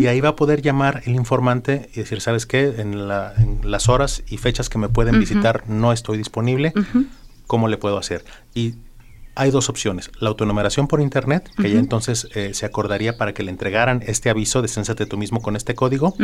Y 0.00 0.06
ahí 0.06 0.20
va 0.20 0.30
a 0.30 0.36
poder 0.36 0.62
llamar 0.62 1.02
el 1.06 1.14
informante 1.14 1.88
y 1.94 2.00
decir, 2.00 2.20
¿sabes 2.20 2.46
qué? 2.46 2.74
En, 2.78 3.08
la- 3.08 3.34
en 3.38 3.60
las 3.70 3.88
horas 3.88 4.22
y 4.28 4.36
fechas 4.38 4.68
que 4.68 4.78
me 4.78 4.88
pueden 4.88 5.14
visitar 5.20 5.64
no 5.68 5.92
estoy 5.92 6.18
disponible. 6.18 6.72
Ujú. 6.76 7.04
¿Cómo 7.46 7.68
le 7.68 7.76
puedo 7.76 7.98
hacer? 7.98 8.24
Y 8.54 8.74
hay 9.36 9.50
dos 9.50 9.68
opciones. 9.68 10.10
La 10.20 10.28
autonumeración 10.28 10.86
por 10.86 11.00
internet, 11.00 11.50
que 11.56 11.70
ya 11.70 11.78
entonces 11.80 12.28
eh, 12.34 12.54
se 12.54 12.66
acordaría 12.66 13.18
para 13.18 13.34
que 13.34 13.42
le 13.42 13.50
entregaran 13.50 14.02
este 14.06 14.30
aviso 14.30 14.62
de 14.62 14.68
Cénsate 14.68 15.06
tú 15.06 15.16
mismo 15.18 15.42
con 15.42 15.56
este 15.56 15.74
código, 15.74 16.14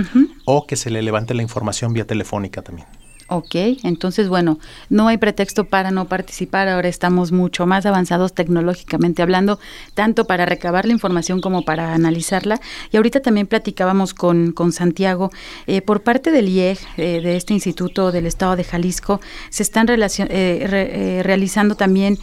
o 0.45 0.67
que 0.67 0.77
se 0.77 0.91
le 0.91 1.03
levante 1.03 1.35
la 1.35 1.43
información 1.43 1.93
vía 1.93 2.07
telefónica 2.07 2.63
también. 2.63 2.87
Ok, 3.33 3.55
entonces 3.85 4.29
bueno, 4.29 4.59
no 4.89 5.07
hay 5.07 5.17
pretexto 5.17 5.65
para 5.65 5.93
no 5.93 6.07
participar, 6.09 6.67
ahora 6.67 6.89
estamos 6.89 7.31
mucho 7.31 7.65
más 7.65 7.87
avanzados 7.87 8.35
tecnológicamente 8.35 9.23
hablando, 9.23 9.61
tanto 9.95 10.25
para 10.25 10.47
recabar 10.47 10.85
la 10.85 10.93
información 10.95 11.41
como 11.41 11.63
para 11.65 11.95
analizarla. 11.95 12.61
Y 12.91 12.97
ahorita 12.97 13.21
también 13.21 13.47
platicábamos 13.47 14.15
con, 14.15 14.51
con 14.51 14.73
Santiago, 14.73 15.31
eh, 15.69 15.81
por 15.81 16.03
parte 16.03 16.33
del 16.33 16.49
IEG, 16.49 16.79
eh, 16.97 17.21
de 17.21 17.37
este 17.37 17.55
instituto 17.55 18.11
del 18.11 18.27
estado 18.27 18.57
de 18.57 18.65
Jalisco, 18.65 19.21
se 19.49 19.63
están 19.63 19.89
eh, 19.89 20.67
re- 20.67 21.19
eh, 21.19 21.23
realizando 21.23 21.77
también 21.77 22.19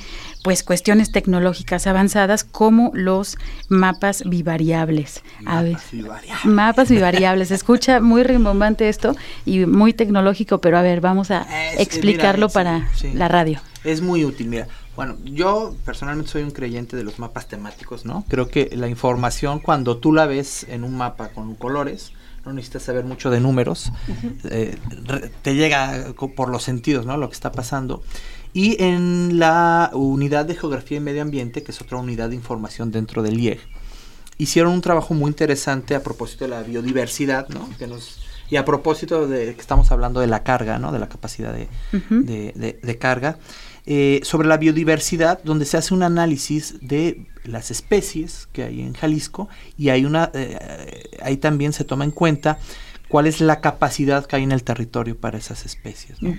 pues 0.47 0.63
cuestiones 0.63 1.11
tecnológicas 1.11 1.87
avanzadas 1.87 2.45
como 2.45 2.91
los 2.93 3.37
mapas 3.67 4.23
bivariables. 4.25 5.21
Mapas 5.41 5.91
bivariables. 5.91 6.45
Mapas 6.45 6.89
bivariables. 6.89 7.51
Escucha 7.51 7.99
muy 7.99 8.23
rimbombante 8.23 8.87
esto 8.87 9.13
y 9.45 9.65
muy 9.65 9.91
tecnológico, 9.91 10.61
pero 10.61 10.77
a 10.77 10.81
ver, 10.81 11.01
vamos 11.01 11.31
a 11.31 11.45
explicarlo 11.77 12.47
mira, 12.47 12.53
para 12.53 12.79
sí, 12.95 13.09
sí. 13.09 13.13
la 13.13 13.27
radio. 13.27 13.59
Es 13.83 13.99
muy 13.99 14.23
útil, 14.23 14.47
mira. 14.47 14.69
Bueno, 14.95 15.17
yo 15.25 15.75
personalmente 15.83 16.31
soy 16.31 16.43
un 16.43 16.51
creyente 16.51 16.95
de 16.95 17.03
los 17.03 17.19
mapas 17.19 17.49
temáticos, 17.49 18.05
¿no? 18.05 18.23
Creo 18.29 18.47
que 18.47 18.69
la 18.73 18.87
información 18.87 19.59
cuando 19.59 19.97
tú 19.97 20.13
la 20.13 20.27
ves 20.27 20.65
en 20.69 20.85
un 20.85 20.95
mapa 20.95 21.27
con 21.27 21.55
colores, 21.55 22.13
no 22.45 22.53
necesitas 22.53 22.83
saber 22.83 23.03
mucho 23.03 23.29
de 23.31 23.41
números, 23.41 23.91
eh, 24.49 24.77
re- 25.03 25.29
te 25.41 25.55
llega 25.55 26.13
por 26.37 26.47
los 26.47 26.63
sentidos, 26.63 27.05
¿no? 27.05 27.17
Lo 27.17 27.27
que 27.27 27.33
está 27.33 27.51
pasando. 27.51 28.01
Y 28.53 28.81
en 28.83 29.37
la 29.39 29.91
unidad 29.93 30.45
de 30.45 30.55
geografía 30.55 30.97
y 30.97 31.01
medio 31.01 31.21
ambiente, 31.21 31.63
que 31.63 31.71
es 31.71 31.81
otra 31.81 31.97
unidad 31.97 32.29
de 32.29 32.35
información 32.35 32.91
dentro 32.91 33.21
del 33.23 33.39
IEG, 33.39 33.59
hicieron 34.37 34.73
un 34.73 34.81
trabajo 34.81 35.13
muy 35.13 35.29
interesante 35.29 35.95
a 35.95 36.03
propósito 36.03 36.45
de 36.45 36.49
la 36.51 36.63
biodiversidad, 36.63 37.49
¿no? 37.49 37.69
Que 37.77 37.87
nos, 37.87 38.19
y 38.49 38.55
a 38.55 38.65
propósito 38.65 39.27
de 39.27 39.53
que 39.55 39.61
estamos 39.61 39.91
hablando 39.91 40.19
de 40.19 40.27
la 40.27 40.43
carga, 40.43 40.79
¿no? 40.79 40.91
De 40.91 40.99
la 40.99 41.09
capacidad 41.09 41.53
de, 41.53 41.67
de, 41.91 42.53
de- 42.55 42.79
de 42.81 42.97
carga, 42.97 43.37
eh, 43.85 44.19
sobre 44.23 44.47
la 44.47 44.57
biodiversidad, 44.57 45.41
donde 45.43 45.65
se 45.65 45.77
hace 45.77 45.93
un 45.93 46.03
análisis 46.03 46.75
de 46.81 47.25
las 47.45 47.71
especies 47.71 48.47
que 48.51 48.63
hay 48.63 48.81
en 48.81 48.93
Jalisco 48.93 49.47
y 49.77 49.89
hay 49.89 50.03
una, 50.05 50.29
eh, 50.33 51.09
ahí 51.21 51.37
también 51.37 51.71
se 51.73 51.83
toma 51.85 52.03
en 52.03 52.11
cuenta 52.11 52.59
cuál 53.07 53.27
es 53.27 53.39
la 53.39 53.61
capacidad 53.61 54.25
que 54.25 54.35
hay 54.35 54.43
en 54.43 54.51
el 54.51 54.63
territorio 54.63 55.17
para 55.17 55.37
esas 55.37 55.65
especies. 55.65 56.21
¿no? 56.21 56.37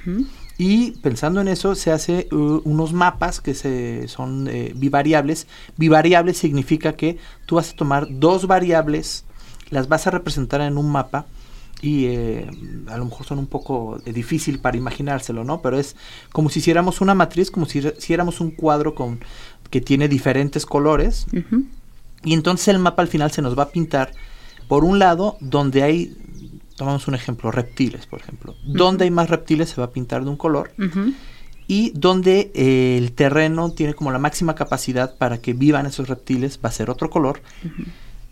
Y 0.59 0.91
pensando 1.03 1.41
en 1.41 1.49
eso, 1.49 1.77
se 1.77 1.93
hace 1.93 2.29
uh, 2.33 2.61
unos 2.65 2.93
mapas 2.93 3.41
que 3.41 3.55
se, 3.55 4.09
son 4.09 4.49
eh, 4.49 4.73
bivariables. 4.75 5.47
Bivariables 5.77 6.37
significa 6.37 6.95
que 6.95 7.17
tú 7.47 7.55
vas 7.57 7.71
a 7.71 7.77
tomar 7.77 8.09
dos 8.11 8.49
variables, 8.49 9.25
las 9.71 9.89
vas 9.89 10.07
a 10.09 10.11
representar 10.11 10.61
en 10.61 10.77
un 10.77 10.91
mapa 10.91 11.27
y 11.81 12.07
eh, 12.07 12.51
a 12.89 12.97
lo 12.97 13.05
mejor 13.05 13.25
son 13.25 13.39
un 13.39 13.47
poco 13.47 14.01
eh, 14.05 14.13
difícil 14.13 14.59
para 14.59 14.77
imaginárselo, 14.77 15.45
¿no? 15.45 15.63
Pero 15.63 15.79
es 15.79 15.95
como 16.33 16.51
si 16.51 16.59
hiciéramos 16.59 17.01
una 17.01 17.15
matriz, 17.15 17.51
como 17.53 17.67
si 17.67 17.79
hiciéramos 17.79 18.41
un 18.41 18.51
cuadro 18.51 18.97
con 18.97 19.21
que 19.71 19.81
tiene 19.81 20.09
diferentes 20.09 20.67
colores 20.67 21.27
y 22.25 22.33
entonces 22.35 22.69
el 22.69 22.79
mapa 22.79 23.03
al 23.03 23.09
final 23.09 23.31
se 23.31 23.43
nos 23.43 23.57
va 23.57 23.65
a 23.65 23.69
pintar, 23.69 24.13
por 24.67 24.85
un 24.85 24.99
lado, 24.99 25.37
donde 25.41 25.83
hay, 25.83 26.17
tomamos 26.79 27.09
un 27.09 27.15
ejemplo, 27.15 27.51
reptiles, 27.51 28.07
por 28.07 28.21
ejemplo. 28.21 28.55
Donde 28.65 29.05
hay 29.05 29.11
más 29.11 29.29
reptiles 29.29 29.69
se 29.69 29.81
va 29.81 29.89
a 29.89 29.91
pintar 29.91 30.25
de 30.25 30.31
un 30.31 30.37
color. 30.37 30.73
Y 31.67 31.91
donde 31.91 32.51
eh, 32.55 32.97
el 32.97 33.13
terreno 33.13 33.71
tiene 33.73 33.93
como 33.93 34.11
la 34.11 34.19
máxima 34.19 34.55
capacidad 34.55 35.19
para 35.19 35.39
que 35.39 35.53
vivan 35.53 35.85
esos 35.85 36.09
reptiles 36.09 36.59
va 36.65 36.71
a 36.71 36.73
ser 36.73 36.89
otro 36.89 37.11
color. 37.11 37.43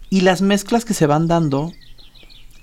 Y 0.09 0.23
las 0.23 0.41
mezclas 0.41 0.85
que 0.87 0.95
se 0.95 1.07
van 1.07 1.27
dando 1.27 1.73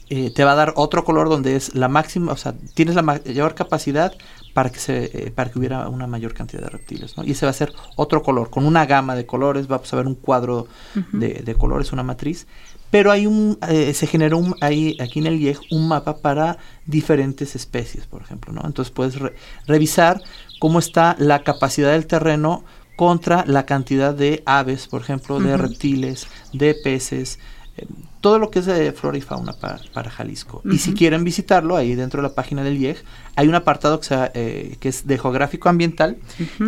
eh, 0.10 0.32
te 0.32 0.44
va 0.44 0.54
a 0.54 0.56
dar 0.56 0.74
otro 0.76 1.04
color 1.04 1.30
donde 1.30 1.56
es 1.56 1.76
la 1.76 1.88
máxima, 1.88 2.32
o 2.32 2.38
sea, 2.38 2.54
tienes 2.74 2.96
la 2.96 3.02
mayor 3.02 3.56
capacidad 3.56 4.14
para 4.54 4.70
que 4.70 4.80
se 4.80 5.06
eh, 5.06 5.32
para 5.32 5.50
que 5.50 5.58
hubiera 5.58 5.88
una 5.88 6.08
mayor 6.08 6.34
cantidad 6.34 6.62
de 6.62 6.70
reptiles, 6.70 7.18
¿no? 7.18 7.24
Y 7.24 7.32
ese 7.32 7.46
va 7.46 7.52
a 7.52 7.54
ser 7.54 7.74
otro 7.96 8.22
color, 8.22 8.50
con 8.50 8.66
una 8.66 8.86
gama 8.86 9.16
de 9.16 9.26
colores, 9.26 9.68
vamos 9.68 9.92
a 9.92 9.96
ver 9.96 10.06
un 10.06 10.16
cuadro 10.16 10.68
de, 11.14 11.42
de 11.44 11.56
colores, 11.56 11.94
una 11.94 12.04
matriz, 12.04 12.48
pero 12.94 13.12
hay 13.12 13.26
un 13.26 13.58
eh, 13.68 13.92
se 13.96 14.06
generó 14.06 14.38
un, 14.38 14.54
hay 14.62 14.96
aquí 15.02 15.18
en 15.18 15.26
el 15.26 15.42
IEG 15.42 15.58
un 15.72 15.88
mapa 15.88 16.18
para 16.18 16.60
diferentes 16.86 17.56
especies, 17.56 18.06
por 18.06 18.22
ejemplo, 18.22 18.54
¿no? 18.54 18.62
Entonces 18.66 18.92
puedes 18.92 19.16
re- 19.18 19.34
revisar 19.66 20.22
cómo 20.60 20.78
está 20.78 21.16
la 21.18 21.42
capacidad 21.44 21.92
del 21.92 22.06
terreno 22.06 22.64
contra 22.96 23.46
la 23.48 23.66
cantidad 23.66 24.14
de 24.14 24.44
aves, 24.46 24.86
por 24.88 25.02
ejemplo, 25.02 25.40
de 25.40 25.58
reptiles, 25.58 26.28
de 26.54 26.76
peces, 26.76 27.40
eh, 27.78 27.88
todo 28.22 28.38
lo 28.38 28.52
que 28.52 28.60
es 28.60 28.68
de 28.68 28.92
flora 28.92 29.18
y 29.18 29.22
fauna 29.22 29.54
para, 29.54 29.80
para 29.92 30.12
Jalisco. 30.12 30.62
Y 30.64 30.78
si 30.78 30.94
quieren 30.94 31.24
visitarlo, 31.24 31.76
ahí 31.76 31.96
dentro 31.96 32.22
de 32.22 32.28
la 32.30 32.36
página 32.36 32.64
del 32.64 32.78
IEG, 32.78 32.98
hay 33.36 33.48
un 33.48 33.56
apartado 33.56 34.00
que, 34.00 34.08
eh, 34.36 34.78
que 34.80 34.90
es 34.90 35.08
de 35.08 35.18
geográfico 35.18 35.68
ambiental, 35.68 36.18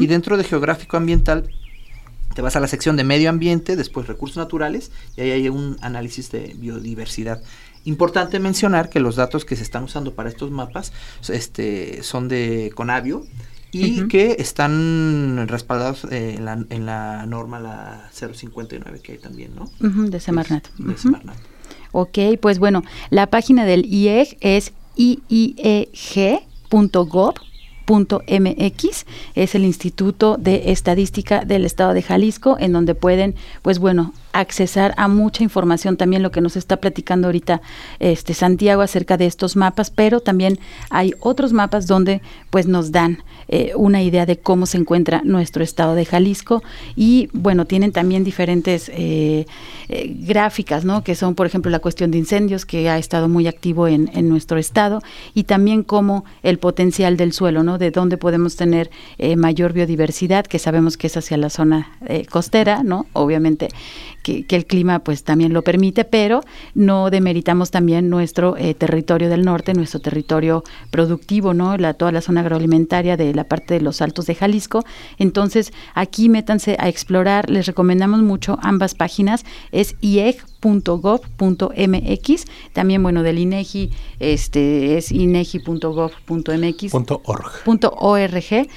y 0.01 0.07
dentro 0.07 0.37
de 0.37 0.43
geográfico 0.43 0.97
ambiental 0.97 1.51
te 2.35 2.41
vas 2.41 2.55
a 2.55 2.59
la 2.59 2.67
sección 2.67 2.97
de 2.97 3.03
medio 3.05 3.29
ambiente, 3.29 3.75
después 3.75 4.07
recursos 4.07 4.37
naturales, 4.37 4.91
y 5.15 5.21
ahí 5.21 5.31
hay 5.31 5.49
un 5.49 5.77
análisis 5.81 6.29
de 6.31 6.53
biodiversidad. 6.59 7.41
Importante 7.85 8.39
mencionar 8.39 8.89
que 8.89 8.99
los 8.99 9.15
datos 9.15 9.45
que 9.45 9.55
se 9.55 9.63
están 9.63 9.85
usando 9.85 10.13
para 10.13 10.27
estos 10.27 10.51
mapas 10.51 10.91
este, 11.29 12.03
son 12.03 12.27
de 12.27 12.71
Conavio 12.75 13.25
y 13.71 14.07
que 14.07 14.35
están 14.39 15.47
respaldados 15.47 16.05
eh, 16.11 16.35
en, 16.37 16.45
la, 16.45 16.65
en 16.69 16.85
la 16.85 17.25
norma 17.25 17.59
la 17.59 18.09
059 18.11 18.99
que 19.01 19.13
hay 19.13 19.17
también, 19.17 19.51
¿no? 19.55 19.69
De 19.79 20.19
Semarnat. 20.19 20.67
De. 20.77 20.97
Semarnat. 20.97 21.37
Ok, 21.91 22.17
pues 22.41 22.59
bueno, 22.59 22.83
la 23.09 23.27
página 23.27 23.65
del 23.65 23.85
IEG 23.85 24.37
es 24.41 24.73
iieg.gov.mx, 27.87 29.05
es 29.35 29.55
el 29.55 29.63
Instituto 29.63 30.37
de 30.37 30.71
Estadística 30.71 31.45
del 31.45 31.65
Estado 31.65 31.93
de 31.93 32.01
Jalisco, 32.01 32.57
en 32.59 32.73
donde 32.73 32.95
pueden, 32.95 33.35
pues 33.61 33.79
bueno, 33.79 34.13
accesar 34.39 34.93
a 34.97 35.07
mucha 35.07 35.43
información, 35.43 35.97
también 35.97 36.21
lo 36.21 36.31
que 36.31 36.41
nos 36.41 36.55
está 36.55 36.77
platicando 36.77 37.27
ahorita 37.27 37.61
este 37.99 38.33
Santiago 38.33 38.81
acerca 38.81 39.17
de 39.17 39.25
estos 39.25 39.55
mapas, 39.55 39.89
pero 39.89 40.19
también 40.19 40.59
hay 40.89 41.13
otros 41.19 41.53
mapas 41.53 41.87
donde 41.87 42.21
pues 42.49 42.67
nos 42.67 42.91
dan 42.91 43.23
eh, 43.47 43.73
una 43.75 44.01
idea 44.01 44.25
de 44.25 44.37
cómo 44.37 44.65
se 44.65 44.77
encuentra 44.77 45.21
nuestro 45.23 45.63
estado 45.63 45.95
de 45.95 46.05
Jalisco 46.05 46.63
y 46.95 47.29
bueno, 47.31 47.65
tienen 47.65 47.91
también 47.91 48.23
diferentes 48.23 48.89
eh, 48.89 49.45
eh, 49.87 50.15
gráficas, 50.19 50.83
¿no? 50.83 51.03
Que 51.03 51.15
son, 51.15 51.35
por 51.35 51.45
ejemplo, 51.45 51.71
la 51.71 51.79
cuestión 51.79 52.11
de 52.11 52.17
incendios 52.17 52.65
que 52.65 52.89
ha 52.89 52.97
estado 52.97 53.29
muy 53.29 53.47
activo 53.47 53.87
en, 53.87 54.09
en 54.13 54.29
nuestro 54.29 54.57
estado 54.57 55.01
y 55.33 55.43
también 55.43 55.83
como 55.83 56.25
el 56.43 56.57
potencial 56.57 57.17
del 57.17 57.33
suelo, 57.33 57.63
¿no? 57.63 57.77
De 57.77 57.91
dónde 57.91 58.17
podemos 58.17 58.55
tener 58.55 58.89
mayor 59.37 59.73
biodiversidad, 59.73 60.45
que 60.45 60.59
sabemos 60.59 60.97
que 60.97 61.07
es 61.07 61.17
hacia 61.17 61.37
la 61.37 61.49
zona 61.49 61.97
costera, 62.29 62.83
¿no? 62.83 63.05
Obviamente 63.13 63.69
que, 64.25 64.55
el 64.55 64.65
clima 64.65 64.99
pues 64.99 65.23
también 65.23 65.53
lo 65.53 65.61
permite, 65.61 66.03
pero 66.03 66.41
no 66.73 67.11
demeritamos 67.11 67.69
también 67.69 68.09
nuestro 68.09 68.57
eh, 68.57 68.73
territorio 68.73 69.29
del 69.29 69.45
norte, 69.45 69.73
nuestro 69.73 69.99
territorio 69.99 70.63
productivo, 70.89 71.53
¿no? 71.53 71.77
La, 71.77 71.93
toda 71.93 72.11
la 72.11 72.21
zona 72.21 72.41
agroalimentaria 72.41 73.17
de 73.17 73.35
la 73.35 73.43
parte 73.43 73.75
de 73.75 73.81
los 73.81 74.01
altos 74.01 74.25
de 74.25 74.33
Jalisco. 74.33 74.83
Entonces, 75.19 75.71
aquí 75.93 76.27
métanse 76.27 76.75
a 76.79 76.89
explorar, 76.89 77.49
les 77.49 77.67
recomendamos 77.67 78.21
mucho 78.21 78.57
ambas 78.63 78.95
páginas, 78.95 79.45
es 79.71 79.95
ieg.gov.mx, 80.65 82.45
también 82.73 83.03
bueno 83.03 83.23
del 83.23 83.39
INEGI, 83.39 83.91
este 84.19 84.97
es 84.97 85.11
inegi.gov.mx. 85.11 86.93
.org.mx 87.97 88.67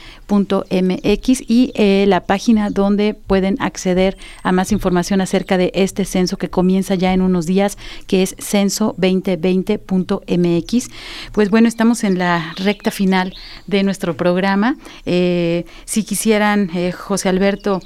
y 1.49 1.73
eh, 1.75 2.05
la 2.07 2.21
página 2.25 2.71
donde 2.71 3.15
pueden 3.15 3.57
acceder 3.61 4.17
a 4.43 4.53
más 4.53 4.71
información 4.73 5.21
acerca 5.21 5.59
de 5.59 5.71
este 5.75 6.05
censo 6.05 6.37
que 6.37 6.51
comienza 6.51 6.95
ya 6.95 7.13
en 7.13 7.23
unos 7.23 7.47
días, 7.47 7.79
que 8.07 8.23
es 8.23 8.37
censo2020.mx. 8.37 10.91
Pues 11.33 11.51
bueno, 11.51 11.67
estamos 11.69 12.05
en 12.05 12.19
la 12.19 12.55
recta 12.57 12.91
final 12.91 13.35
de 13.67 13.83
nuestro 13.83 14.17
programa. 14.17 14.77
Eh, 15.07 15.65
si 15.85 16.05
quisieran, 16.05 16.71
eh, 16.75 16.93
José 16.93 17.29
Alberto, 17.29 17.81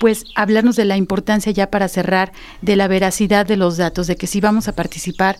pues 0.00 0.24
hablarnos 0.34 0.76
de 0.76 0.84
la 0.84 0.96
importancia 0.96 1.52
ya 1.52 1.70
para 1.70 1.88
cerrar 1.88 2.32
de 2.60 2.76
la 2.76 2.88
veracidad 2.88 3.46
de 3.46 3.56
los 3.56 3.76
datos, 3.76 4.06
de 4.06 4.16
que 4.16 4.26
si 4.26 4.40
vamos 4.40 4.68
a 4.68 4.74
participar, 4.74 5.36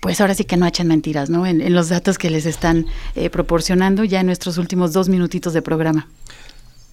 pues 0.00 0.20
ahora 0.20 0.34
sí 0.34 0.44
que 0.44 0.56
no 0.56 0.66
echen 0.66 0.88
mentiras, 0.88 1.30
¿no? 1.30 1.46
En, 1.46 1.74
los 1.74 1.88
datos 1.88 2.18
que 2.18 2.30
les 2.30 2.46
están 2.46 2.86
eh, 3.14 3.30
proporcionando 3.30 4.04
ya 4.04 4.20
en 4.20 4.26
nuestros 4.26 4.58
últimos 4.58 4.92
dos 4.92 5.08
minutitos 5.08 5.52
de 5.52 5.62
programa. 5.62 6.08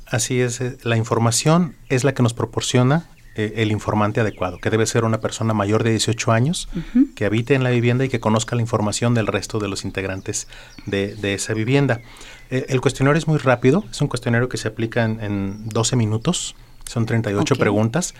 Así 0.08 0.40
es, 0.42 0.62
eh, 0.62 0.78
la 0.84 0.98
información 0.98 1.76
es 1.90 2.04
la 2.04 2.14
que 2.14 2.24
nos 2.24 2.34
proporciona 2.34 3.08
eh, 3.36 3.54
el 3.58 3.72
informante 3.72 4.22
adecuado, 4.22 4.58
que 4.60 4.70
debe 4.70 4.86
ser 4.86 5.04
una 5.04 5.20
persona 5.20 5.54
mayor 5.54 5.84
de 5.84 5.92
18 5.92 6.32
años, 6.32 6.70
que 7.16 7.26
habite 7.26 7.54
en 7.54 7.64
la 7.64 7.70
vivienda 7.70 8.06
y 8.06 8.10
que 8.10 8.20
conozca 8.20 8.56
la 8.56 8.62
información 8.62 9.14
del 9.14 9.28
resto 9.28 9.60
de 9.60 9.68
los 9.68 9.86
integrantes 9.86 10.48
de, 10.86 11.16
de 11.16 11.34
esa 11.34 11.54
vivienda. 11.54 12.02
Eh, 12.50 12.66
el 12.70 12.82
cuestionario 12.82 13.18
es 13.18 13.28
muy 13.28 13.38
rápido, 13.38 13.84
es 13.92 14.00
un 14.02 14.08
cuestionario 14.08 14.50
que 14.50 14.58
se 14.58 14.68
aplica 14.68 15.04
en, 15.04 15.20
en 15.22 15.70
12 15.70 15.96
minutos, 15.96 16.56
son 16.86 17.06
38 17.06 17.54
Ok. 17.54 17.60
preguntas, 17.60 18.14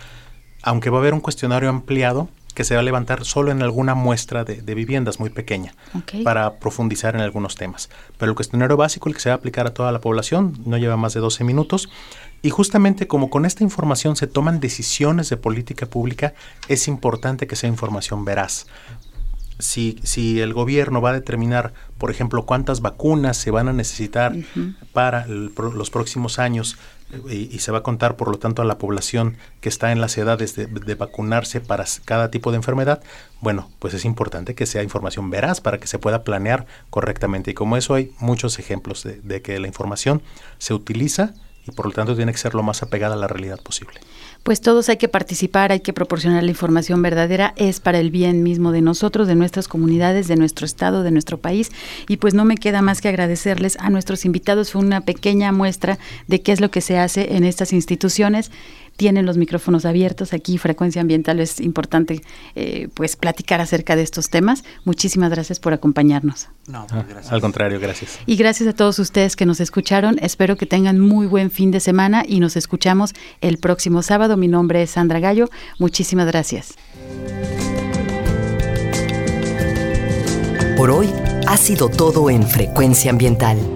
aunque 0.62 0.90
va 0.90 0.98
a 0.98 1.00
haber 1.00 1.14
un 1.14 1.20
cuestionario 1.20 1.68
ampliado 1.68 2.28
que 2.54 2.64
se 2.64 2.74
va 2.74 2.80
a 2.80 2.82
levantar 2.82 3.24
solo 3.26 3.52
en 3.52 3.60
alguna 3.62 3.94
muestra 3.94 4.42
de, 4.42 4.62
de 4.62 4.74
viviendas 4.74 5.20
muy 5.20 5.28
pequeña 5.28 5.74
para 6.24 6.54
profundizar 6.58 7.14
en 7.14 7.20
algunos 7.20 7.54
temas. 7.54 7.90
Pero 8.18 8.30
el 8.32 8.34
cuestionario 8.34 8.78
básico, 8.78 9.10
el 9.10 9.14
que 9.14 9.20
se 9.20 9.28
va 9.28 9.34
a 9.34 9.36
aplicar 9.36 9.66
a 9.66 9.74
toda 9.74 9.92
la 9.92 10.00
población, 10.00 10.58
no 10.64 10.78
lleva 10.78 10.96
más 10.96 11.12
de 11.12 11.20
12 11.20 11.44
minutos. 11.44 11.90
Y 12.46 12.50
justamente 12.50 13.08
como 13.08 13.28
con 13.28 13.44
esta 13.44 13.64
información 13.64 14.14
se 14.14 14.28
toman 14.28 14.60
decisiones 14.60 15.28
de 15.28 15.36
política 15.36 15.86
pública, 15.86 16.32
es 16.68 16.86
importante 16.86 17.48
que 17.48 17.56
sea 17.56 17.68
información 17.68 18.24
veraz. 18.24 18.68
Si, 19.58 19.98
si 20.04 20.40
el 20.40 20.54
gobierno 20.54 21.00
va 21.00 21.10
a 21.10 21.14
determinar, 21.14 21.74
por 21.98 22.12
ejemplo, 22.12 22.46
cuántas 22.46 22.82
vacunas 22.82 23.36
se 23.36 23.50
van 23.50 23.66
a 23.66 23.72
necesitar 23.72 24.32
para 24.92 25.24
el 25.24 25.52
los 25.56 25.90
próximos 25.90 26.38
años 26.38 26.78
y, 27.28 27.58
se 27.58 27.72
va 27.72 27.78
a 27.78 27.82
contar, 27.82 28.14
por 28.14 28.30
lo 28.30 28.38
tanto, 28.38 28.62
a 28.62 28.64
la 28.64 28.78
población 28.78 29.38
que 29.60 29.68
está 29.68 29.90
en 29.90 30.00
las 30.00 30.16
edades 30.16 30.54
de, 30.54 30.94
vacunarse 30.94 31.60
para 31.60 31.84
cada 32.04 32.30
tipo 32.30 32.52
de 32.52 32.58
enfermedad, 32.58 33.02
bueno, 33.40 33.72
pues 33.80 33.92
es 33.92 34.04
importante 34.04 34.54
que 34.54 34.66
sea 34.66 34.84
información 34.84 35.30
veraz 35.30 35.60
para 35.60 35.78
que 35.78 35.88
se 35.88 35.98
pueda 35.98 36.22
planear 36.22 36.66
correctamente. 36.90 37.50
Y 37.50 37.54
como 37.54 37.76
eso 37.76 37.94
hay 37.94 38.12
muchos 38.20 38.60
ejemplos 38.60 39.02
de, 39.02 39.20
de 39.22 39.42
que 39.42 39.58
la 39.58 39.66
información 39.66 40.22
se 40.58 40.74
utiliza 40.74 41.34
y 41.66 41.72
por 41.72 41.86
lo 41.86 41.92
tanto 41.92 42.14
tiene 42.16 42.32
que 42.32 42.38
ser 42.38 42.54
lo 42.54 42.62
más 42.62 42.82
apegada 42.82 43.14
a 43.14 43.18
la 43.18 43.28
realidad 43.28 43.60
posible 43.62 44.00
pues 44.46 44.60
todos 44.60 44.88
hay 44.88 44.96
que 44.96 45.08
participar, 45.08 45.72
hay 45.72 45.80
que 45.80 45.92
proporcionar 45.92 46.44
la 46.44 46.50
información 46.50 47.02
verdadera, 47.02 47.52
es 47.56 47.80
para 47.80 47.98
el 47.98 48.12
bien 48.12 48.44
mismo 48.44 48.70
de 48.70 48.80
nosotros, 48.80 49.26
de 49.26 49.34
nuestras 49.34 49.66
comunidades, 49.66 50.28
de 50.28 50.36
nuestro 50.36 50.66
estado, 50.66 51.02
de 51.02 51.10
nuestro 51.10 51.38
país. 51.38 51.72
Y 52.08 52.18
pues 52.18 52.32
no 52.32 52.44
me 52.44 52.54
queda 52.54 52.80
más 52.80 53.00
que 53.00 53.08
agradecerles 53.08 53.76
a 53.80 53.90
nuestros 53.90 54.24
invitados. 54.24 54.70
Fue 54.70 54.82
una 54.82 55.00
pequeña 55.00 55.50
muestra 55.50 55.98
de 56.28 56.42
qué 56.42 56.52
es 56.52 56.60
lo 56.60 56.70
que 56.70 56.80
se 56.80 56.96
hace 56.96 57.34
en 57.34 57.42
estas 57.42 57.72
instituciones 57.72 58.52
tienen 58.96 59.26
los 59.26 59.36
micrófonos 59.36 59.84
abiertos 59.84 60.32
aquí, 60.32 60.58
Frecuencia 60.58 61.00
Ambiental, 61.00 61.40
es 61.40 61.60
importante 61.60 62.22
eh, 62.54 62.88
pues 62.94 63.16
platicar 63.16 63.60
acerca 63.60 63.96
de 63.96 64.02
estos 64.02 64.30
temas. 64.30 64.64
Muchísimas 64.84 65.30
gracias 65.30 65.60
por 65.60 65.72
acompañarnos. 65.72 66.48
No, 66.66 66.86
pues, 66.88 67.06
gracias. 67.06 67.32
Al 67.32 67.40
contrario, 67.40 67.78
gracias. 67.78 68.18
Y 68.26 68.36
gracias 68.36 68.68
a 68.68 68.72
todos 68.72 68.98
ustedes 68.98 69.36
que 69.36 69.46
nos 69.46 69.60
escucharon. 69.60 70.18
Espero 70.20 70.56
que 70.56 70.66
tengan 70.66 70.98
muy 70.98 71.26
buen 71.26 71.50
fin 71.50 71.70
de 71.70 71.80
semana 71.80 72.24
y 72.26 72.40
nos 72.40 72.56
escuchamos 72.56 73.14
el 73.40 73.58
próximo 73.58 74.02
sábado. 74.02 74.36
Mi 74.36 74.48
nombre 74.48 74.82
es 74.82 74.90
Sandra 74.90 75.20
Gallo. 75.20 75.48
Muchísimas 75.78 76.26
gracias. 76.26 76.74
Por 80.76 80.90
hoy 80.90 81.10
ha 81.46 81.56
sido 81.56 81.88
todo 81.88 82.28
en 82.28 82.42
Frecuencia 82.42 83.10
Ambiental. 83.10 83.75